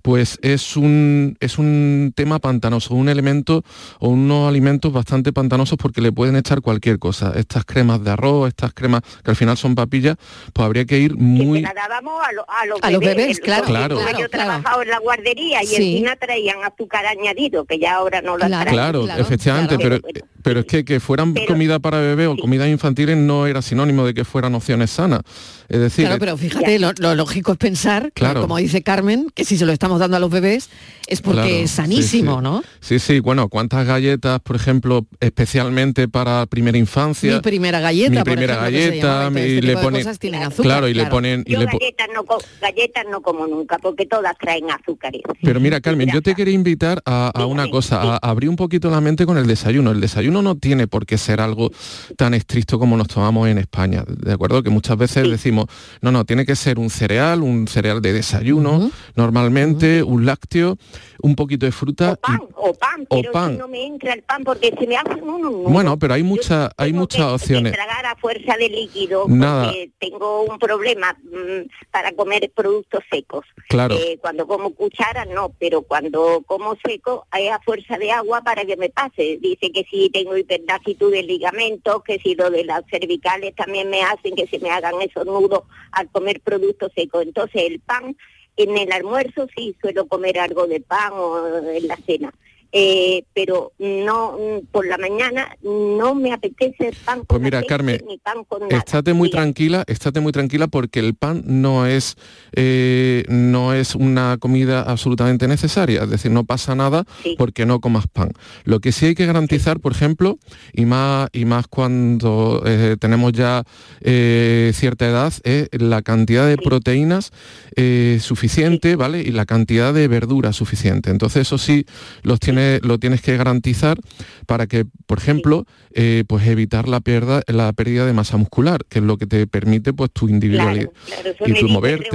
pues 0.06 0.38
es 0.44 0.78
un, 0.78 1.36
es 1.40 1.58
un 1.58 2.14
tema 2.16 2.38
pantanoso, 2.38 2.94
un 2.94 3.10
elemento 3.10 3.64
o 3.98 4.10
unos 4.10 4.48
alimentos 4.48 4.94
bastante 4.94 5.34
pantanosos 5.34 5.80
porque 5.80 6.00
le 6.00 6.12
pueden 6.12 6.36
echar 6.36 6.62
cualquier 6.62 7.00
cosa. 7.00 7.34
Estas 7.36 7.66
cremas 7.66 8.04
de 8.04 8.12
arroz, 8.12 8.50
estas 8.50 8.72
cremas 8.72 9.02
que 9.24 9.32
al 9.32 9.36
final 9.36 9.58
son 9.58 9.74
papillas, 9.74 10.16
pues 10.54 10.64
habría 10.64 10.86
que 10.86 11.00
ir 11.00 11.14
Se 11.14 11.18
muy... 11.18 11.62
la 11.64 11.74
dábamos 11.74 12.22
a, 12.24 12.32
lo- 12.34 12.46
a 12.48 12.66
los 12.68 12.80
A 12.84 12.92
los 12.92 13.00
bebés. 13.00 13.16
bebés, 13.18 13.40
claro, 13.40 13.66
Claro. 13.66 13.98
Yo 14.20 14.26
he 14.26 14.30
trabajado 14.30 14.84
en 14.84 14.90
la 14.90 15.00
guardería 15.00 15.64
y 15.64 15.66
Sí. 15.66 15.76
encima 15.98 16.16
traían 16.18 16.58
azúcar 16.64 17.04
añadido, 17.08 17.66
que 17.66 17.80
ya 17.80 17.96
ahora 17.96 18.22
no 18.22 18.38
lo 18.38 18.46
traen. 18.48 18.68
Claro, 18.68 19.08
efectivamente, 19.18 19.80
pero, 19.80 19.98
pero 20.44 20.60
es 20.60 20.66
que 20.68 20.86
que 20.86 21.00
fueran 21.00 21.34
comida 21.48 21.80
para 21.80 21.98
bebé 22.00 22.28
o 22.28 22.38
comidas 22.38 22.68
infantiles 22.70 23.18
no 23.18 23.48
era 23.48 23.64
sinónimo 23.64 24.06
de 24.06 24.14
que 24.14 24.24
fueran 24.24 24.54
opciones 24.54 24.92
sanas. 24.92 25.22
Es 25.68 25.80
decir, 25.80 26.06
Claro, 26.06 26.20
pero 26.20 26.38
fíjate, 26.38 26.78
lo, 26.78 26.92
lo 27.00 27.16
lógico 27.16 27.54
es 27.54 27.58
pensar, 27.58 28.12
que, 28.14 28.22
Claro. 28.22 28.42
como 28.42 28.58
dice 28.58 28.84
Carmen, 28.84 29.32
que 29.34 29.44
si 29.46 29.58
se 29.58 29.66
lo 29.66 29.72
estamos 29.72 29.95
dando 30.00 30.18
a 30.18 30.20
los 30.20 30.30
bebés 30.30 30.70
es 31.08 31.22
porque 31.22 31.42
Claro, 31.42 31.56
es 31.56 31.72
sanísimo, 31.72 32.38
sí. 32.38 32.44
¿no? 32.44 32.64
Sí, 32.80 32.98
sí, 33.00 33.20
bueno, 33.20 33.48
cuántas 33.50 33.86
galletas, 33.86 34.40
por 34.42 34.56
ejemplo, 34.56 35.06
especialmente 35.20 36.08
para 36.08 36.46
primera 36.48 36.78
infancia. 36.78 37.34
Mi 37.36 37.40
primera 37.42 37.80
galleta, 37.80 38.10
Mi 38.10 38.16
por 38.18 38.24
primera 38.26 38.54
ejemplo, 38.68 38.72
galleta, 38.72 39.28
este 39.28 39.50
y 39.50 39.62
le 39.62 39.78
ponen, 39.78 40.02
cosas 40.02 40.18
tienen 40.20 40.42
azúcar, 40.44 40.64
claro, 40.66 40.88
y 40.88 40.94
le 40.96 41.06
ponen, 41.06 41.44
y 41.46 41.52
Yo 41.54 41.60
le 41.60 41.68
po- 41.68 41.78
galletas 41.78 42.08
no, 42.14 42.24
co- 42.24 42.42
galletas 42.62 43.06
no 43.12 43.22
como 43.22 43.46
nunca, 43.46 43.78
porque 43.78 44.06
todas 44.08 44.36
traen 44.40 44.66
azúcares. 44.72 45.22
Pero 45.44 45.60
mira, 45.60 45.80
Carmen, 45.82 46.10
yo 46.12 46.22
te 46.24 46.34
quería 46.34 46.54
invitar 46.56 47.02
a, 47.06 47.32
a 47.34 47.46
una 47.46 47.70
cosa, 47.70 48.02
a, 48.02 48.14
a 48.16 48.30
abrir 48.32 48.50
un 48.50 48.56
poquito 48.56 48.90
la 48.90 49.00
mente 49.02 49.26
con 49.28 49.38
el 49.38 49.46
desayuno. 49.46 49.92
El 49.92 50.02
desayuno 50.02 50.42
no 50.42 50.56
tiene 50.56 50.88
por 50.88 51.06
qué 51.06 51.18
ser 51.20 51.40
algo 51.40 51.72
tan 52.18 52.34
estricto 52.34 52.80
como 52.80 52.98
nos 52.98 53.08
tomamos 53.08 53.48
en 53.48 53.60
España, 53.60 54.04
¿de 54.08 54.34
acuerdo? 54.34 54.64
Que 54.64 54.72
muchas 54.72 54.98
veces 54.98 55.30
decimos, 55.30 55.66
no, 56.02 56.12
no, 56.12 56.26
tiene 56.26 56.46
que 56.48 56.56
ser 56.56 56.80
un 56.80 56.90
cereal, 56.90 57.44
un 57.44 57.68
cereal 57.68 58.02
de 58.02 58.14
desayuno, 58.14 58.90
normalmente, 59.16 59.85
un 60.04 60.26
lácteo, 60.26 60.78
un 61.22 61.36
poquito 61.36 61.66
de 61.66 61.72
fruta. 61.72 62.18
y- 62.28 62.32
O 62.68 62.74
pan, 62.74 63.06
O 63.10 63.22
pan. 63.32 63.52
si 63.54 63.58
no 63.60 63.68
me 63.68 63.86
entra 63.86 64.14
el 64.14 64.24
pan 64.24 64.44
porque 64.44 64.74
se 64.80 64.88
me 64.88 64.98
hacen 64.98 65.22
unos 65.24 65.52
nudos. 65.52 65.72
Bueno, 65.72 66.00
pero 66.00 66.16
hay 66.16 66.24
mucha, 66.24 66.72
hay 66.78 66.94
muchas 66.94 67.28
que 67.28 67.34
opciones. 67.34 67.74
tragar 67.74 68.06
a 68.08 68.16
fuerza 68.16 68.58
de 68.58 68.70
líquido 68.70 69.26
Nada. 69.28 69.66
porque 69.68 69.92
tengo 70.00 70.42
un 70.44 70.58
problema 70.58 71.16
mm, 71.24 71.70
para 71.92 72.12
comer 72.14 72.52
productos 72.56 73.04
secos. 73.12 73.46
Claro. 73.70 73.96
Eh, 73.96 74.18
cuando 74.20 74.48
como 74.48 74.72
cuchara 74.74 75.26
no, 75.26 75.54
pero 75.60 75.84
cuando 75.84 76.44
como 76.48 76.76
seco 76.84 77.28
hay 77.30 77.48
a 77.50 77.60
fuerza 77.60 77.98
de 77.98 78.12
agua 78.12 78.42
para 78.42 78.66
que 78.66 78.78
me 78.78 78.90
pase. 78.90 79.38
Dice 79.42 79.72
que 79.72 79.86
si 79.90 80.10
tengo 80.10 80.36
hiperdacitud 80.36 81.12
de 81.12 81.22
ligamentos, 81.24 82.04
que 82.04 82.18
si 82.20 82.34
lo 82.36 82.50
de 82.50 82.64
las 82.66 82.84
cervicales 82.90 83.54
también 83.56 83.90
me 83.90 84.02
hacen 84.02 84.36
que 84.36 84.48
se 84.48 84.60
me 84.60 84.70
hagan 84.72 84.96
esos 85.02 85.26
nudos 85.26 85.64
al 85.92 86.10
comer 86.10 86.42
productos 86.42 86.92
secos. 86.96 87.24
Entonces 87.24 87.62
el 87.66 87.80
pan 87.80 88.16
en 88.58 88.78
el 88.78 88.92
almuerzo 88.92 89.48
sí 89.56 89.76
suelo 89.82 90.08
comer 90.08 90.40
algo 90.40 90.68
de 90.68 90.80
pan 90.80 91.12
o 91.14 91.70
en 91.70 91.88
la 91.88 91.98
cena. 91.98 92.34
Eh, 92.78 93.24
pero 93.34 93.72
no 93.80 94.38
por 94.70 94.86
la 94.86 94.98
mañana 94.98 95.56
no 95.64 96.14
me 96.14 96.34
apetece 96.34 96.90
el 96.90 96.96
pan 97.06 97.20
con 97.20 97.28
Pues 97.28 97.42
mira, 97.42 97.64
Carmen, 97.64 98.02
ni 98.06 98.18
pan 98.18 98.44
con 98.44 98.64
nada. 98.64 98.78
Estate 98.78 99.14
muy 99.14 99.30
tranquila, 99.30 99.86
estate 99.88 100.20
muy 100.20 100.34
tranquila 100.34 100.68
porque 100.68 101.00
el 101.00 101.16
pan 101.16 101.44
no 101.46 101.86
es 101.86 102.18
eh, 102.52 103.24
no 103.30 103.74
es 103.74 103.96
una 103.96 104.38
comida 104.40 104.82
absolutamente 104.82 105.48
necesaria, 105.48 106.04
es 106.04 106.10
decir, 106.10 106.32
no 106.32 106.44
pasa 106.44 106.76
nada 106.76 107.06
porque 107.38 107.66
no 107.66 107.80
comas 107.80 108.08
pan. 108.08 108.34
Lo 108.66 108.82
que 108.82 108.92
sí 108.92 109.06
hay 109.06 109.16
que 109.16 109.26
garantizar, 109.26 109.80
por 109.80 109.94
ejemplo, 109.94 110.38
y 110.74 110.86
más 110.86 111.30
y 111.32 111.46
más 111.46 111.68
cuando 111.68 112.62
eh, 112.66 112.98
tenemos 113.00 113.32
ya 113.32 113.64
eh, 114.02 114.72
cierta 114.74 115.08
edad, 115.08 115.34
es 115.44 115.70
la 115.72 116.02
cantidad 116.02 116.46
de 116.46 116.58
proteínas 116.58 117.32
eh, 117.76 118.20
suficiente, 118.22 118.96
¿vale? 118.96 119.22
Y 119.22 119.32
la 119.32 119.46
cantidad 119.46 119.94
de 119.94 120.08
verduras 120.08 120.56
suficiente. 120.56 121.10
Entonces 121.10 121.44
eso 121.44 121.58
sí 121.58 121.86
los 122.24 122.40
tiene, 122.40 122.65
lo 122.84 122.98
tienes 123.00 123.22
que 123.22 123.38
garantizar 123.38 123.98
para 124.46 124.68
que, 124.68 124.86
por 125.08 125.18
ejemplo, 125.18 125.66
eh, 125.94 126.24
pues 126.28 126.46
evitar 126.48 126.88
la 126.88 127.00
pérdida, 127.02 127.42
la 127.48 127.72
pérdida 127.74 128.06
de 128.06 128.14
masa 128.14 128.38
muscular, 128.38 128.86
que 128.90 129.00
es 129.00 129.06
lo 129.06 129.18
que 129.18 129.26
te 129.28 129.48
permite 129.48 129.94
pues 129.94 130.12
tu 130.12 130.28
individualidad 130.30 130.92
Claro, 131.06 131.30
eso 131.32 131.48
y 131.48 131.54
tu 131.54 131.68
moverte. 131.70 132.10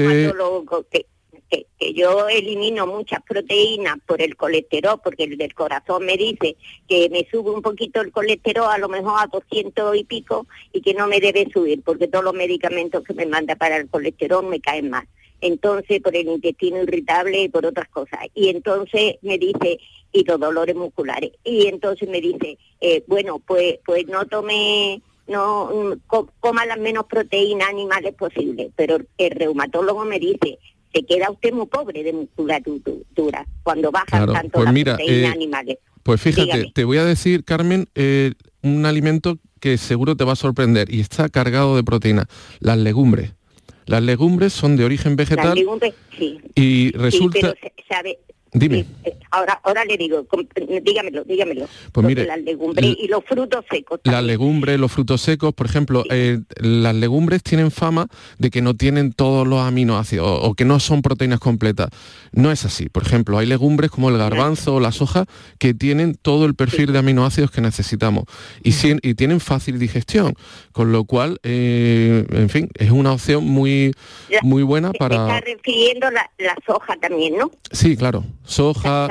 que, 0.90 1.06
que- 1.50 1.66
que 1.78 1.94
yo 1.94 2.28
elimino 2.28 2.86
muchas 2.86 3.20
proteínas 3.28 3.96
por 4.06 4.22
el 4.22 4.36
colesterol, 4.36 5.00
porque 5.02 5.24
el 5.24 5.36
del 5.36 5.52
corazón 5.54 6.04
me 6.06 6.16
dice 6.16 6.56
que 6.88 7.08
me 7.10 7.26
sube 7.30 7.50
un 7.50 7.62
poquito 7.62 8.00
el 8.00 8.12
colesterol, 8.12 8.68
a 8.70 8.78
lo 8.78 8.88
mejor 8.88 9.14
a 9.18 9.26
200 9.26 9.96
y 9.96 10.04
pico, 10.04 10.46
y 10.72 10.80
que 10.80 10.94
no 10.94 11.06
me 11.08 11.18
debe 11.20 11.48
subir, 11.52 11.82
porque 11.82 12.06
todos 12.06 12.24
los 12.24 12.34
medicamentos 12.34 13.02
que 13.02 13.14
me 13.14 13.26
manda 13.26 13.56
para 13.56 13.76
el 13.78 13.88
colesterol 13.88 14.46
me 14.46 14.60
caen 14.60 14.90
mal. 14.90 15.06
Entonces, 15.42 16.00
por 16.02 16.14
el 16.14 16.28
intestino 16.28 16.82
irritable 16.82 17.42
y 17.44 17.48
por 17.48 17.64
otras 17.64 17.88
cosas. 17.88 18.20
Y 18.34 18.50
entonces 18.50 19.14
me 19.22 19.38
dice, 19.38 19.78
y 20.12 20.24
los 20.24 20.38
dolores 20.40 20.74
musculares. 20.76 21.30
Y 21.44 21.66
entonces 21.66 22.08
me 22.08 22.20
dice, 22.20 22.58
eh, 22.80 23.04
bueno, 23.06 23.40
pues, 23.46 23.78
pues 23.84 24.06
no 24.06 24.26
tome 24.26 25.02
no 25.26 25.66
mm, 25.72 26.00
co- 26.08 26.28
coma 26.40 26.66
las 26.66 26.78
menos 26.78 27.04
proteínas 27.06 27.68
animales 27.68 28.14
posible, 28.14 28.70
pero 28.74 28.98
el 29.18 29.30
reumatólogo 29.30 30.04
me 30.04 30.18
dice, 30.18 30.58
se 30.92 31.02
queda 31.04 31.30
usted 31.30 31.52
muy 31.52 31.66
pobre 31.66 32.02
de 32.02 32.12
musculatura 32.12 33.46
cuando 33.62 33.92
bajan 33.92 34.06
Claro, 34.24 34.32
tanto 34.32 34.50
pues 34.54 34.64
las 34.64 34.74
mira, 34.74 34.96
proteínas 34.96 35.30
eh, 35.30 35.34
animales. 35.36 35.78
Pues 36.02 36.20
fíjate, 36.20 36.42
Dígame. 36.44 36.72
te 36.74 36.84
voy 36.84 36.96
a 36.98 37.04
decir, 37.04 37.44
Carmen, 37.44 37.86
eh, 37.94 38.32
un 38.62 38.86
alimento 38.86 39.38
que 39.60 39.78
seguro 39.78 40.16
te 40.16 40.24
va 40.24 40.32
a 40.32 40.36
sorprender 40.36 40.92
y 40.92 41.00
está 41.00 41.28
cargado 41.28 41.76
de 41.76 41.84
proteínas, 41.84 42.26
las 42.58 42.78
legumbres. 42.78 43.34
Las 43.86 44.02
legumbres 44.02 44.52
son 44.52 44.76
de 44.76 44.84
origen 44.84 45.12
Las 45.12 45.16
vegetal 45.18 45.54
legumbres, 45.54 45.94
sí. 46.18 46.38
y 46.54 46.86
Sí, 46.88 46.92
resulta... 46.94 47.38
pero 47.40 47.54
se- 47.60 47.72
sabe, 47.88 48.18
Dime. 48.52 48.84
Eh, 49.04 49.16
ahora, 49.30 49.60
ahora 49.62 49.84
le 49.84 49.96
digo, 49.96 50.26
dígamelo, 50.82 51.24
dígamelo. 51.24 51.68
Pues 51.92 52.06
mire, 52.06 52.26
Las 52.26 52.40
legumbres 52.40 52.96
y 52.98 53.08
los 53.08 53.24
frutos 53.24 53.64
secos. 53.70 54.00
Las 54.04 54.24
legumbres, 54.24 54.78
los 54.78 54.90
frutos 54.90 55.20
secos, 55.20 55.54
por 55.54 55.66
ejemplo, 55.66 56.04
eh, 56.10 56.40
las 56.56 56.94
legumbres 56.94 57.42
tienen 57.42 57.70
fama 57.70 58.08
de 58.38 58.50
que 58.50 58.62
no 58.62 58.74
tienen 58.74 59.12
todos 59.12 59.46
los 59.46 59.60
aminoácidos 59.60 60.26
o, 60.26 60.42
o 60.42 60.54
que 60.54 60.64
no 60.64 60.80
son 60.80 61.02
proteínas 61.02 61.40
completas. 61.40 61.90
No 62.32 62.50
es 62.50 62.64
así. 62.64 62.88
Por 62.88 63.04
ejemplo, 63.04 63.38
hay 63.38 63.46
legumbres 63.46 63.90
como 63.90 64.08
el 64.10 64.18
garbanzo 64.18 64.74
o 64.74 64.80
la 64.80 64.92
soja 64.92 65.26
que 65.58 65.74
tienen 65.74 66.14
todo 66.14 66.46
el 66.46 66.54
perfil 66.54 66.92
de 66.92 66.98
aminoácidos 66.98 67.50
que 67.50 67.60
necesitamos 67.60 68.24
y, 68.62 69.14
tienen 69.14 69.40
fácil 69.40 69.78
digestión, 69.78 70.34
con 70.72 70.92
lo 70.92 71.04
cual, 71.04 71.38
eh, 71.42 72.24
en 72.30 72.48
fin, 72.48 72.68
es 72.74 72.90
una 72.90 73.12
opción 73.12 73.44
muy, 73.44 73.92
muy 74.42 74.62
buena 74.62 74.90
Se 74.92 74.98
para... 74.98 75.16
está 75.16 75.40
refiriendo 75.40 76.10
la, 76.10 76.30
la 76.38 76.56
soja 76.66 76.96
también, 76.96 77.36
¿no? 77.36 77.50
Sí, 77.70 77.96
claro. 77.96 78.24
Soja, 78.44 79.08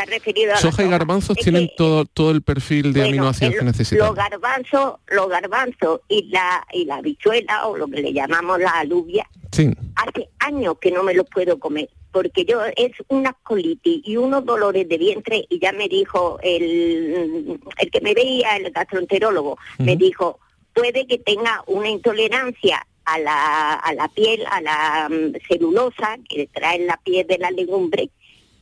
soja 0.60 0.84
y 0.84 0.90
garbanzos 0.90 1.38
Es 1.38 1.44
tienen 1.44 1.68
que- 1.70 1.76
todo, 1.78 2.06
todo 2.06 2.32
el 2.32 2.42
perfil 2.42 2.92
de 2.94 3.02
Bueno, 3.02 3.10
aminoácidos 3.10 3.54
el- 3.54 3.60
que 3.60 3.66
necesitamos. 3.66 4.16
Los 4.16 4.30
garbanzos, 4.30 4.96
los 5.08 5.30
garbanzos 5.30 6.02
y 6.10 6.24
la 6.30 6.66
y 6.74 6.86
la 6.86 6.96
habichuela 6.96 7.68
o 7.68 7.78
lo 7.78 7.88
que 7.88 8.02
le 8.02 8.12
llamamos 8.14 8.60
la 8.60 8.72
alubia, 8.72 9.28
Sí. 9.52 9.70
hace 9.96 10.30
años 10.40 10.76
que 10.82 10.92
no 10.92 11.04
me 11.04 11.14
los 11.14 11.26
puedo 11.30 11.58
comer 11.60 11.90
porque 12.12 12.44
yo 12.44 12.60
es 12.76 12.92
una 13.08 13.34
colitis 13.44 14.02
y 14.04 14.18
unos 14.18 14.44
dolores 14.44 14.90
de 14.90 14.98
vientre 14.98 15.46
y 15.48 15.60
ya 15.60 15.72
me 15.74 15.88
dijo 15.88 16.40
el, 16.42 17.60
el 17.78 17.92
que 17.92 18.02
me 18.02 18.14
veía 18.16 18.58
el 18.58 18.72
gastroenterólogo 18.72 19.58
me 19.78 19.96
dijo 19.96 20.40
puede 20.74 21.06
que 21.06 21.20
tenga 21.20 21.64
una 21.68 21.88
intolerancia 21.90 22.86
a 23.06 23.20
la, 23.20 23.74
a 23.74 23.94
la 23.94 24.08
piel 24.08 24.44
a 24.52 24.60
la 24.62 25.10
mm, 25.10 25.34
celulosa 25.48 26.18
que 26.28 26.48
trae 26.52 26.80
la 26.86 26.98
piel 27.04 27.26
de 27.28 27.38
la 27.38 27.52
legumbre 27.52 28.10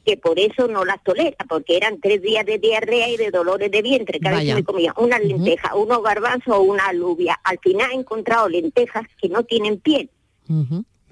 que 0.07 0.15
por 0.15 0.39
eso 0.39 0.69
no 0.69 0.85
las 0.85 1.03
tolera, 1.03 1.35
porque 1.49 1.75
eran 1.75 1.99
tres 1.99 2.21
días 2.21 2.45
de 2.45 2.59
diarrea 2.59 3.09
y 3.09 3.17
de 3.17 3.29
dolores 3.29 3.69
de 3.69 3.81
vientre. 3.81 4.21
Cada 4.21 4.37
Vaya. 4.37 4.55
vez 4.55 4.63
que 4.63 4.71
me 4.71 4.73
comía 4.73 4.93
una 4.97 5.19
lenteja, 5.19 5.75
unos 5.75 6.01
garbanzos 6.01 6.55
o 6.55 6.61
una 6.61 6.85
alubia. 6.87 7.37
Al 7.43 7.59
final 7.59 7.91
he 7.91 7.95
encontrado 7.95 8.47
lentejas 8.47 9.03
que 9.21 9.27
no 9.27 9.43
tienen 9.43 9.81
piel. 9.81 10.09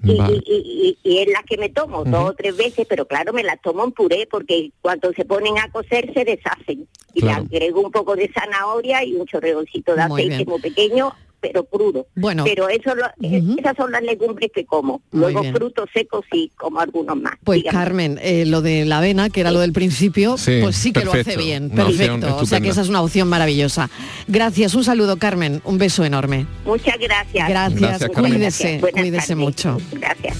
Y, 0.02 0.16
Vale. 0.16 0.42
y- 0.46 0.96
y- 1.04 1.10
y 1.10 1.18
es 1.18 1.28
la 1.28 1.42
que 1.42 1.58
me 1.58 1.68
tomo 1.68 2.04
dos 2.04 2.30
o 2.30 2.34
tres 2.34 2.56
veces, 2.56 2.86
pero 2.88 3.06
claro, 3.06 3.34
me 3.34 3.42
las 3.42 3.60
tomo 3.60 3.84
en 3.84 3.92
puré 3.92 4.26
porque 4.30 4.70
cuando 4.80 5.12
se 5.12 5.26
ponen 5.26 5.58
a 5.58 5.70
cocer 5.70 6.12
se 6.14 6.24
deshacen. 6.24 6.88
Y 7.12 7.20
Claro. 7.20 7.44
le 7.50 7.56
agrego 7.56 7.80
un 7.82 7.90
poco 7.90 8.16
de 8.16 8.30
zanahoria 8.32 9.04
y 9.04 9.14
un 9.14 9.26
chorreoncito 9.26 9.94
de 9.94 10.08
Muy 10.08 10.22
aceite 10.22 10.36
bien. 10.44 10.48
muy 10.48 10.60
pequeño, 10.60 11.12
pero 11.52 11.64
crudo. 11.64 12.06
Bueno. 12.14 12.44
Pero 12.44 12.68
eso 12.68 12.94
lo- 12.94 13.04
esas 13.58 13.76
son 13.76 13.90
las 13.92 14.02
legumbres 14.02 14.50
que 14.54 14.64
como. 14.64 15.02
Muy 15.12 15.20
Luego 15.20 15.42
bien. 15.42 15.54
frutos 15.54 15.88
secos 15.92 16.24
sí, 16.30 16.50
como 16.56 16.80
algunos 16.80 17.16
más. 17.16 17.34
Pues 17.44 17.58
Dígame. 17.60 17.78
Carmen, 17.78 18.18
eh, 18.22 18.44
lo 18.46 18.62
de 18.62 18.84
la 18.84 18.98
avena, 18.98 19.30
que 19.30 19.40
era 19.40 19.50
lo 19.50 19.60
del 19.60 19.72
principio, 19.72 20.36
Sí, 20.38 20.58
pues 20.62 20.76
sí 20.76 20.92
que 20.92 21.00
lo 21.04 21.10
hace 21.12 21.24
perfecto. 21.24 21.44
bien, 21.44 21.70
Una 21.72 21.86
perfecto. 21.86 22.36
O 22.36 22.46
sea 22.46 22.60
que 22.60 22.68
esa 22.68 22.82
es 22.82 22.88
una 22.88 23.02
opción 23.02 23.28
maravillosa. 23.28 23.90
Gracias, 24.28 24.74
un 24.74 24.84
saludo 24.84 25.16
Carmen, 25.18 25.60
un 25.64 25.78
beso 25.78 26.04
enorme. 26.04 26.46
Muchas 26.64 26.98
gracias. 26.98 27.48
Gracias, 27.48 27.80
Gracias, 27.80 28.10
cuídese, 28.10 28.78
Buenas 28.80 29.00
cuídese 29.02 29.26
tardes. 29.28 29.36
mucho. 29.36 29.78
Gracias. 29.92 30.36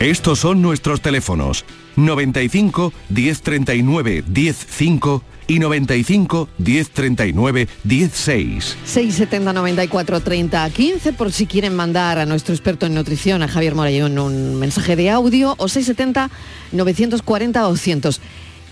Estos 0.00 0.38
son 0.40 0.60
nuestros 0.60 1.00
teléfonos 1.00 1.64
95 1.96 2.92
1039 3.08 4.22
105 4.32 5.22
y 5.48 5.58
95 5.58 6.48
1039 6.58 7.68
16. 7.84 8.76
670 8.84 9.52
94 9.52 10.20
30 10.20 10.70
15 10.70 11.12
por 11.12 11.32
si 11.32 11.46
quieren 11.46 11.74
mandar 11.74 12.18
a 12.18 12.26
nuestro 12.26 12.54
experto 12.54 12.86
en 12.86 12.94
nutrición, 12.94 13.42
a 13.42 13.48
Javier 13.48 13.74
Morellón, 13.74 14.18
un 14.18 14.58
mensaje 14.58 14.96
de 14.96 15.10
audio 15.10 15.54
o 15.58 15.68
670 15.68 16.30
940 16.72 17.60
200. 17.60 18.20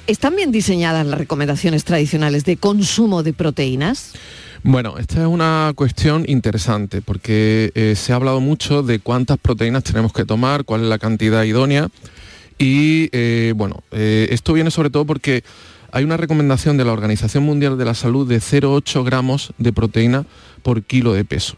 ¿Están 0.06 0.36
bien 0.36 0.52
diseñadas 0.52 1.06
las 1.06 1.18
recomendaciones 1.18 1.84
tradicionales 1.84 2.44
de 2.44 2.58
consumo 2.58 3.22
de 3.22 3.32
proteínas? 3.32 4.12
Bueno, 4.62 4.96
esta 4.98 5.20
es 5.20 5.26
una 5.26 5.72
cuestión 5.74 6.24
interesante 6.26 7.02
porque 7.02 7.70
eh, 7.74 7.94
se 7.96 8.12
ha 8.12 8.16
hablado 8.16 8.40
mucho 8.40 8.82
de 8.82 8.98
cuántas 8.98 9.38
proteínas 9.38 9.84
tenemos 9.84 10.12
que 10.12 10.24
tomar, 10.24 10.64
cuál 10.64 10.82
es 10.82 10.88
la 10.88 10.98
cantidad 10.98 11.42
idónea 11.44 11.88
y 12.58 13.08
eh, 13.12 13.52
bueno, 13.56 13.82
eh, 13.90 14.28
esto 14.30 14.52
viene 14.52 14.70
sobre 14.70 14.90
todo 14.90 15.04
porque 15.04 15.42
hay 15.94 16.02
una 16.02 16.16
recomendación 16.16 16.76
de 16.76 16.84
la 16.84 16.92
Organización 16.92 17.44
Mundial 17.44 17.78
de 17.78 17.84
la 17.84 17.94
Salud 17.94 18.28
de 18.28 18.38
0,8 18.38 19.04
gramos 19.04 19.54
de 19.58 19.72
proteína 19.72 20.26
por 20.64 20.82
kilo 20.82 21.12
de 21.12 21.24
peso. 21.24 21.54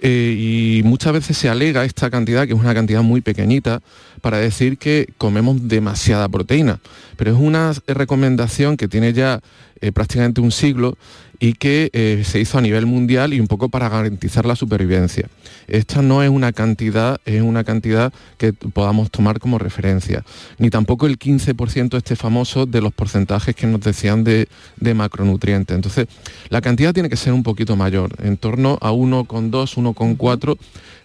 Eh, 0.00 0.80
y 0.80 0.82
muchas 0.84 1.12
veces 1.12 1.38
se 1.38 1.48
alega 1.48 1.84
esta 1.84 2.10
cantidad, 2.10 2.46
que 2.46 2.52
es 2.52 2.58
una 2.58 2.74
cantidad 2.74 3.02
muy 3.02 3.20
pequeñita, 3.20 3.80
para 4.20 4.38
decir 4.38 4.78
que 4.78 5.08
comemos 5.18 5.68
demasiada 5.68 6.28
proteína. 6.28 6.80
Pero 7.16 7.32
es 7.32 7.38
una 7.38 7.72
recomendación 7.86 8.76
que 8.76 8.88
tiene 8.88 9.12
ya 9.12 9.40
eh, 9.80 9.92
prácticamente 9.92 10.40
un 10.40 10.52
siglo 10.52 10.96
y 11.38 11.54
que 11.54 11.90
eh, 11.92 12.22
se 12.24 12.40
hizo 12.40 12.58
a 12.58 12.62
nivel 12.62 12.86
mundial 12.86 13.34
y 13.34 13.40
un 13.40 13.46
poco 13.46 13.68
para 13.68 13.88
garantizar 13.88 14.46
la 14.46 14.56
supervivencia. 14.56 15.28
Esta 15.68 16.00
no 16.00 16.22
es 16.22 16.30
una 16.30 16.52
cantidad, 16.52 17.20
es 17.24 17.42
una 17.42 17.64
cantidad 17.64 18.12
que 18.38 18.52
podamos 18.52 19.10
tomar 19.10 19.38
como 19.38 19.58
referencia, 19.58 20.24
ni 20.58 20.70
tampoco 20.70 21.06
el 21.06 21.18
15% 21.18 21.96
este 21.96 22.16
famoso 22.16 22.66
de 22.66 22.80
los 22.80 22.92
porcentajes 22.92 23.54
que 23.54 23.66
nos 23.66 23.80
decían 23.80 24.24
de, 24.24 24.48
de 24.76 24.94
macronutrientes. 24.94 25.74
Entonces, 25.74 26.06
la 26.48 26.60
cantidad 26.60 26.94
tiene 26.94 27.08
que 27.08 27.16
ser 27.16 27.32
un 27.32 27.42
poquito 27.42 27.76
mayor, 27.76 28.14
en 28.22 28.36
torno 28.36 28.78
a 28.80 28.92
1,2, 28.92 29.76
1,4 29.94 30.58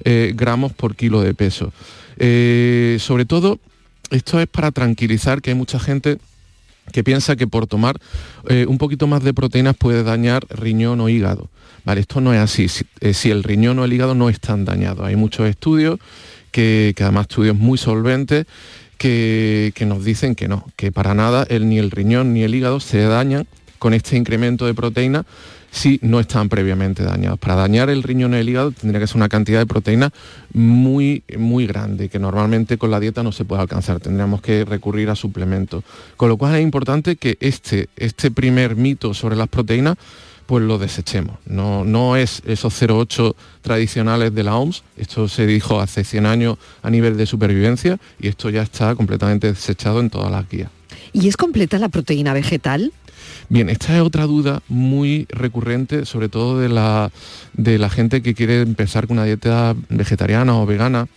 eh, 0.04 0.34
gramos 0.36 0.74
por 0.74 0.96
kilo 0.96 1.22
de 1.22 1.34
peso. 1.34 1.72
Eh, 2.18 2.98
sobre 3.00 3.26
todo, 3.26 3.60
esto 4.10 4.40
es 4.40 4.48
para 4.48 4.72
tranquilizar 4.72 5.42
que 5.42 5.52
hay 5.52 5.56
mucha 5.56 5.80
gente 5.80 6.18
que 6.92 7.04
piensa 7.04 7.36
que 7.36 7.48
por 7.48 7.68
tomar 7.68 8.00
eh, 8.48 8.66
un 8.68 8.78
poquito 8.78 9.08
más 9.08 9.24
de 9.24 9.34
proteínas 9.34 9.76
puede 9.76 10.04
dañar 10.04 10.46
riñón 10.50 11.00
o 11.00 11.10
hígado. 11.10 11.50
Vale, 11.86 12.02
esto 12.02 12.22
no 12.22 12.34
es 12.34 12.40
así. 12.40 12.68
Si, 12.68 12.86
eh, 13.00 13.14
el 13.32 13.44
riñón 13.44 13.80
o 13.80 13.86
el 13.86 13.94
hígado 13.94 14.14
no 14.14 14.30
están 14.30 14.66
dañados. 14.66 15.06
Hay 15.06 15.16
muchos 15.16 15.50
estudios, 15.50 16.00
que, 16.52 16.94
que 16.96 17.04
además 17.04 17.28
estudios 17.30 17.56
muy 17.56 17.78
solventes, 17.78 18.46
que, 18.98 19.72
que 19.74 19.86
nos 19.86 20.04
dicen 20.04 20.36
que 20.36 20.48
no, 20.48 20.66
que 20.76 20.92
para 20.92 21.16
nada 21.16 21.46
el, 21.50 21.68
ni 21.68 21.80
el 21.80 21.90
riñón 21.90 22.34
ni 22.34 22.44
el 22.44 22.54
hígado 22.54 22.80
se 22.80 23.00
dañan 23.00 23.48
con 23.80 23.96
este 23.96 24.16
incremento 24.16 24.68
de 24.68 24.76
proteína 24.76 25.26
si 25.72 26.00
no 26.04 26.20
están 26.20 26.50
previamente 26.50 27.04
dañados. 27.04 27.40
Para 27.40 27.56
dañar 27.56 27.90
el 27.90 28.04
riñón 28.04 28.34
y 28.34 28.38
el 28.38 28.50
hígado 28.50 28.72
tendría 28.72 29.00
que 29.00 29.08
ser 29.08 29.18
una 29.18 29.30
cantidad 29.30 29.60
de 29.60 29.66
proteína 29.66 30.12
muy, 30.54 31.24
muy 31.38 31.66
grande, 31.66 32.10
que 32.10 32.20
normalmente 32.20 32.78
con 32.78 32.92
la 32.92 33.00
dieta 33.00 33.24
no 33.24 33.32
se 33.32 33.46
puede 33.46 33.62
alcanzar. 33.62 34.00
Tendríamos 34.00 34.42
que 34.42 34.66
recurrir 34.66 35.10
a 35.10 35.16
suplementos. 35.16 35.84
Con 36.18 36.30
lo 36.30 36.38
cual 36.38 36.56
es 36.56 36.62
importante 36.62 37.16
que 37.16 37.38
este, 37.40 37.88
este 37.96 38.30
primer 38.32 38.76
mito 38.76 39.14
sobre 39.14 39.36
las 39.36 39.48
proteínas 39.48 39.98
pues 40.46 40.66
lo 40.66 40.78
desechemos. 40.78 41.38
No, 41.46 41.86
no 41.86 42.18
es 42.18 42.42
esos 42.46 42.74
0,8 42.82 43.36
tradicionales 43.62 44.36
de 44.36 44.44
la 44.44 44.58
OMS, 44.58 44.84
esto 44.98 45.30
se 45.30 45.46
dijo 45.46 45.80
hace 45.80 46.04
100 46.04 46.26
años 46.26 46.58
a 46.82 46.90
nivel 46.90 47.16
de 47.16 47.26
supervivencia 47.26 47.98
y 48.20 48.28
esto 48.28 48.50
ya 48.50 48.62
está 48.62 48.94
completamente 48.96 49.48
desechado 49.48 50.02
en 50.02 50.10
todas 50.10 50.30
las 50.30 50.50
guías. 50.50 50.70
¿Y 51.14 51.30
es 51.30 51.38
completa 51.38 51.80
la 51.80 51.88
proteína 51.88 52.34
vegetal? 52.34 52.92
Bien, 53.52 53.68
esta 53.68 53.94
es 53.94 54.02
otra 54.02 54.28
duda 54.28 54.64
muy 54.70 55.28
recurrente, 55.28 56.06
sobre 56.06 56.30
todo 56.30 56.58
de 56.58 56.70
la, 56.70 57.12
de 57.52 57.80
la 57.80 57.90
gente 57.90 58.22
que 58.22 58.34
quiere 58.34 58.62
empezar 58.62 59.08
con 59.08 59.18
una 59.18 59.26
dieta 59.26 59.76
vegetariana 59.90 60.58
o 60.58 60.66
vegana. 60.66 61.10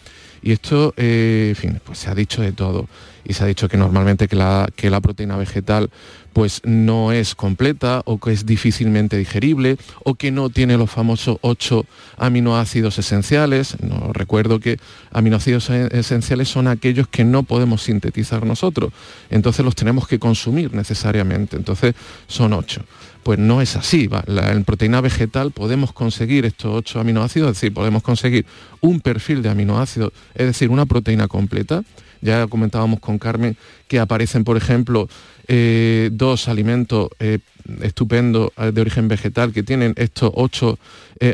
Y 0.42 0.50
esto, 0.50 0.94
eh, 0.96 1.50
en 1.50 1.54
fin, 1.54 1.80
pues 1.84 2.00
se 2.00 2.10
ha 2.10 2.14
dicho 2.16 2.42
de 2.42 2.50
todo. 2.50 2.88
Y 3.24 3.32
se 3.34 3.44
ha 3.44 3.46
dicho 3.46 3.68
que 3.68 3.76
normalmente 3.76 4.28
que 4.28 4.36
la, 4.36 4.68
que 4.76 4.90
la 4.90 5.00
proteína 5.00 5.36
vegetal 5.36 5.90
pues 6.32 6.60
no 6.64 7.12
es 7.12 7.34
completa 7.36 8.02
o 8.06 8.18
que 8.18 8.32
es 8.32 8.44
difícilmente 8.44 9.16
digerible 9.16 9.76
o 10.04 10.14
que 10.16 10.32
no 10.32 10.50
tiene 10.50 10.76
los 10.76 10.90
famosos 10.90 11.38
ocho 11.42 11.86
aminoácidos 12.16 12.98
esenciales. 12.98 13.76
No, 13.80 14.12
recuerdo 14.12 14.58
que 14.58 14.78
aminoácidos 15.12 15.70
e- 15.70 15.88
esenciales 15.92 16.48
son 16.48 16.66
aquellos 16.66 17.06
que 17.06 17.24
no 17.24 17.44
podemos 17.44 17.82
sintetizar 17.82 18.44
nosotros. 18.44 18.92
Entonces 19.30 19.64
los 19.64 19.76
tenemos 19.76 20.08
que 20.08 20.18
consumir 20.18 20.74
necesariamente. 20.74 21.56
Entonces 21.56 21.94
son 22.26 22.52
ocho. 22.52 22.82
Pues 23.22 23.38
no 23.38 23.62
es 23.62 23.76
así. 23.76 24.10
La- 24.26 24.50
en 24.52 24.64
proteína 24.64 25.00
vegetal 25.00 25.52
podemos 25.52 25.92
conseguir 25.92 26.44
estos 26.46 26.74
ocho 26.74 26.98
aminoácidos, 27.00 27.50
es 27.52 27.56
decir, 27.56 27.72
podemos 27.72 28.02
conseguir 28.02 28.44
un 28.80 29.00
perfil 29.00 29.40
de 29.40 29.50
aminoácidos, 29.50 30.12
es 30.34 30.46
decir, 30.46 30.68
una 30.68 30.84
proteína 30.84 31.28
completa. 31.28 31.82
Ya 32.24 32.46
comentábamos 32.46 33.00
con 33.00 33.18
Carmen 33.18 33.54
que 33.86 34.00
aparecen, 34.00 34.44
por 34.44 34.56
ejemplo, 34.56 35.08
eh, 35.46 36.10
dos 36.12 36.48
alimentos 36.48 37.08
eh, 37.18 37.38
estupendos 37.82 38.50
eh, 38.56 38.72
de 38.72 38.80
origen 38.80 39.08
vegetal 39.08 39.52
que 39.52 39.62
tienen 39.62 39.94
estos 39.96 40.30
ocho 40.34 40.78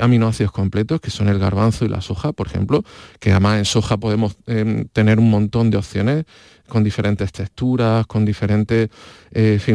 aminoácidos 0.01 0.53
completos, 0.53 1.01
que 1.01 1.11
son 1.11 1.29
el 1.29 1.41
garbanzo 1.41 1.85
y 1.85 1.89
la 1.89 2.01
soja, 2.01 2.33
por 2.33 2.47
ejemplo, 2.47 2.85
que 3.19 3.33
además 3.33 3.59
en 3.59 3.65
soja 3.65 3.97
podemos 3.97 4.37
em, 4.47 4.87
tener 4.93 5.19
un 5.19 5.31
montón 5.31 5.71
de 5.71 5.79
opciones 5.79 6.27
con 6.69 6.85
diferentes 6.85 7.33
texturas, 7.33 8.07
con 8.07 8.25
diferentes 8.25 8.91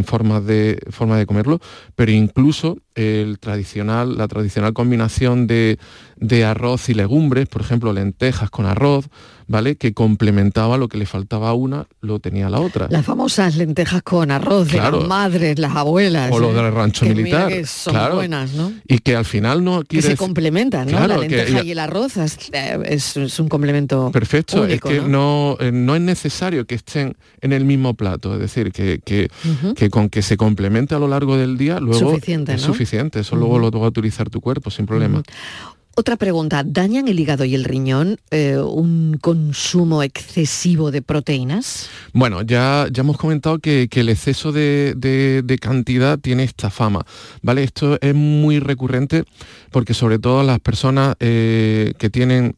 formas, 0.06 0.46
de, 0.46 0.80
forma 0.92 1.18
de 1.18 1.26
comerlo, 1.26 1.60
pero 1.96 2.12
incluso 2.14 2.78
el 2.94 3.40
tradicional, 3.40 4.18
la 4.18 4.30
tradicional 4.30 4.72
combinación 4.74 5.48
de, 5.48 5.80
de 6.16 6.46
arroz 6.46 6.88
y 6.88 6.94
legumbres, 6.94 7.48
por 7.48 7.62
ejemplo, 7.62 7.92
lentejas 7.92 8.50
con 8.50 8.66
arroz, 8.66 9.10
¿vale? 9.48 9.76
Que 9.76 9.94
complementaba 9.94 10.78
lo 10.78 10.88
que 10.88 10.98
le 10.98 11.06
faltaba 11.06 11.50
a 11.50 11.54
una, 11.54 11.88
lo 12.02 12.20
tenía 12.20 12.50
la 12.50 12.60
otra. 12.60 12.88
Las 12.90 13.06
famosas 13.06 13.56
lentejas 13.56 14.02
con 14.02 14.25
arroz 14.32 14.72
de 14.72 14.78
las 14.78 15.08
madres, 15.08 15.60
las 15.60 15.76
abuelas. 15.76 16.32
O 16.32 16.40
lo 16.40 16.54
del 16.54 16.72
rancho 16.74 17.06
militar. 17.06 17.50
Que 17.50 17.66
son 17.66 17.96
buenas, 18.14 18.54
¿no? 18.54 18.74
Y 18.88 19.00
que 19.00 19.16
al 19.16 19.26
final 19.26 19.64
no 19.64 19.84
Que 19.84 20.02
se 20.02 20.16
complementan, 20.16 20.92
¿no? 20.92 21.08
la 21.08 21.18
lenteja 21.18 21.64
y 21.64 21.72
el 21.72 21.80
arroz 21.80 22.18
es, 22.18 23.40
un 23.40 23.50
complemento. 23.50 24.12
Perfecto, 24.12 24.66
es 24.66 24.82
que 24.82 25.02
¿no? 25.02 25.58
Eh, 25.60 25.72
no, 25.72 25.96
es 25.96 26.02
necesario 26.02 26.66
que 26.66 26.76
estén 26.76 27.16
en 27.42 27.54
el 27.54 27.66
mismo 27.66 27.94
plato, 27.94 28.34
es 28.34 28.40
decir, 28.40 28.72
que, 28.72 29.00
que, 29.04 29.90
con 29.90 30.10
que 30.10 30.22
se 30.22 30.38
complemente 30.38 30.96
a 30.96 31.00
lo 31.00 31.08
largo 31.08 31.38
del 31.38 31.58
día, 31.58 31.80
luego 31.80 32.12
suficiente, 32.12 32.54
es 32.54 32.62
suficiente, 32.62 33.20
eso 33.20 33.36
luego 33.36 33.60
lo 33.60 33.72
va 33.72 33.86
a 33.86 33.90
utilizar 33.90 34.30
tu 34.30 34.42
cuerpo 34.42 34.72
sin 34.72 34.86
problema. 34.86 35.22
Otra 35.98 36.18
pregunta, 36.18 36.64
¿dañan 36.66 37.08
el 37.08 37.18
hígado 37.18 37.46
y 37.46 37.56
el 37.56 37.64
riñón 37.64 38.18
eh, 38.30 38.58
un 38.58 39.18
consumo 39.22 40.04
excesivo 40.04 40.92
de 40.92 41.02
proteínas? 41.02 41.90
Bueno, 42.12 42.42
ya, 42.42 42.88
ya 42.92 43.00
hemos 43.00 43.18
comentado 43.18 43.60
que, 43.60 43.88
el 43.90 44.10
exceso 44.10 44.52
de, 44.52 45.58
cantidad 45.62 46.20
tiene 46.20 46.44
esta 46.44 46.70
fama, 46.70 47.06
¿vale? 47.42 47.64
Esto 47.64 47.98
es 48.02 48.14
muy 48.14 48.60
recurrente 48.60 49.24
porque 49.72 49.94
sobre 49.94 50.20
todo 50.20 50.44
las 50.44 50.60
personas 50.60 51.16
eh, 51.22 51.94
que 51.98 52.10
tienen 52.10 52.58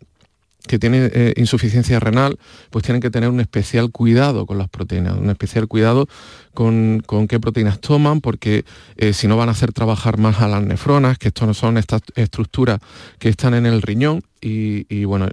que 0.68 0.80
tienen 0.80 1.10
eh, 1.14 1.34
insuficiencia 1.38 2.00
renal, 2.00 2.38
pues 2.70 2.84
tienen 2.84 3.02
que 3.02 3.10
tener 3.10 3.30
un 3.30 3.40
especial 3.40 3.92
cuidado 3.92 4.46
con 4.46 4.58
las 4.58 4.70
proteínas, 4.70 5.18
un 5.18 5.30
especial 5.30 5.68
cuidado 5.68 6.08
con, 6.54 7.04
qué 7.30 7.40
proteínas 7.40 7.80
toman, 7.80 8.22
porque 8.22 8.66
eh, 8.98 9.14
si 9.14 9.28
no 9.28 9.38
van 9.38 9.50
a 9.50 9.52
hacer 9.52 9.74
trabajar 9.74 10.18
más 10.18 10.42
a 10.42 10.48
las 10.48 10.64
nefronas, 10.64 11.18
que 11.18 11.28
esto 11.28 11.46
no 11.46 11.54
son 11.54 11.78
estas 11.78 12.02
estructuras 12.16 12.80
que 13.20 13.30
están 13.30 13.54
en 13.54 13.66
el 13.66 13.82
riñón, 13.82 14.24
y, 14.40 15.04
bueno, 15.06 15.28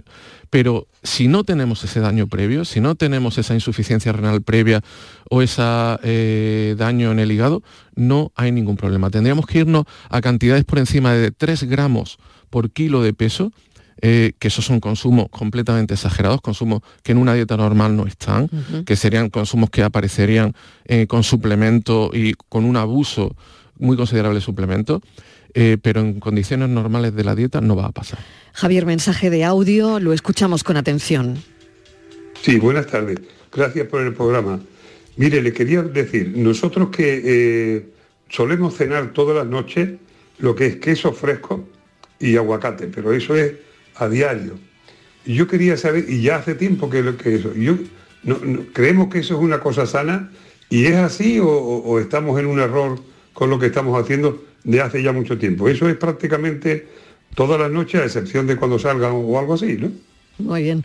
pero 0.49 0.87
si 1.03 1.27
no 1.27 1.43
tenemos 1.43 1.83
ese 1.83 1.99
daño 1.99 2.27
previo, 2.27 2.65
si 2.65 2.81
no 2.81 2.95
tenemos 2.95 3.37
esa 3.37 3.53
insuficiencia 3.53 4.11
renal 4.11 4.41
previa 4.41 4.81
o 5.29 5.41
ese 5.41 5.61
eh, 6.03 6.75
daño 6.77 7.11
en 7.11 7.19
el 7.19 7.31
hígado, 7.31 7.63
no 7.95 8.31
hay 8.35 8.51
ningún 8.51 8.75
problema. 8.75 9.09
Tendríamos 9.09 9.45
que 9.45 9.59
irnos 9.59 9.85
a 10.09 10.21
cantidades 10.21 10.65
por 10.65 10.79
encima 10.79 11.13
de 11.13 11.31
3 11.31 11.63
gramos 11.63 12.17
por 12.49 12.71
kilo 12.71 13.01
de 13.03 13.13
peso 13.13 13.51
eh, 14.01 14.33
que 14.39 14.49
esos 14.49 14.65
son 14.65 14.81
consumos 14.81 15.27
completamente 15.29 15.93
exagerados, 15.93 16.41
consumos 16.41 16.81
que 17.01 17.13
en 17.13 17.17
una 17.17 17.33
dieta 17.33 17.55
normal 17.55 17.95
no 17.95 18.05
están, 18.05 18.49
que 18.85 18.95
serían 18.97 19.29
consumos 19.29 19.69
que 19.69 19.83
aparecerían 19.83 20.53
eh, 20.85 21.07
con 21.07 21.23
suplemento 21.23 22.11
y 22.13 22.33
con 22.49 22.65
un 22.65 22.75
abuso 22.75 23.35
muy 23.77 23.95
considerable 23.95 24.39
de 24.39 24.41
suplemento, 24.41 25.01
eh, 25.53 25.77
pero 25.81 26.01
en 26.01 26.19
condiciones 26.19 26.67
normales 26.67 27.15
de 27.15 27.23
la 27.23 27.35
dieta 27.35 27.61
no 27.61 27.77
va 27.77 27.85
a 27.85 27.91
pasar. 27.91 28.19
Javier, 28.53 28.85
mensaje 28.85 29.29
de 29.29 29.45
audio, 29.45 29.99
lo 30.01 30.11
escuchamos 30.11 30.65
con 30.65 30.75
atención. 30.75 31.37
Sí, 32.41 32.59
buenas 32.59 32.87
tardes. 32.87 33.19
Gracias 33.51 33.87
por 33.87 34.01
el 34.01 34.13
programa. 34.13 34.59
Mire, 35.15 35.41
le 35.41 35.53
quería 35.53 35.81
decir, 35.81 36.33
nosotros 36.35 36.89
que 36.89 37.85
solemos 38.27 38.75
cenar 38.75 39.13
todas 39.13 39.37
las 39.37 39.47
noches 39.47 39.91
lo 40.39 40.53
que 40.53 40.65
es 40.67 40.75
queso 40.77 41.13
fresco 41.13 41.65
y 42.19 42.35
aguacate, 42.35 42.87
pero 42.87 43.13
eso 43.13 43.35
es 43.35 43.53
a 43.95 44.07
diario. 44.09 44.57
Yo 45.25 45.47
quería 45.47 45.77
saber, 45.77 46.05
y 46.07 46.21
ya 46.21 46.37
hace 46.37 46.55
tiempo 46.55 46.89
que, 46.89 47.15
que 47.15 47.35
eso, 47.35 47.53
yo, 47.53 47.75
no, 48.23 48.37
creemos 48.73 49.09
que 49.09 49.19
eso 49.19 49.35
es 49.35 49.39
una 49.41 49.59
cosa 49.59 49.85
sana, 49.85 50.31
y 50.69 50.85
es 50.85 50.95
así 50.95 51.39
o, 51.41 51.99
estamos 51.99 52.39
en 52.39 52.47
un 52.47 52.59
error 52.59 52.99
con 53.33 53.49
lo 53.49 53.59
que 53.59 53.67
estamos 53.67 53.99
haciendo 54.01 54.43
de 54.63 54.81
hace 54.81 55.03
ya 55.03 55.11
mucho 55.11 55.37
tiempo. 55.37 55.67
Eso 55.69 55.87
es 55.87 55.95
prácticamente 55.95 56.87
todas 57.35 57.59
las 57.59 57.71
noches, 57.71 58.01
a 58.01 58.05
excepción 58.05 58.47
de 58.47 58.55
cuando 58.55 58.79
salgan 58.79 59.11
o 59.13 59.39
algo 59.39 59.53
así, 59.53 59.77
¿no? 59.77 59.91
Muy 60.39 60.63
bien. 60.63 60.83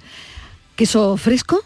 ¿Queso 0.77 1.17
fresco? 1.17 1.65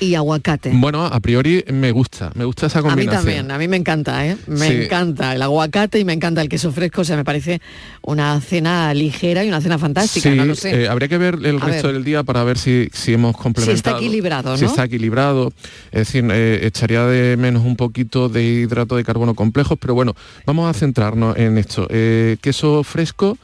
Y 0.00 0.14
aguacate. 0.14 0.70
Bueno, 0.74 1.04
a 1.04 1.20
priori 1.20 1.64
me 1.72 1.90
gusta, 1.90 2.30
me 2.34 2.44
gusta 2.44 2.66
esa 2.66 2.82
combinación. 2.82 3.14
A 3.14 3.20
mí 3.20 3.24
también, 3.24 3.50
a 3.50 3.58
mí 3.58 3.68
me 3.68 3.76
encanta, 3.76 4.26
¿eh? 4.26 4.36
Me 4.46 4.84
encanta 4.84 5.34
el 5.34 5.42
aguacate 5.42 5.98
y 5.98 6.04
me 6.04 6.12
encanta 6.12 6.42
el 6.42 6.48
queso 6.48 6.72
fresco, 6.72 7.02
o 7.02 7.04
sea, 7.04 7.16
me 7.16 7.24
parece 7.24 7.60
una 8.02 8.40
cena 8.40 8.92
ligera 8.94 9.44
y 9.44 9.48
una 9.48 9.60
cena 9.60 9.78
fantástica, 9.78 10.30
no 10.30 10.44
lo 10.44 10.54
sé. 10.54 10.82
Eh, 10.82 10.88
habría 10.88 11.08
que 11.08 11.18
ver 11.18 11.38
el 11.42 11.60
resto 11.60 11.92
del 11.92 12.04
día 12.04 12.22
para 12.22 12.44
ver 12.44 12.58
si, 12.58 12.88
si 12.92 13.14
hemos 13.14 13.36
complementado. 13.36 13.74
Si 13.74 13.78
está 13.78 13.96
equilibrado, 13.96 14.50
¿no? 14.50 14.56
Si 14.56 14.64
está 14.64 14.84
equilibrado, 14.84 15.52
es 15.90 16.06
decir, 16.06 16.24
eh, 16.30 16.60
echaría 16.62 17.04
de 17.06 17.36
menos 17.36 17.64
un 17.64 17.76
poquito 17.76 18.28
de 18.28 18.44
hidrato 18.44 18.96
de 18.96 19.04
carbono 19.04 19.34
complejos, 19.34 19.78
pero 19.80 19.94
bueno, 19.94 20.14
vamos 20.44 20.68
a 20.68 20.78
centrarnos 20.78 21.36
en 21.36 21.58
esto. 21.58 21.86
Eh, 21.90 22.36
queso 22.40 22.84
fresco, 22.84 23.38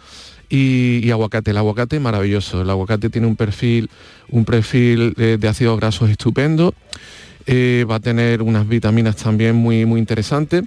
y, 0.52 1.10
aguacate. 1.10 1.50
El 1.52 1.56
aguacate 1.56 1.98
maravilloso. 1.98 2.60
El 2.60 2.70
aguacate 2.70 3.08
tiene 3.08 3.26
un 3.26 3.36
perfil, 3.36 3.88
un 4.28 4.44
perfil 4.44 5.14
de, 5.14 5.48
ácidos 5.48 5.80
grasos 5.80 6.10
estupendo. 6.10 6.74
Eh, 7.46 7.86
va 7.90 7.96
a 7.96 8.00
tener 8.00 8.42
unas 8.42 8.68
vitaminas 8.68 9.16
también 9.16 9.56
muy, 9.56 9.86
muy 9.86 9.98
interesantes. 9.98 10.64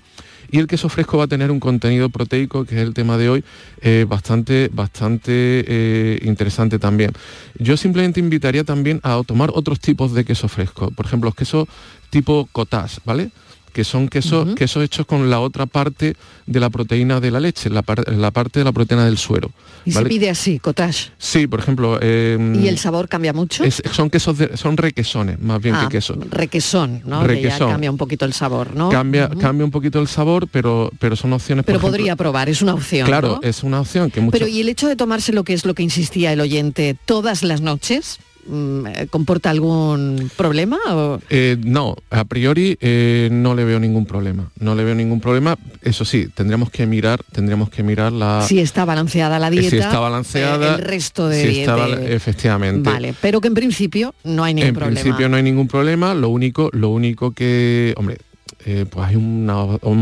Y 0.52 0.60
el 0.60 0.68
queso 0.68 0.90
fresco 0.90 1.18
va 1.18 1.26
a 1.26 1.28
tener 1.28 1.52
un 1.52 1.60
contenido 1.60 2.10
proteico, 2.10 2.66
que 2.66 2.76
es 2.76 2.82
el 2.82 2.94
tema 2.94 3.18
de 3.18 3.30
hoy, 3.30 3.44
eh, 3.82 4.06
bastante, 4.08 4.70
bastante 4.72 5.32
eh, 5.68 6.20
interesante 6.24 6.80
también. 6.80 7.12
Yo 7.58 7.78
simplemente 7.78 8.20
invitaría 8.20 8.64
también 8.64 9.00
a 9.04 9.22
tomar 9.26 9.52
otros 9.54 9.80
tipos 9.80 10.14
de 10.14 10.24
queso 10.24 10.48
fresco. 10.48 10.92
Por 10.92 11.06
ejemplo, 11.06 11.28
los 11.28 11.36
quesos 11.36 11.68
tipo 12.10 12.48
cottage, 12.52 13.00
¿vale? 13.06 13.32
Que 13.76 13.84
son 13.84 14.08
quesos, 14.08 14.56
quesos 14.56 14.82
hechos 14.86 15.06
con 15.06 15.30
la 15.30 15.42
otra 15.42 15.66
parte 15.66 16.16
de 16.46 16.60
la 16.62 16.70
proteína 16.70 17.20
de 17.20 17.30
la 17.30 17.42
leche, 17.42 17.70
la, 17.70 17.84
la 18.08 18.32
parte 18.32 18.62
de 18.62 18.64
la 18.64 18.72
proteína 18.72 19.04
del 19.04 19.18
suero. 19.18 19.52
¿Y 19.84 19.92
se 19.92 20.06
pide 20.06 20.30
así, 20.30 20.60
cottage? 20.60 21.10
Sí, 21.18 21.46
por 21.46 21.60
ejemplo... 21.60 22.02
Em, 22.02 22.56
¿Y 22.64 22.70
el 22.70 22.78
sabor 22.78 23.10
cambia 23.10 23.34
mucho? 23.34 23.66
son 23.92 24.10
quesos, 24.10 24.38
son 24.54 24.78
requesones, 24.78 25.42
más 25.42 25.62
bien 25.62 25.76
que 25.76 25.88
ah, 25.88 25.90
quesos. 25.90 26.18
Requesón, 26.30 27.02
¿no? 27.04 27.22
Requesón. 27.26 27.70
cambia 27.70 27.92
un 27.92 27.98
poquito 27.98 28.24
el 28.24 28.32
sabor, 28.32 28.74
¿no? 28.78 28.88
Cambia, 28.88 29.30
cambia 29.42 29.66
un 29.66 29.72
poquito 29.72 30.00
el 30.00 30.08
sabor, 30.08 30.48
pero, 30.48 30.90
pero 30.98 31.18
son 31.18 31.34
opciones... 31.34 31.66
Pero 31.66 31.82
podría 31.82 32.16
probar, 32.16 32.48
es 32.48 32.62
una 32.62 32.76
opción, 32.76 33.06
Claro, 33.06 33.42
es 33.44 33.62
una 33.62 33.82
opción 33.82 34.10
que 34.10 34.22
Pero 34.22 34.48
¿y 34.48 34.62
el 34.62 34.70
hecho 34.70 34.88
de 34.88 34.96
tomarse 34.96 35.34
lo 35.34 35.44
que 35.44 35.52
es 35.52 35.66
lo 35.66 35.74
que 35.74 35.84
insistía 35.84 36.32
el 36.32 36.40
oyente 36.40 36.96
todas 37.06 37.44
las 37.44 37.60
noches? 37.60 38.20
Mm, 38.48 38.86
eh, 38.86 39.08
comporta 39.10 39.50
algún 39.50 40.30
problema? 40.38 40.78
Eh, 41.30 41.58
no, 41.64 41.96
a 42.12 42.26
priori 42.26 42.78
eh, 42.80 43.30
no 43.32 43.56
le 43.56 43.66
veo 43.66 43.80
ningún 43.80 44.06
problema. 44.06 44.52
No 44.60 44.76
le 44.76 44.84
veo 44.84 44.94
ningún 44.94 45.20
problema. 45.20 45.58
Eso 45.82 46.06
sí, 46.06 46.28
tendríamos 46.28 46.70
que 46.70 46.86
mirar, 46.86 47.22
tendríamos 47.32 47.70
que 47.70 47.82
mirar 47.82 48.12
la. 48.12 48.44
Si 48.48 48.60
está 48.60 48.86
balanceada 48.86 49.40
la 49.40 49.50
dieta. 49.50 49.70
Si 49.70 49.78
está 49.78 50.00
balanceada. 50.00 50.76
el 50.76 50.82
resto 50.82 51.28
de. 51.28 51.42
Si 51.42 51.60
está, 51.62 51.88
efectivamente. 52.04 52.90
Vale, 52.90 53.16
pero 53.20 53.42
que 53.42 53.48
en 53.48 53.56
principio 53.56 54.14
no 54.24 54.44
hay 54.44 54.54
ningún 54.54 54.74
problema. 54.74 55.00
En 55.00 55.04
principio 55.04 55.30
no 55.30 55.38
hay 55.38 55.44
ningún 55.44 55.68
problema. 55.68 56.14
Lo 56.14 56.30
único, 56.30 56.70
lo 56.72 56.90
único 56.90 57.32
que, 57.32 57.96
hombre, 57.98 58.18
pues 58.64 59.08
hay 59.08 59.16
un 59.16 59.46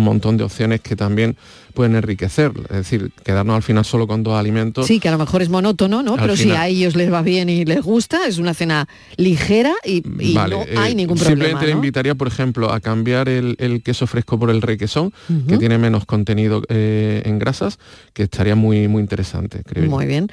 montón 0.04 0.36
de 0.36 0.44
opciones 0.44 0.82
que 0.82 0.96
también 0.96 1.38
pueden 1.74 1.96
enriquecer. 1.96 2.52
Es 2.70 2.78
decir, 2.78 3.12
quedarnos 3.24 3.56
al 3.56 3.64
final 3.64 3.84
solo 3.84 4.08
con 4.08 4.24
dos 4.24 4.36
alimentos. 4.36 4.88
Sí, 4.88 5.00
que 5.00 5.10
a 5.10 5.12
lo 5.12 5.18
mejor 5.18 5.42
es 5.42 5.50
monótono, 5.50 6.04
¿no? 6.04 6.16
Pero 6.16 6.36
si 6.36 6.52
a 6.52 6.68
ellos 6.68 6.96
les 6.96 7.12
va 7.12 7.22
bien 7.22 7.50
y 7.50 7.66
les 7.66 7.82
gusta, 7.82 8.28
es 8.28 8.38
una 8.38 8.54
cena 8.54 8.88
ligera 9.18 9.74
y, 9.84 10.02
no 10.06 10.64
hay 10.78 10.92
eh, 10.92 10.96
ningún 10.96 11.18
problema. 11.18 11.46
Simplemente 11.46 11.66
le 11.66 11.72
invitaría, 11.72 12.16
por 12.16 12.28
ejemplo, 12.28 12.72
a 12.72 12.80
cambiar 12.80 13.30
el, 13.30 13.82
queso 13.84 14.08
fresco 14.08 14.40
por 14.40 14.50
el 14.50 14.62
requesón, 14.62 15.14
que 15.48 15.58
tiene 15.58 15.78
menos 15.78 16.06
contenido 16.06 16.62
eh, 16.70 17.24
en 17.26 17.40
grasas, 17.40 17.80
que 18.14 18.24
estaría 18.24 18.56
muy, 18.56 18.88
muy 18.88 19.02
interesante, 19.02 19.64
creo. 19.64 19.90
Muy 19.90 20.06
bien. 20.06 20.30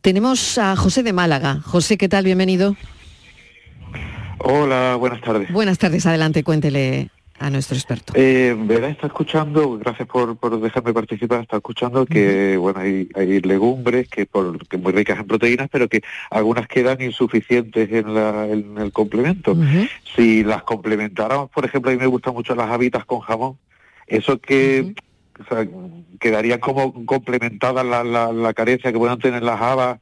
Tenemos 0.00 0.58
a 0.58 0.76
José 0.76 1.02
de 1.02 1.12
Málaga. 1.12 1.60
José, 1.62 1.96
¿qué 1.96 2.08
tal? 2.08 2.24
Bienvenido. 2.24 2.76
Hola, 4.38 4.96
buenas 4.96 5.20
tardes. 5.20 5.50
Buenas 5.52 5.78
tardes, 5.78 6.04
adelante, 6.06 6.42
cuéntele 6.42 7.10
a 7.38 7.50
nuestro 7.50 7.76
experto. 7.76 8.12
Eh, 8.16 8.54
¿Verdad? 8.56 8.90
Está 8.90 9.08
escuchando, 9.08 9.78
gracias 9.78 10.08
por, 10.08 10.60
dejarme 10.60 10.92
participar, 10.92 11.42
está 11.42 11.56
escuchando 11.56 12.06
que 12.06 12.56
bueno 12.56 12.80
hay, 12.80 13.08
legumbres 13.40 14.08
que, 14.08 14.24
por, 14.26 14.66
que 14.68 14.78
muy 14.78 14.92
ricas 14.92 15.18
en 15.18 15.26
proteínas, 15.26 15.68
pero 15.70 15.88
que 15.88 16.02
algunas 16.30 16.68
quedan 16.68 17.02
insuficientes 17.02 17.90
en, 17.90 18.14
la, 18.14 18.46
en 18.46 18.78
el 18.78 18.92
complemento. 18.92 19.56
Si 20.14 20.44
las 20.44 20.62
complementáramos, 20.62 21.50
por 21.50 21.64
ejemplo, 21.64 21.90
a 21.90 21.94
mí 21.94 22.00
me 22.00 22.06
gustan 22.06 22.34
mucho 22.34 22.54
las 22.54 22.70
habitas 22.70 23.04
con 23.04 23.20
jamón, 23.20 23.58
eso 24.06 24.40
que 24.40 24.94
quedaría 26.20 26.60
como 26.60 27.04
complementada 27.04 27.82
la, 27.82 28.04
la, 28.04 28.54
carencia 28.54 28.92
que 28.92 28.98
puedan 28.98 29.18
tener 29.18 29.42
las 29.42 29.60
habas 29.60 29.98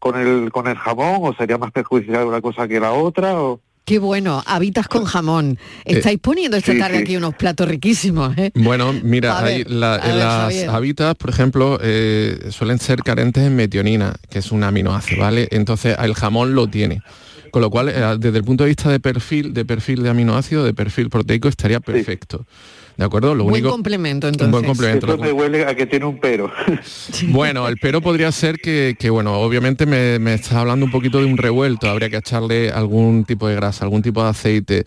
con 0.00 0.18
el 0.18 0.50
con 0.50 0.66
el 0.66 0.76
jamón 0.76 1.20
o 1.20 1.32
sería 1.34 1.58
más 1.58 1.70
perjudicial 1.70 2.26
una 2.26 2.40
cosa 2.40 2.66
que 2.66 2.80
la 2.80 2.92
otra 2.92 3.40
o 3.40 3.60
Qué 3.84 3.98
bueno, 3.98 4.42
habitas 4.46 4.86
con 4.86 5.04
jamón. 5.04 5.58
Estáis 5.84 6.18
poniendo 6.20 6.56
esta 6.56 6.72
sí, 6.72 6.78
tarde 6.78 6.98
sí. 6.98 7.02
aquí 7.02 7.16
unos 7.16 7.34
platos 7.34 7.66
riquísimos, 7.66 8.36
¿eh? 8.38 8.52
Bueno, 8.54 8.92
mira, 9.02 9.38
hay 9.40 9.64
la- 9.64 9.98
ver, 9.98 10.14
las 10.14 10.42
Javier. 10.44 10.70
habitas, 10.70 11.14
por 11.16 11.30
ejemplo, 11.30 11.78
eh, 11.82 12.48
suelen 12.50 12.78
ser 12.78 13.02
carentes 13.02 13.42
en 13.44 13.56
metionina, 13.56 14.14
que 14.30 14.38
es 14.38 14.52
un 14.52 14.62
aminoácido, 14.62 15.20
¿vale? 15.22 15.48
Entonces 15.50 15.96
el 16.00 16.14
jamón 16.14 16.54
lo 16.54 16.68
tiene. 16.68 17.02
Con 17.50 17.60
lo 17.60 17.70
cual, 17.70 17.88
eh, 17.90 18.16
desde 18.18 18.38
el 18.38 18.44
punto 18.44 18.64
de 18.64 18.68
vista 18.68 18.88
de 18.88 19.00
perfil, 19.00 19.52
de 19.52 19.64
perfil 19.64 20.02
de 20.02 20.10
aminoácido, 20.10 20.64
de 20.64 20.72
perfil 20.72 21.10
proteico, 21.10 21.48
estaría 21.48 21.80
perfecto. 21.80 22.46
¿De 22.96 23.04
acuerdo? 23.04 23.34
Lo 23.34 23.44
Buen 23.44 23.54
único, 23.54 23.70
complemento, 23.70 24.26
un 24.26 24.34
entonces. 24.34 24.52
buen 24.52 24.64
complemento. 24.64 25.16
Me 25.18 25.32
huele 25.32 25.64
a 25.64 25.74
que 25.74 25.86
tiene 25.86 26.04
un 26.04 26.18
pero. 26.18 26.50
Bueno, 27.28 27.66
el 27.68 27.78
pero 27.78 28.00
podría 28.00 28.30
ser 28.32 28.58
que, 28.58 28.96
que, 28.98 29.08
bueno, 29.10 29.34
obviamente 29.40 29.86
me, 29.86 30.18
me 30.18 30.34
estás 30.34 30.52
hablando 30.54 30.84
un 30.86 30.92
poquito 30.92 31.18
de 31.18 31.24
un 31.24 31.36
revuelto, 31.38 31.88
habría 31.88 32.10
que 32.10 32.18
echarle 32.18 32.70
algún 32.70 33.24
tipo 33.24 33.48
de 33.48 33.54
grasa, 33.54 33.84
algún 33.84 34.02
tipo 34.02 34.22
de 34.22 34.28
aceite, 34.30 34.84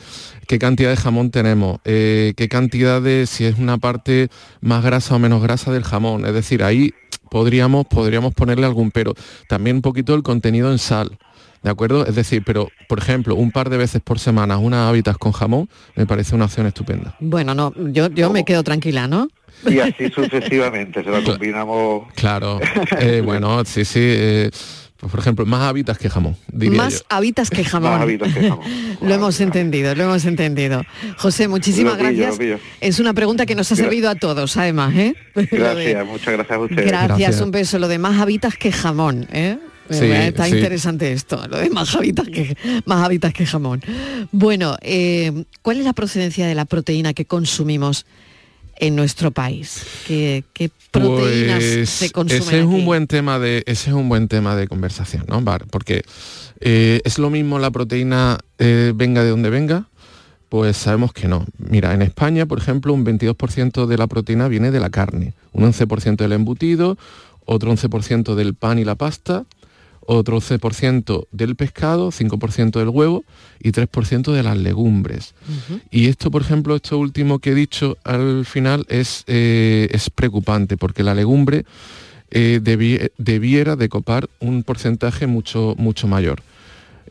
qué 0.47 0.60
cantidad 0.60 0.89
de 0.91 0.97
jamón 0.97 1.32
tenemos, 1.32 1.80
Eh, 1.84 2.34
qué 2.38 2.47
cantidad 2.47 3.01
de, 3.01 3.26
si 3.26 3.45
es 3.45 3.58
una 3.58 3.78
parte 3.80 4.30
más 4.62 4.84
grasa 4.84 5.16
o 5.16 5.20
menos 5.20 5.41
grasa 5.41 5.72
del 5.72 5.84
jamón, 5.84 6.26
es 6.26 6.34
decir, 6.34 6.64
ahí 6.64 6.93
podríamos, 7.30 7.86
podríamos 7.88 8.34
ponerle 8.34 8.66
algún 8.66 8.91
pero. 8.91 9.14
También 9.49 9.78
un 9.78 9.82
poquito 9.82 10.14
el 10.16 10.22
contenido 10.24 10.72
en 10.72 10.78
sal. 10.78 11.18
¿De 11.64 11.70
acuerdo? 11.70 12.06
Es 12.06 12.16
decir, 12.16 12.43
pero, 12.45 12.70
por 12.88 12.99
ejemplo, 12.99 13.36
un 13.36 13.51
par 13.51 13.70
de 13.70 13.78
veces 13.78 14.01
por 14.03 14.20
semana 14.20 14.58
unas 14.58 14.88
hábitats 14.89 15.18
con 15.18 15.32
jamón 15.32 15.68
me 15.95 16.06
parece 16.06 16.36
una 16.36 16.45
opción 16.45 16.68
estupenda. 16.68 17.16
Bueno, 17.20 17.56
no, 17.56 17.74
yo, 17.91 18.10
yo 18.10 18.30
me 18.32 18.45
quedo 18.45 18.64
tranquila, 18.64 19.08
¿no? 19.08 19.28
Y 19.66 19.80
así 19.80 20.10
sucesivamente, 20.10 21.03
se 21.03 21.10
lo 21.10 21.24
combinamos. 21.24 22.12
Claro, 22.16 22.60
eh, 22.99 23.22
bueno, 23.26 23.64
sí, 23.66 23.84
sí. 23.86 23.99
eh, 24.01 24.51
pues, 24.97 25.12
por 25.12 25.20
ejemplo, 25.22 25.45
más 25.45 25.62
hábitats 25.62 25.97
que 25.97 26.10
jamón, 26.10 26.36
diría 26.51 26.78
Más 26.84 26.99
yo. 26.99 27.06
habitas 27.10 27.49
que 27.49 27.64
jamón. 27.64 27.91
Más 27.93 28.01
hábitats 28.01 28.34
que 28.34 28.49
jamón. 28.49 28.66
lo 29.01 29.14
hemos 29.14 29.39
entendido, 29.41 29.95
lo 29.95 30.03
hemos 30.03 30.26
entendido. 30.26 30.84
José, 31.18 31.47
muchísimas 31.47 31.95
pillo, 31.97 32.26
gracias. 32.28 32.60
Es 32.82 32.99
una 32.99 33.14
pregunta 33.14 33.45
que 33.45 33.56
nos 33.56 33.72
ha 33.72 33.76
servido 33.76 34.10
a 34.10 34.16
todos, 34.16 34.56
además, 34.58 34.93
¿eh? 34.95 35.16
De- 35.34 35.45
Gracias, 35.47 36.06
muchas 36.06 36.34
gracias 36.34 36.58
a 36.58 36.60
ustedes. 36.60 36.86
Gracias, 36.88 37.41
un 37.41 37.51
beso. 37.51 37.80
Lo 37.80 37.88
de 37.88 37.97
más 37.97 38.20
habitas 38.22 38.56
que 38.58 38.72
jamón, 38.72 39.26
¿eh? 39.32 39.58
Sí, 39.89 40.05
Está 40.05 40.45
sí. 40.45 40.55
interesante 40.55 41.11
esto, 41.11 41.45
lo 41.47 41.57
de 41.57 41.69
más 41.69 41.95
hábitats 41.95 42.29
que, 42.29 42.57
más 42.86 43.05
hábitats 43.05 43.33
que 43.33 43.45
jamón. 43.45 43.81
Bueno, 44.31 44.77
eh, 44.81 45.45
¿cuál 45.61 45.77
es 45.77 45.86
la 45.86 45.93
procedencia 45.93 46.47
de 46.47 46.55
la 46.55 46.65
proteína 46.65 47.13
que 47.13 47.25
consumimos 47.25 48.05
en 48.77 48.95
nuestro 48.95 49.31
país? 49.31 49.83
¿Qué, 50.07 50.43
qué 50.53 50.69
proteínas 50.91 51.63
Pues, 51.63 51.89
se 51.89 52.09
consumen 52.11 52.41
ese 52.41 52.57
es 52.59 52.65
aquí? 52.65 52.73
un 52.73 52.86
buen 52.86 53.07
tema 53.07 53.39
de 53.39 53.63
ese 53.65 53.89
es 53.89 53.95
un 53.95 54.09
buen 54.09 54.27
tema 54.27 54.55
de 54.55 54.67
conversación 54.67 55.25
no 55.27 55.43
porque 55.69 56.03
eh, 56.61 57.01
es 57.03 57.17
lo 57.19 57.29
mismo 57.29 57.59
la 57.59 57.71
proteína 57.71 58.38
eh, 58.59 58.93
venga 58.95 59.23
de 59.23 59.29
donde 59.29 59.49
venga 59.49 59.88
pues 60.49 60.77
sabemos 60.77 61.11
que 61.13 61.27
no 61.27 61.45
mira 61.57 61.93
en 61.93 62.01
España 62.01 62.45
por 62.45 62.59
ejemplo 62.59 62.93
un 62.93 63.05
22% 63.05 63.86
de 63.88 63.97
la 63.97 64.07
proteína 64.07 64.47
viene 64.47 64.71
de 64.71 64.79
la 64.79 64.89
carne 64.89 65.33
un 65.51 65.71
11% 65.71 66.15
del 66.15 66.31
embutido 66.33 66.97
otro 67.45 67.73
11% 67.73 68.36
del 68.36 68.55
pan 68.55 68.79
y 68.79 68.86
la 68.86 68.95
pasta 68.95 69.45
otro 70.08 70.39
11% 70.39 71.28
del 71.32 71.56
pescado, 71.56 72.12
5% 72.12 72.80
del 72.80 72.89
huevo 72.89 73.24
y 73.62 73.72
3% 73.72 74.32
de 74.34 74.43
las 74.43 74.58
legumbres. 74.58 75.34
Y 75.91 76.08
esto, 76.08 76.30
por 76.32 76.41
ejemplo, 76.41 76.76
esto 76.76 76.97
último 76.97 77.39
que 77.39 77.51
he 77.51 77.56
dicho 77.56 77.97
al 78.03 78.45
final 78.45 78.86
es, 78.89 79.24
eh, 79.28 79.88
es 79.91 80.10
preocupante 80.10 80.78
porque 80.78 81.03
la 81.03 81.14
legumbre 81.16 81.66
eh, 82.32 82.60
debi- 82.64 83.12
debiera 83.18 83.76
de 83.76 83.88
copar 83.89 84.28
un 84.39 84.64
porcentaje 84.64 85.28
mucho, 85.28 85.76
mucho 85.78 86.08
mayor. 86.08 86.41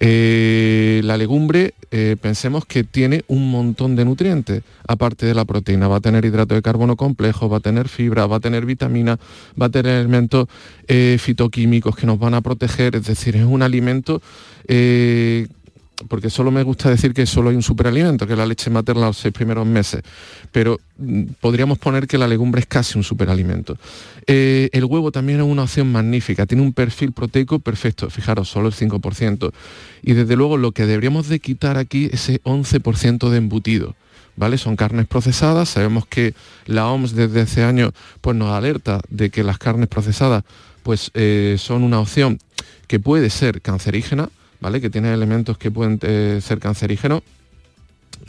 Eh, 0.01 1.01
la 1.05 1.16
legumbre, 1.16 1.74
eh, 1.90 2.16
pensemos 2.20 2.64
que 2.66 2.84
tiene 2.84 3.24
un 3.28 3.51
montón 3.51 3.97
de 3.97 4.05
nutrientes, 4.05 4.62
aparte 4.86 5.26
de 5.26 5.34
la 5.34 5.45
proteína. 5.45 5.88
Va 5.88 5.97
a 5.97 6.01
tener 6.01 6.24
hidrato 6.24 6.55
de 6.55 6.62
carbono 6.62 6.97
complejo, 6.97 7.49
va 7.49 7.59
a 7.59 7.61
tener 7.61 7.88
fibra, 7.88 8.26
va 8.26 8.36
a 8.36 8.40
tener 8.40 8.66
vitamina, 8.66 9.18
va 9.61 9.66
a 9.66 9.70
tener 9.70 10.01
elementos 10.01 10.49
eh, 10.88 11.16
fitoquímicos 11.20 11.97
que 11.97 12.07
nos 12.07 12.18
van 12.18 12.34
a 12.34 12.40
proteger. 12.40 12.97
Es 12.97 13.07
decir, 13.07 13.36
es 13.36 13.45
un 13.45 13.62
alimento 13.62 14.20
porque 16.09 16.30
solo 16.30 16.51
me 16.51 16.62
gusta 16.62 16.90
decir 16.90 17.14
que 17.14 17.26
solo 17.26 17.51
hay 17.51 17.57
un 17.57 17.62
superalimento, 17.62 18.26
que 18.26 18.32
es 18.32 18.38
la 18.38 18.47
leche 18.47 18.70
materna 18.70 19.07
los 19.07 19.18
seis 19.18 19.32
primeros 19.32 19.66
meses, 19.66 20.03
pero 20.51 20.80
mm, 20.99 21.22
podríamos 21.40 21.78
poner 21.78 22.07
que 22.07 22.18
la 22.18 22.26
legumbre 22.26 22.61
es 22.61 22.66
casi 22.66 22.99
un 22.99 23.05
superalimento. 23.05 23.78
Eh, 24.26 24.70
el 24.72 24.84
huevo 24.84 25.12
también 25.12 25.40
es 25.40 25.47
una 25.47 25.62
opción 25.62 25.90
magnífica, 25.92 26.47
tiene 26.47 26.62
un 26.62 26.72
perfil 26.72 27.12
proteico 27.12 27.59
perfecto, 27.59 28.11
fijaros, 28.11 28.49
solo 28.49 28.68
el 28.68 28.74
5%. 28.74 29.53
Y 30.03 30.14
desde 30.14 30.36
luego 30.36 30.57
lo 30.57 30.72
que 30.72 30.86
deberíamos 30.86 31.28
de 31.28 31.40
quitar 31.40 31.78
aquí 31.78 32.07
es 32.12 32.28
ese 32.28 32.42
11% 32.42 33.28
de 33.30 33.38
embutido. 33.38 33.95
¿Vale? 34.36 34.59
Son 34.59 34.74
carnes 34.74 35.07
procesadas, 35.07 35.68
sabemos 35.68 36.07
que 36.07 36.34
la 36.66 36.88
OMS 36.88 37.14
desde 37.14 37.42
hace 37.42 37.62
años 37.62 37.92
pues, 38.20 38.36
nos 38.36 38.51
alerta 38.51 39.01
de 39.09 39.30
que 39.30 39.45
las 39.45 39.59
carnes 39.59 39.86
procesadas 39.86 40.42
pues, 40.82 41.12
eh, 41.14 41.55
son 41.57 41.84
una 41.84 42.01
opción 42.01 42.40
que 42.88 42.99
puede 42.99 43.30
ser 43.30 43.62
cancerígena, 43.62 44.30
¿vale? 44.61 44.80
Que 44.80 44.90
tiene 44.90 45.12
elementos 45.12 45.59
que 45.59 45.70
pueden 45.70 45.98
eh, 46.02 46.40
ser 46.42 46.59
cancerígenos 46.59 47.22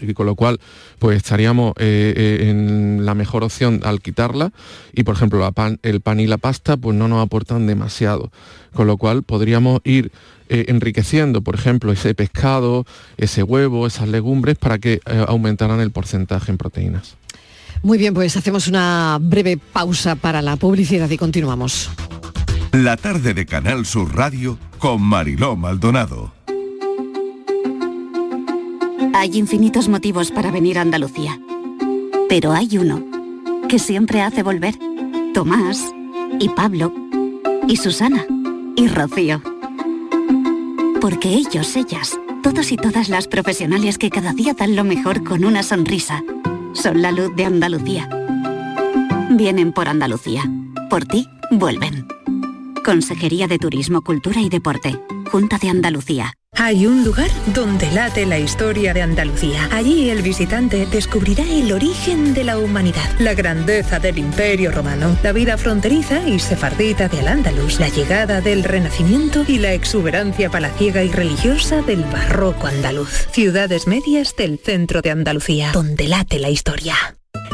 y 0.02 0.14
con 0.14 0.26
lo 0.26 0.36
cual 0.36 0.60
pues 1.00 1.16
estaríamos 1.16 1.74
eh, 1.78 2.14
eh, 2.18 2.50
en 2.50 3.06
la 3.06 3.14
mejor 3.14 3.44
opción 3.44 3.80
al 3.84 4.02
quitarla 4.02 4.52
y 4.94 5.04
por 5.04 5.16
ejemplo 5.16 5.48
el 5.84 6.02
pan 6.02 6.20
y 6.20 6.28
la 6.28 6.38
pasta 6.38 6.76
pues 6.76 6.98
no 6.98 7.08
nos 7.08 7.24
aportan 7.24 7.66
demasiado 7.66 8.32
con 8.74 8.88
lo 8.88 8.98
cual 8.98 9.24
podríamos 9.24 9.80
ir 9.86 10.12
enriqueciendo 10.50 11.42
por 11.42 11.56
ejemplo 11.56 11.94
ese 11.94 12.14
pescado 12.14 12.86
ese 13.16 13.44
huevo 13.44 13.88
esas 13.88 14.10
legumbres 14.10 14.58
para 14.58 14.80
que 14.80 15.00
aumentaran 15.28 15.80
el 15.80 15.92
porcentaje 15.92 16.52
en 16.52 16.58
proteínas 16.58 17.16
Muy 17.84 17.98
bien, 17.98 18.14
pues 18.14 18.36
hacemos 18.36 18.68
una 18.68 19.18
breve 19.22 19.58
pausa 19.58 20.16
para 20.16 20.42
la 20.42 20.56
publicidad 20.58 21.10
y 21.10 21.18
continuamos. 21.18 21.90
La 22.76 22.98
tarde 22.98 23.34
de 23.34 23.46
Canal 23.46 23.86
Sur 23.86 24.14
Radio 24.14 24.60
con 24.80 25.02
Mariló 25.02 25.56
Maldonado. 25.56 26.34
Hay 29.14 29.38
infinitos 29.38 29.88
motivos 29.88 30.30
para 30.30 30.52
venir 30.52 30.78
a 30.78 30.82
Andalucía. 30.82 31.40
Pero 32.28 32.52
hay 32.52 32.78
uno 32.78 33.02
que 33.70 33.80
siempre 33.80 34.22
hace 34.22 34.44
volver. 34.44 34.76
Tomás 35.34 35.86
y 36.38 36.50
Pablo 36.50 36.94
y 37.66 37.78
Susana 37.78 38.26
y 38.76 38.90
Rocío. 38.90 39.42
Porque 41.00 41.30
ellos, 41.30 41.78
ellas, 41.78 42.20
todos 42.44 42.74
y 42.74 42.76
todas 42.76 43.08
las 43.08 43.30
profesionales 43.30 43.98
que 43.98 44.10
cada 44.10 44.34
día 44.34 44.54
dan 44.54 44.76
lo 44.76 44.84
mejor 44.84 45.24
con 45.24 45.46
una 45.46 45.64
sonrisa, 45.64 46.26
son 46.74 47.02
la 47.02 47.14
luz 47.14 47.34
de 47.38 47.46
Andalucía. 47.46 48.10
Vienen 49.30 49.72
por 49.72 49.88
Andalucía. 49.88 50.44
Por 50.90 51.06
ti, 51.06 51.26
vuelven. 51.52 52.15
Consejería 52.86 53.48
de 53.48 53.58
Turismo, 53.58 54.04
Cultura 54.04 54.40
y 54.42 54.50
Deporte. 54.50 54.96
Junta 55.32 55.58
de 55.58 55.70
Andalucía. 55.70 56.34
Hay 56.56 56.86
un 56.86 57.04
lugar 57.04 57.32
donde 57.54 57.92
late 57.92 58.28
la 58.28 58.38
historia 58.38 58.94
de 58.94 59.02
Andalucía. 59.02 59.68
Allí 59.72 60.12
el 60.12 60.22
visitante 60.22 60.86
descubrirá 60.86 61.44
el 61.44 61.72
origen 61.72 62.36
de 62.36 62.44
la 62.44 62.60
humanidad, 62.60 63.10
la 63.20 63.34
grandeza 63.34 64.00
del 64.00 64.20
imperio 64.20 64.72
romano, 64.72 65.18
la 65.24 65.34
vida 65.34 65.58
fronteriza 65.58 66.30
y 66.30 66.38
sefardita 66.38 67.10
de 67.10 67.22
Al-Ándalus, 67.22 67.80
la 67.80 67.90
llegada 67.90 68.40
del 68.40 68.64
Renacimiento 68.64 69.44
y 69.48 69.58
la 69.58 69.74
exuberancia 69.74 70.52
palaciega 70.52 71.04
y 71.04 71.10
religiosa 71.10 71.82
del 71.82 72.04
barroco 72.04 72.68
andaluz. 72.68 73.28
Ciudades 73.32 73.88
medias 73.88 74.36
del 74.38 74.60
centro 74.60 75.02
de 75.02 75.10
Andalucía, 75.10 75.72
donde 75.74 76.08
late 76.08 76.38
la 76.38 76.52
historia. 76.52 76.96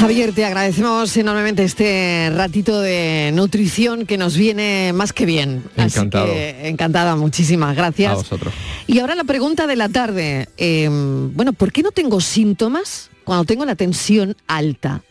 Javier, 0.00 0.32
te 0.32 0.46
agradecemos 0.46 1.14
enormemente 1.18 1.62
este 1.62 2.32
ratito 2.34 2.80
de 2.80 3.32
nutrición 3.34 4.06
que 4.06 4.16
nos 4.16 4.34
viene 4.34 4.92
más 4.94 5.12
que 5.12 5.26
bien. 5.26 5.62
Así 5.76 5.98
Encantado. 5.98 6.26
que, 6.32 6.68
encantada, 6.68 7.16
muchísimas 7.16 7.76
gracias. 7.76 8.10
A 8.12 8.14
vosotros. 8.14 8.54
Y 8.86 8.98
ahora 9.00 9.14
la 9.14 9.24
pregunta 9.24 9.66
de 9.66 9.76
la 9.76 9.90
tarde. 9.90 10.48
eh, 10.56 10.88
bueno, 11.34 11.52
¿por 11.52 11.70
qué 11.70 11.82
no 11.82 11.90
tengo 11.90 12.20
síntomas 12.22 13.10
cuando 13.24 13.44
tengo 13.44 13.66
la 13.66 13.74
tensión 13.74 14.36
alta? 14.46 15.02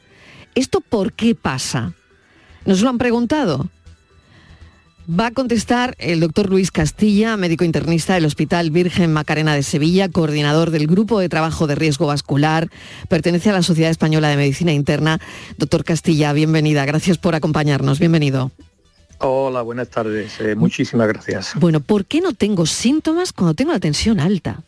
¿Esto 0.55 0.81
por 0.81 1.13
qué 1.13 1.35
pasa? 1.35 1.93
¿Nos 2.65 2.81
lo 2.81 2.89
han 2.89 2.97
preguntado? 2.97 3.69
Va 5.11 5.27
a 5.27 5.31
contestar 5.31 5.95
el 5.97 6.19
doctor 6.19 6.51
Luis 6.51 6.69
Castilla, 6.69 7.35
médico 7.35 7.63
internista 7.63 8.13
del 8.13 8.25
Hospital 8.25 8.69
Virgen 8.69 9.11
Macarena 9.11 9.55
de 9.55 9.63
Sevilla, 9.63 10.07
coordinador 10.07 10.69
del 10.69 10.85
Grupo 10.85 11.19
de 11.19 11.29
Trabajo 11.29 11.65
de 11.65 11.73
Riesgo 11.73 12.05
Vascular, 12.05 12.69
pertenece 13.07 13.49
a 13.49 13.53
la 13.53 13.63
Sociedad 13.63 13.89
Española 13.89 14.29
de 14.29 14.37
Medicina 14.37 14.71
Interna. 14.71 15.19
Doctor 15.57 15.83
Castilla, 15.83 16.31
bienvenida, 16.33 16.85
gracias 16.85 17.17
por 17.17 17.33
acompañarnos, 17.33 17.97
bienvenido. 17.97 18.51
Hola, 19.17 19.63
buenas 19.63 19.89
tardes. 19.89 20.39
Eh, 20.41 20.53
muchísimas 20.53 21.07
gracias. 21.07 21.53
Bueno, 21.55 21.79
¿por 21.79 22.05
qué 22.05 22.21
no 22.21 22.33
tengo 22.33 22.67
síntomas 22.67 23.33
cuando 23.33 23.55
tengo 23.55 23.71
la 23.71 23.79
tensión 23.79 24.19
alta? 24.19 24.61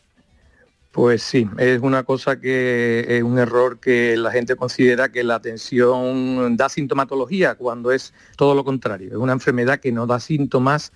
Pues 0.92 1.24
sí, 1.24 1.50
es 1.58 1.82
una 1.82 2.04
cosa 2.04 2.40
que 2.40 3.06
es 3.08 3.24
un 3.24 3.40
error 3.40 3.80
que 3.80 4.18
la 4.18 4.30
gente 4.30 4.58
considera 4.58 5.10
que 5.10 5.24
la 5.24 5.42
tensión 5.42 6.58
da 6.58 6.68
sintomatología 6.68 7.56
cuando 7.56 7.94
es 7.94 8.14
todo 8.36 8.56
lo 8.56 8.66
contrario. 8.66 9.10
Es 9.12 9.18
una 9.18 9.32
enfermedad 9.32 9.80
que 9.80 9.94
no 9.94 10.06
da 10.06 10.20
síntomas 10.20 10.92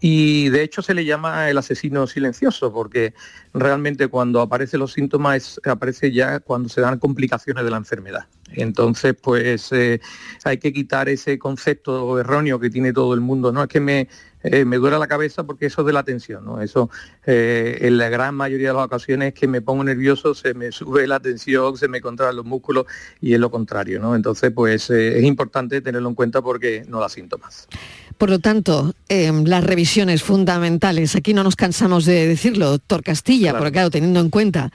y 0.00 0.50
de 0.50 0.62
hecho 0.62 0.82
se 0.82 0.94
le 0.94 1.04
llama 1.04 1.48
el 1.48 1.56
asesino 1.56 2.06
silencioso 2.06 2.72
porque 2.72 3.14
realmente 3.54 4.08
cuando 4.08 4.40
aparecen 4.40 4.80
los 4.80 4.92
síntomas 4.92 5.60
aparece 5.64 6.12
ya 6.12 6.40
cuando 6.40 6.68
se 6.68 6.80
dan 6.80 6.98
complicaciones 6.98 7.64
de 7.64 7.70
la 7.70 7.78
enfermedad. 7.78 8.26
Entonces, 8.52 9.14
pues 9.20 9.72
eh, 9.72 10.00
hay 10.44 10.58
que 10.58 10.72
quitar 10.72 11.08
ese 11.08 11.38
concepto 11.38 12.18
erróneo 12.18 12.60
que 12.60 12.70
tiene 12.70 12.92
todo 12.92 13.14
el 13.14 13.20
mundo, 13.20 13.52
¿no? 13.52 13.62
Es 13.62 13.68
que 13.68 13.80
me, 13.80 14.08
eh, 14.50 14.64
me 14.64 14.76
duele 14.76 14.98
la 14.98 15.08
cabeza 15.08 15.44
porque 15.44 15.66
eso 15.66 15.80
es 15.82 15.86
de 15.88 15.92
la 15.92 16.04
tensión, 16.04 16.44
¿no? 16.44 16.62
Eso 16.62 16.88
eh, 17.26 17.78
en 17.80 17.98
la 17.98 18.08
gran 18.08 18.34
mayoría 18.34 18.68
de 18.68 18.74
las 18.74 18.84
ocasiones 18.84 19.28
es 19.28 19.34
que 19.34 19.48
me 19.48 19.60
pongo 19.60 19.82
nervioso, 19.82 20.34
se 20.34 20.54
me 20.54 20.70
sube 20.72 21.06
la 21.06 21.18
tensión, 21.20 21.76
se 21.76 21.88
me 21.88 22.00
contraen 22.00 22.36
los 22.36 22.44
músculos 22.44 22.86
y 23.20 23.34
es 23.34 23.40
lo 23.40 23.50
contrario, 23.50 24.00
¿no? 24.00 24.14
Entonces, 24.14 24.52
pues 24.54 24.88
eh, 24.90 25.18
es 25.18 25.24
importante 25.24 25.80
tenerlo 25.80 26.08
en 26.08 26.14
cuenta 26.14 26.42
porque 26.42 26.84
no 26.88 27.00
da 27.00 27.08
síntomas. 27.08 27.66
Por 28.18 28.30
lo 28.30 28.38
tanto, 28.38 28.94
las 29.08 29.64
revisiones 29.64 30.22
fundamentales, 30.22 31.16
aquí 31.16 31.34
no 31.34 31.44
nos 31.44 31.54
cansamos 31.54 32.06
de 32.06 32.26
decirlo, 32.26 32.70
doctor 32.70 33.02
Castilla, 33.02 33.52
porque 33.58 33.72
claro, 33.72 33.90
teniendo 33.90 34.20
en 34.20 34.30
cuenta 34.30 34.72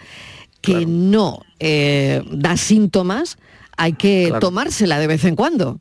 que 0.62 0.86
no 0.86 1.40
da 1.60 2.56
síntomas, 2.56 3.38
hay 3.78 3.94
que 3.94 4.26
Claro. 4.28 4.42
tomársela 4.42 5.00
de 5.00 5.08
vez 5.08 5.26
en 5.26 5.36
cuando. 5.36 5.80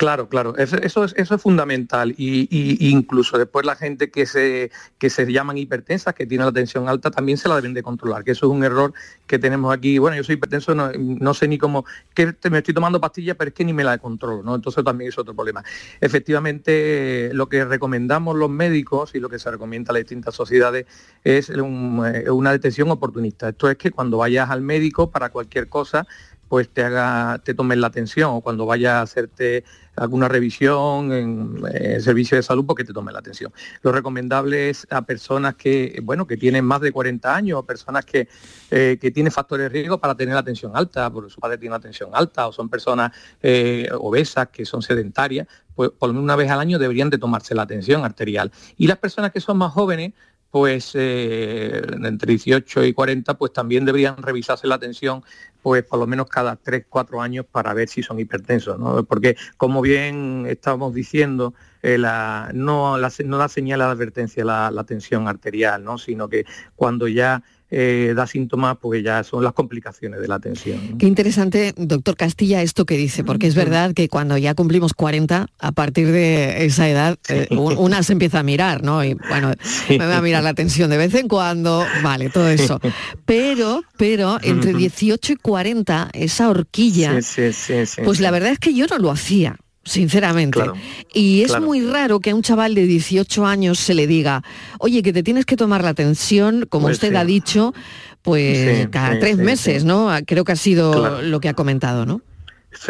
Claro, 0.00 0.30
claro, 0.30 0.56
eso, 0.56 0.78
es, 0.78 1.12
eso 1.18 1.34
es 1.34 1.42
fundamental 1.42 2.14
y, 2.16 2.48
y- 2.50 2.88
incluso 2.88 3.36
después 3.36 3.66
la 3.66 3.76
gente 3.76 4.10
que 4.10 4.24
se, 4.24 4.70
que 4.98 5.10
se 5.10 5.30
llaman 5.30 5.58
hipertensas, 5.58 6.14
que 6.14 6.24
tienen 6.24 6.46
la 6.46 6.52
tensión 6.52 6.88
alta, 6.88 7.10
también 7.10 7.36
se 7.36 7.50
la 7.50 7.56
deben 7.56 7.74
de 7.74 7.82
controlar, 7.82 8.24
que 8.24 8.30
eso 8.30 8.46
es 8.46 8.52
un 8.52 8.64
error 8.64 8.94
que 9.26 9.38
tenemos 9.38 9.74
aquí. 9.74 9.98
Bueno, 9.98 10.16
yo 10.16 10.24
soy 10.24 10.36
hipertenso, 10.36 10.74
no, 10.74 10.90
no 10.94 11.34
sé 11.34 11.48
ni 11.48 11.58
cómo, 11.58 11.84
que 12.14 12.32
me 12.50 12.58
estoy 12.58 12.72
tomando 12.72 12.98
pastillas, 12.98 13.36
pero 13.36 13.50
es 13.50 13.54
que 13.54 13.62
ni 13.62 13.74
me 13.74 13.84
la 13.84 13.98
controlo, 13.98 14.42
¿no? 14.42 14.54
Entonces 14.54 14.82
también 14.82 15.10
es 15.10 15.18
otro 15.18 15.34
problema. 15.34 15.62
Efectivamente, 16.00 17.30
lo 17.34 17.50
que 17.50 17.66
recomendamos 17.66 18.36
los 18.36 18.48
médicos 18.48 19.14
y 19.14 19.20
lo 19.20 19.28
que 19.28 19.38
se 19.38 19.50
recomienda 19.50 19.90
a 19.90 19.92
las 19.92 20.00
distintas 20.00 20.34
sociedades 20.34 20.86
es 21.24 21.50
eh, 21.50 21.60
una 21.60 22.52
detención 22.52 22.90
oportunista. 22.90 23.50
Esto 23.50 23.68
es 23.68 23.76
que 23.76 23.90
cuando 23.90 24.16
vayas 24.16 24.48
al 24.48 24.62
médico 24.62 25.10
para 25.10 25.28
cualquier 25.28 25.68
cosa, 25.68 26.06
pues 26.50 26.68
te 26.68 26.82
haga, 26.82 27.40
te 27.44 27.54
tomen 27.54 27.80
la 27.80 27.86
atención 27.86 28.32
o 28.32 28.40
cuando 28.40 28.66
vayas 28.66 28.94
a 28.94 29.02
hacerte 29.02 29.62
alguna 29.94 30.26
revisión 30.26 31.12
en, 31.12 31.62
eh, 31.72 32.00
servicio 32.00 32.36
de 32.36 32.42
salud, 32.42 32.66
porque 32.66 32.82
te 32.82 32.92
tomen 32.92 33.12
la 33.12 33.20
atención. 33.20 33.52
Lo 33.82 33.92
recomendable 33.92 34.68
es 34.68 34.84
a 34.90 35.02
personas 35.02 35.54
que, 35.54 36.00
bueno, 36.02 36.26
que 36.26 36.36
tienen 36.36 36.64
más 36.64 36.80
de 36.80 36.90
40 36.90 37.36
años 37.36 37.60
o 37.60 37.62
personas 37.62 38.04
que, 38.04 38.26
eh, 38.72 38.98
que 39.00 39.12
tienen 39.12 39.30
factores 39.30 39.66
de 39.66 39.68
riesgo 39.68 39.98
para 39.98 40.16
tener 40.16 40.34
la 40.34 40.42
tensión 40.42 40.72
alta, 40.74 41.08
porque 41.08 41.30
su 41.30 41.38
padre 41.38 41.56
tiene 41.56 41.76
una 41.76 41.80
tensión 41.80 42.10
alta 42.14 42.48
o 42.48 42.52
son 42.52 42.68
personas 42.68 43.12
eh, 43.40 43.88
obesas 43.92 44.48
que 44.48 44.66
son 44.66 44.82
sedentarias, 44.82 45.46
pues 45.76 45.90
por 45.90 46.08
lo 46.08 46.14
menos 46.14 46.24
una 46.24 46.34
vez 46.34 46.50
al 46.50 46.58
año 46.58 46.80
deberían 46.80 47.10
de 47.10 47.18
tomarse 47.18 47.54
la 47.54 47.64
tensión 47.64 48.04
arterial. 48.04 48.50
Y 48.76 48.88
las 48.88 48.98
personas 48.98 49.30
que 49.30 49.40
son 49.40 49.56
más 49.56 49.72
jóvenes, 49.72 50.14
pues 50.50 50.92
eh, 50.94 51.80
entre 52.04 52.30
18 52.32 52.84
y 52.84 52.92
40, 52.92 53.34
pues 53.38 53.52
también 53.52 53.84
deberían 53.84 54.16
revisarse 54.22 54.66
la 54.66 54.78
tensión 54.78 55.22
pues 55.62 55.84
por 55.84 55.98
lo 55.98 56.06
menos 56.06 56.26
cada 56.28 56.56
3, 56.56 56.86
4 56.88 57.20
años 57.20 57.44
para 57.50 57.74
ver 57.74 57.88
si 57.88 58.02
son 58.02 58.18
hipertensos, 58.18 58.78
¿no? 58.78 59.04
Porque 59.04 59.36
como 59.58 59.82
bien 59.82 60.46
estábamos 60.48 60.94
diciendo, 60.94 61.52
eh, 61.82 61.98
la- 61.98 62.50
no, 62.54 62.96
no 62.98 63.38
da 63.38 63.48
señal 63.48 63.80
de 63.80 63.84
advertencia 63.84 64.44
la, 64.44 64.70
la 64.70 64.84
tensión 64.84 65.28
arterial, 65.28 65.84
¿no? 65.84 65.98
Sino 65.98 66.28
que 66.30 66.46
cuando 66.76 67.08
ya 67.08 67.42
eh, 67.70 68.12
da 68.16 68.26
síntomas, 68.26 68.76
pues 68.80 69.02
ya 69.04 69.22
son 69.22 69.44
las 69.44 69.52
complicaciones 69.52 70.20
de 70.20 70.28
la 70.28 70.38
tensión. 70.40 70.80
¿no? 70.90 70.98
Qué 70.98 71.06
interesante, 71.06 71.72
doctor 71.76 72.16
Castilla, 72.16 72.62
esto 72.62 72.84
que 72.84 72.96
dice, 72.96 73.22
porque 73.24 73.46
es 73.46 73.54
verdad 73.54 73.94
que 73.94 74.08
cuando 74.08 74.36
ya 74.36 74.54
cumplimos 74.54 74.92
40, 74.92 75.46
a 75.58 75.72
partir 75.72 76.10
de 76.10 76.64
esa 76.64 76.88
edad, 76.88 77.18
eh, 77.28 77.46
una 77.50 78.02
se 78.02 78.12
empieza 78.12 78.40
a 78.40 78.42
mirar, 78.42 78.82
¿no? 78.82 79.04
Y 79.04 79.14
bueno, 79.14 79.52
me 79.88 79.98
voy 79.98 80.14
a 80.14 80.20
mirar 80.20 80.42
la 80.42 80.54
tensión 80.54 80.90
de 80.90 80.96
vez 80.96 81.14
en 81.14 81.28
cuando, 81.28 81.84
vale, 82.02 82.30
todo 82.30 82.48
eso. 82.48 82.80
Pero, 83.24 83.82
pero 83.96 84.38
entre 84.42 84.74
18 84.74 85.34
y 85.34 85.36
40, 85.36 86.10
esa 86.12 86.48
horquilla, 86.48 87.20
Sí, 87.22 87.52
sí, 87.52 87.74
pues 88.04 88.20
la 88.20 88.30
verdad 88.30 88.50
es 88.50 88.58
que 88.58 88.74
yo 88.74 88.86
no 88.86 88.98
lo 88.98 89.10
hacía 89.10 89.56
sinceramente. 89.90 90.58
Claro, 90.58 90.74
y 91.12 91.42
es 91.42 91.48
claro. 91.48 91.66
muy 91.66 91.84
raro 91.84 92.20
que 92.20 92.30
a 92.30 92.34
un 92.34 92.42
chaval 92.42 92.74
de 92.74 92.86
18 92.86 93.44
años 93.46 93.78
se 93.78 93.94
le 93.94 94.06
diga, 94.06 94.42
oye, 94.78 95.02
que 95.02 95.12
te 95.12 95.22
tienes 95.22 95.44
que 95.46 95.56
tomar 95.56 95.82
la 95.82 95.90
atención, 95.90 96.66
como 96.68 96.86
Pues 96.86 96.96
usted 96.96 97.10
sí. 97.10 97.16
ha 97.16 97.24
dicho, 97.24 97.74
pues 98.22 98.82
Sí, 98.82 98.86
cada 98.88 99.14
sí, 99.14 99.18
tres 99.20 99.36
meses. 99.36 99.84
¿no? 99.84 100.10
Creo 100.26 100.44
que 100.44 100.52
ha 100.52 100.56
sido 100.56 100.92
Claro. 100.92 101.22
lo 101.22 101.40
que 101.40 101.48
ha 101.48 101.54
comentado, 101.54 102.06
¿no? 102.06 102.22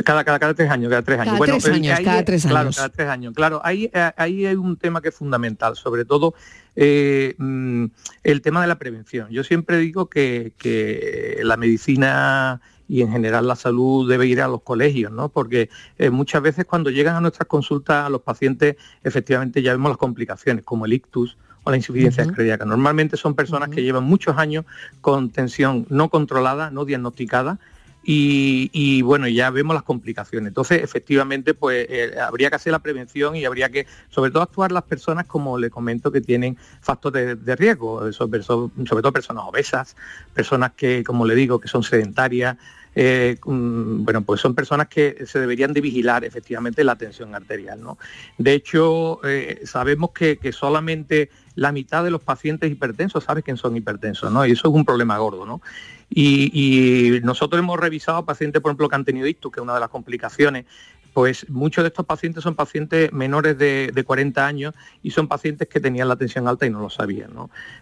Cada, 0.04 0.24
cada, 0.24 0.38
cada 0.38 0.52
tres 0.52 0.70
años, 0.70 0.90
cada 0.90 1.00
tres 1.02 1.18
años. 1.20 1.34
Cada 1.38 1.46
tres 1.46 1.64
el- 1.64 1.72
años, 1.72 1.98
ahí 1.98 2.04
cada 2.04 2.18
es- 2.18 2.24
tres 2.26 2.42
claro, 2.44 2.58
años. 2.66 2.76
cada 2.76 2.88
tres 2.90 3.08
años. 3.08 3.32
Claro, 3.34 3.60
ahí, 3.64 3.90
eh, 3.94 4.10
ahí 4.18 4.44
hay 4.44 4.54
un 4.54 4.76
tema 4.76 5.00
que 5.00 5.08
es 5.08 5.14
fundamental, 5.14 5.74
sobre 5.74 6.04
todo 6.04 6.34
eh, 6.76 7.34
mm, 7.38 7.86
el 8.22 8.42
tema 8.42 8.60
de 8.60 8.66
la 8.68 8.78
prevención. 8.78 9.28
Yo 9.30 9.42
siempre 9.42 9.78
digo 9.78 10.10
que, 10.10 10.52
que 10.58 11.38
la 11.42 11.56
medicina 11.56 12.60
y 12.90 13.02
en 13.02 13.12
general 13.12 13.46
la 13.46 13.54
salud 13.54 14.08
debe 14.08 14.26
ir 14.26 14.40
a 14.40 14.48
los 14.48 14.62
colegios, 14.62 15.12
¿no? 15.12 15.28
Porque 15.28 15.70
eh, 15.96 16.10
muchas 16.10 16.42
veces 16.42 16.64
cuando 16.64 16.90
llegan 16.90 17.14
a 17.14 17.20
nuestras 17.20 17.46
consultas 17.46 18.10
los 18.10 18.22
pacientes, 18.22 18.76
efectivamente 19.04 19.62
ya 19.62 19.70
vemos 19.70 19.90
las 19.90 19.98
complicaciones, 19.98 20.64
como 20.64 20.86
el 20.86 20.94
ictus 20.94 21.38
o 21.62 21.70
la 21.70 21.76
insuficiencia 21.76 22.24
Ujú. 22.24 22.34
cardíaca. 22.34 22.64
Normalmente 22.64 23.16
son 23.16 23.34
personas 23.34 23.68
que 23.68 23.84
llevan 23.84 24.02
muchos 24.02 24.36
años 24.36 24.64
con 25.00 25.30
tensión 25.30 25.86
no 25.88 26.08
controlada, 26.08 26.72
no 26.72 26.84
diagnosticada, 26.84 27.60
y, 28.02 28.70
y, 28.72 29.02
bueno, 29.02 29.28
ya 29.28 29.50
vemos 29.50 29.74
las 29.74 29.82
complicaciones. 29.82 30.48
Entonces, 30.48 30.82
efectivamente, 30.82 31.52
pues 31.52 31.86
eh, 31.90 32.14
habría 32.18 32.48
que 32.48 32.56
hacer 32.56 32.72
la 32.72 32.78
prevención 32.78 33.36
y 33.36 33.44
habría 33.44 33.68
que, 33.68 33.86
sobre 34.08 34.30
todo, 34.30 34.42
actuar 34.42 34.72
las 34.72 34.84
personas, 34.84 35.26
como 35.26 35.58
le 35.58 35.68
comento, 35.68 36.10
que 36.10 36.22
tienen 36.22 36.56
factores 36.80 37.26
de, 37.26 37.34
de 37.36 37.56
riesgo, 37.56 38.10
sobre, 38.12 38.42
sobre 38.42 39.02
todo 39.02 39.12
personas 39.12 39.44
obesas, 39.46 39.96
personas 40.32 40.72
que, 40.74 41.04
como 41.04 41.26
le 41.26 41.34
digo, 41.34 41.60
que 41.60 41.68
son 41.68 41.82
sedentarias, 41.82 42.56
eh, 42.94 43.36
mm, 43.44 44.04
bueno, 44.04 44.22
pues 44.22 44.40
son 44.40 44.54
personas 44.54 44.88
que 44.88 45.24
se 45.26 45.38
deberían 45.38 45.72
de 45.72 45.80
vigilar 45.80 46.24
efectivamente 46.24 46.82
la 46.84 46.96
tensión 46.96 47.34
arterial. 47.34 47.80
¿no? 47.80 47.98
De 48.38 48.54
hecho, 48.54 49.20
eh, 49.24 49.60
sabemos 49.64 50.10
que, 50.10 50.38
que 50.38 50.52
solamente 50.52 51.30
la 51.54 51.72
mitad 51.72 52.02
de 52.04 52.10
los 52.10 52.22
pacientes 52.22 52.70
hipertensos 52.70 53.24
sabe 53.24 53.42
que 53.42 53.56
son 53.56 53.76
hipertensos, 53.76 54.32
¿no? 54.32 54.46
Y 54.46 54.52
eso 54.52 54.68
es 54.68 54.74
un 54.74 54.84
problema 54.84 55.18
gordo, 55.18 55.44
¿no? 55.44 55.60
Y, 56.08 56.50
y 56.54 57.20
nosotros 57.20 57.58
hemos 57.58 57.78
revisado 57.78 58.24
pacientes, 58.24 58.62
por 58.62 58.70
ejemplo, 58.70 58.88
que 58.88 58.96
han 58.96 59.04
tenido 59.04 59.26
ictus, 59.26 59.52
que 59.52 59.60
es 59.60 59.62
una 59.62 59.74
de 59.74 59.80
las 59.80 59.90
complicaciones, 59.90 60.64
pues 61.12 61.48
muchos 61.48 61.84
de 61.84 61.88
estos 61.88 62.06
pacientes 62.06 62.42
son 62.42 62.54
pacientes 62.54 63.12
menores 63.12 63.58
de, 63.58 64.04
40 64.06 64.46
años 64.46 64.74
y 65.02 65.10
son 65.10 65.28
pacientes 65.28 65.68
que 65.68 65.80
tenían 65.80 66.08
la 66.08 66.16
tensión 66.16 66.48
alta 66.48 66.66
y 66.66 66.70
no 66.70 66.80
lo 66.80 66.90
sabían. 66.90 67.30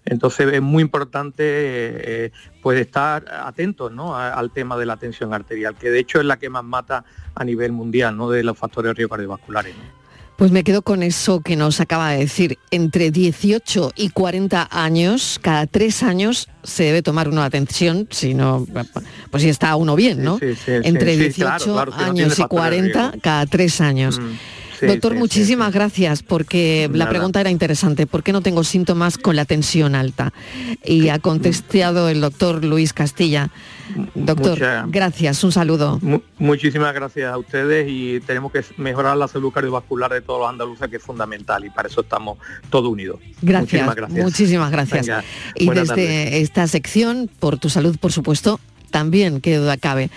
Entonces 0.05 0.53
es 0.53 0.63
muy 0.63 0.83
importante 0.83 1.43
eh, 1.45 2.33
pues 2.63 2.81
estar 2.81 3.25
atentos 3.31 3.93
al 3.97 4.51
tema 4.51 4.77
de 4.77 4.87
la 4.87 4.97
tensión 4.97 5.33
arterial, 5.33 5.77
que 5.77 5.91
de 5.91 5.99
hecho 5.99 6.19
es 6.21 6.27
la 6.27 6.39
que 6.39 6.51
más 6.51 6.65
mata 6.65 7.05
a 7.35 7.45
nivel 7.45 7.73
mundial 7.73 8.17
¿no? 8.17 8.31
de 8.31 8.43
los 8.43 8.59
factores 8.59 8.95
cardiovasculares. 9.09 9.75
Pues 10.39 10.53
me 10.53 10.63
quedo 10.63 10.83
con 10.83 11.03
eso 11.03 11.41
que 11.41 11.57
nos 11.57 11.81
acaba 11.81 12.13
de 12.13 12.19
decir. 12.19 12.61
Entre 12.71 13.11
18 13.11 13.91
y 13.97 14.11
40 14.11 14.69
años, 14.71 15.41
cada 15.43 15.67
tres 15.67 16.05
años 16.05 16.49
se 16.63 16.85
debe 16.85 17.03
tomar 17.03 17.29
una 17.29 17.45
atención, 17.45 18.07
si 18.13 18.35
no, 18.35 18.65
pues 19.33 19.43
si 19.43 19.49
está 19.49 19.75
uno 19.75 19.97
bien, 19.97 20.23
¿no? 20.23 20.39
Entre 20.41 21.17
18 21.17 21.93
años 21.93 22.39
y 22.39 22.45
40, 22.45 23.15
cada 23.21 23.47
tres 23.47 23.81
años. 23.81 24.21
Mm. 24.21 24.58
Doctor, 24.81 25.15
muchísimas 25.15 25.73
gracias 25.73 26.23
porque 26.23 26.89
la 26.93 27.09
pregunta 27.09 27.41
era 27.41 27.51
interesante. 27.51 28.07
¿Por 28.07 28.23
qué 28.23 28.33
no 28.33 28.41
tengo 28.41 28.65
síntomas 28.65 29.19
con 29.19 29.37
la 29.37 29.45
tensión 29.45 29.95
alta? 29.95 30.33
Y 30.85 31.09
ha 31.09 31.19
contestado 31.19 32.09
el 32.09 32.21
doctor 32.21 32.65
Luis 32.65 32.93
Castilla. 32.93 33.51
Doctor, 34.15 34.61
gracias, 34.89 35.43
un 35.45 35.53
saludo. 35.53 35.99
muchísimas 36.39 36.95
gracias 36.95 37.33
a 37.33 37.39
ustedes 37.39 37.87
y 37.89 38.21
tenemos 38.21 38.53
que 38.53 38.63
mejorar 38.77 39.17
la 39.17 39.29
salud 39.29 39.51
cardiovascular 39.51 40.13
de 40.13 40.21
todos 40.21 40.41
los 40.41 40.49
andaluces, 40.49 40.89
que 40.89 40.97
es 40.97 41.03
fundamental 41.03 41.65
y 41.65 41.71
para 41.71 41.89
eso 41.89 42.03
estamos 42.03 42.39
todos 42.71 42.91
unidos. 42.91 43.21
Gracias, 43.41 43.89
muchísimas 44.11 44.71
gracias. 44.71 45.09
y 45.55 45.71
desde 45.71 46.41
esta 46.41 46.67
sección, 46.67 47.31
por 47.39 47.59
tu 47.59 47.71
salud, 47.71 47.97
por 47.99 48.13
supuesto, 48.13 48.61
también, 48.91 49.41
qué 49.41 49.57
duda 49.57 49.77
cabe. 49.77 50.11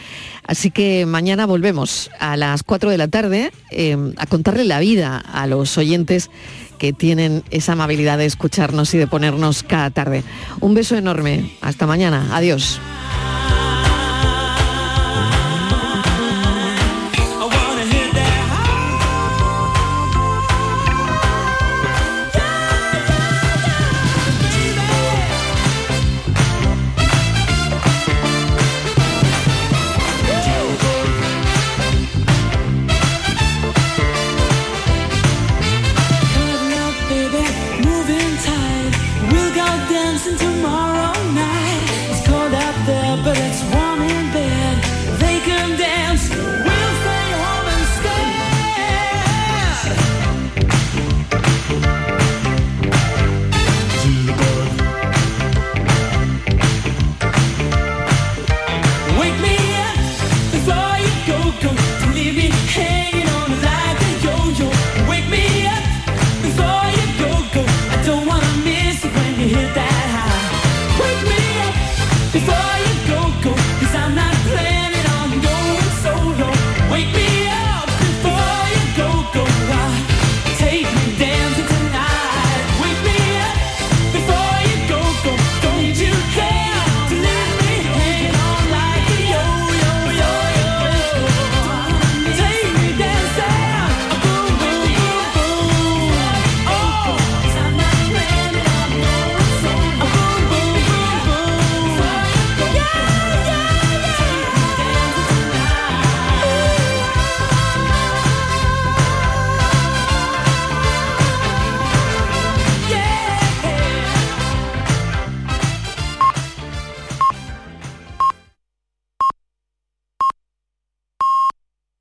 Así 0.46 0.72
que 0.72 1.06
mañana 1.06 1.46
volvemos 1.46 2.10
a 2.20 2.38
las 2.38 2.64
4 2.64 2.90
de 2.90 2.98
la 2.98 3.08
tarde 3.08 3.52
eh, 3.70 3.98
a 4.18 4.26
contarle 4.26 4.66
la 4.66 4.80
vida 4.80 5.18
a 5.18 5.48
los 5.48 5.78
oyentes 5.78 6.30
que 6.78 6.94
tienen 6.94 7.44
esa 7.52 7.74
amabilidad 7.74 8.18
de 8.18 8.26
escucharnos 8.26 8.94
y 8.94 8.98
de 8.98 9.08
ponernos 9.08 9.62
cada 9.64 9.92
tarde. 9.92 10.24
Un 10.62 10.74
beso 10.74 10.96
enorme. 10.96 11.52
Hasta 11.62 11.86
mañana. 11.86 12.36
Adiós. 12.36 12.80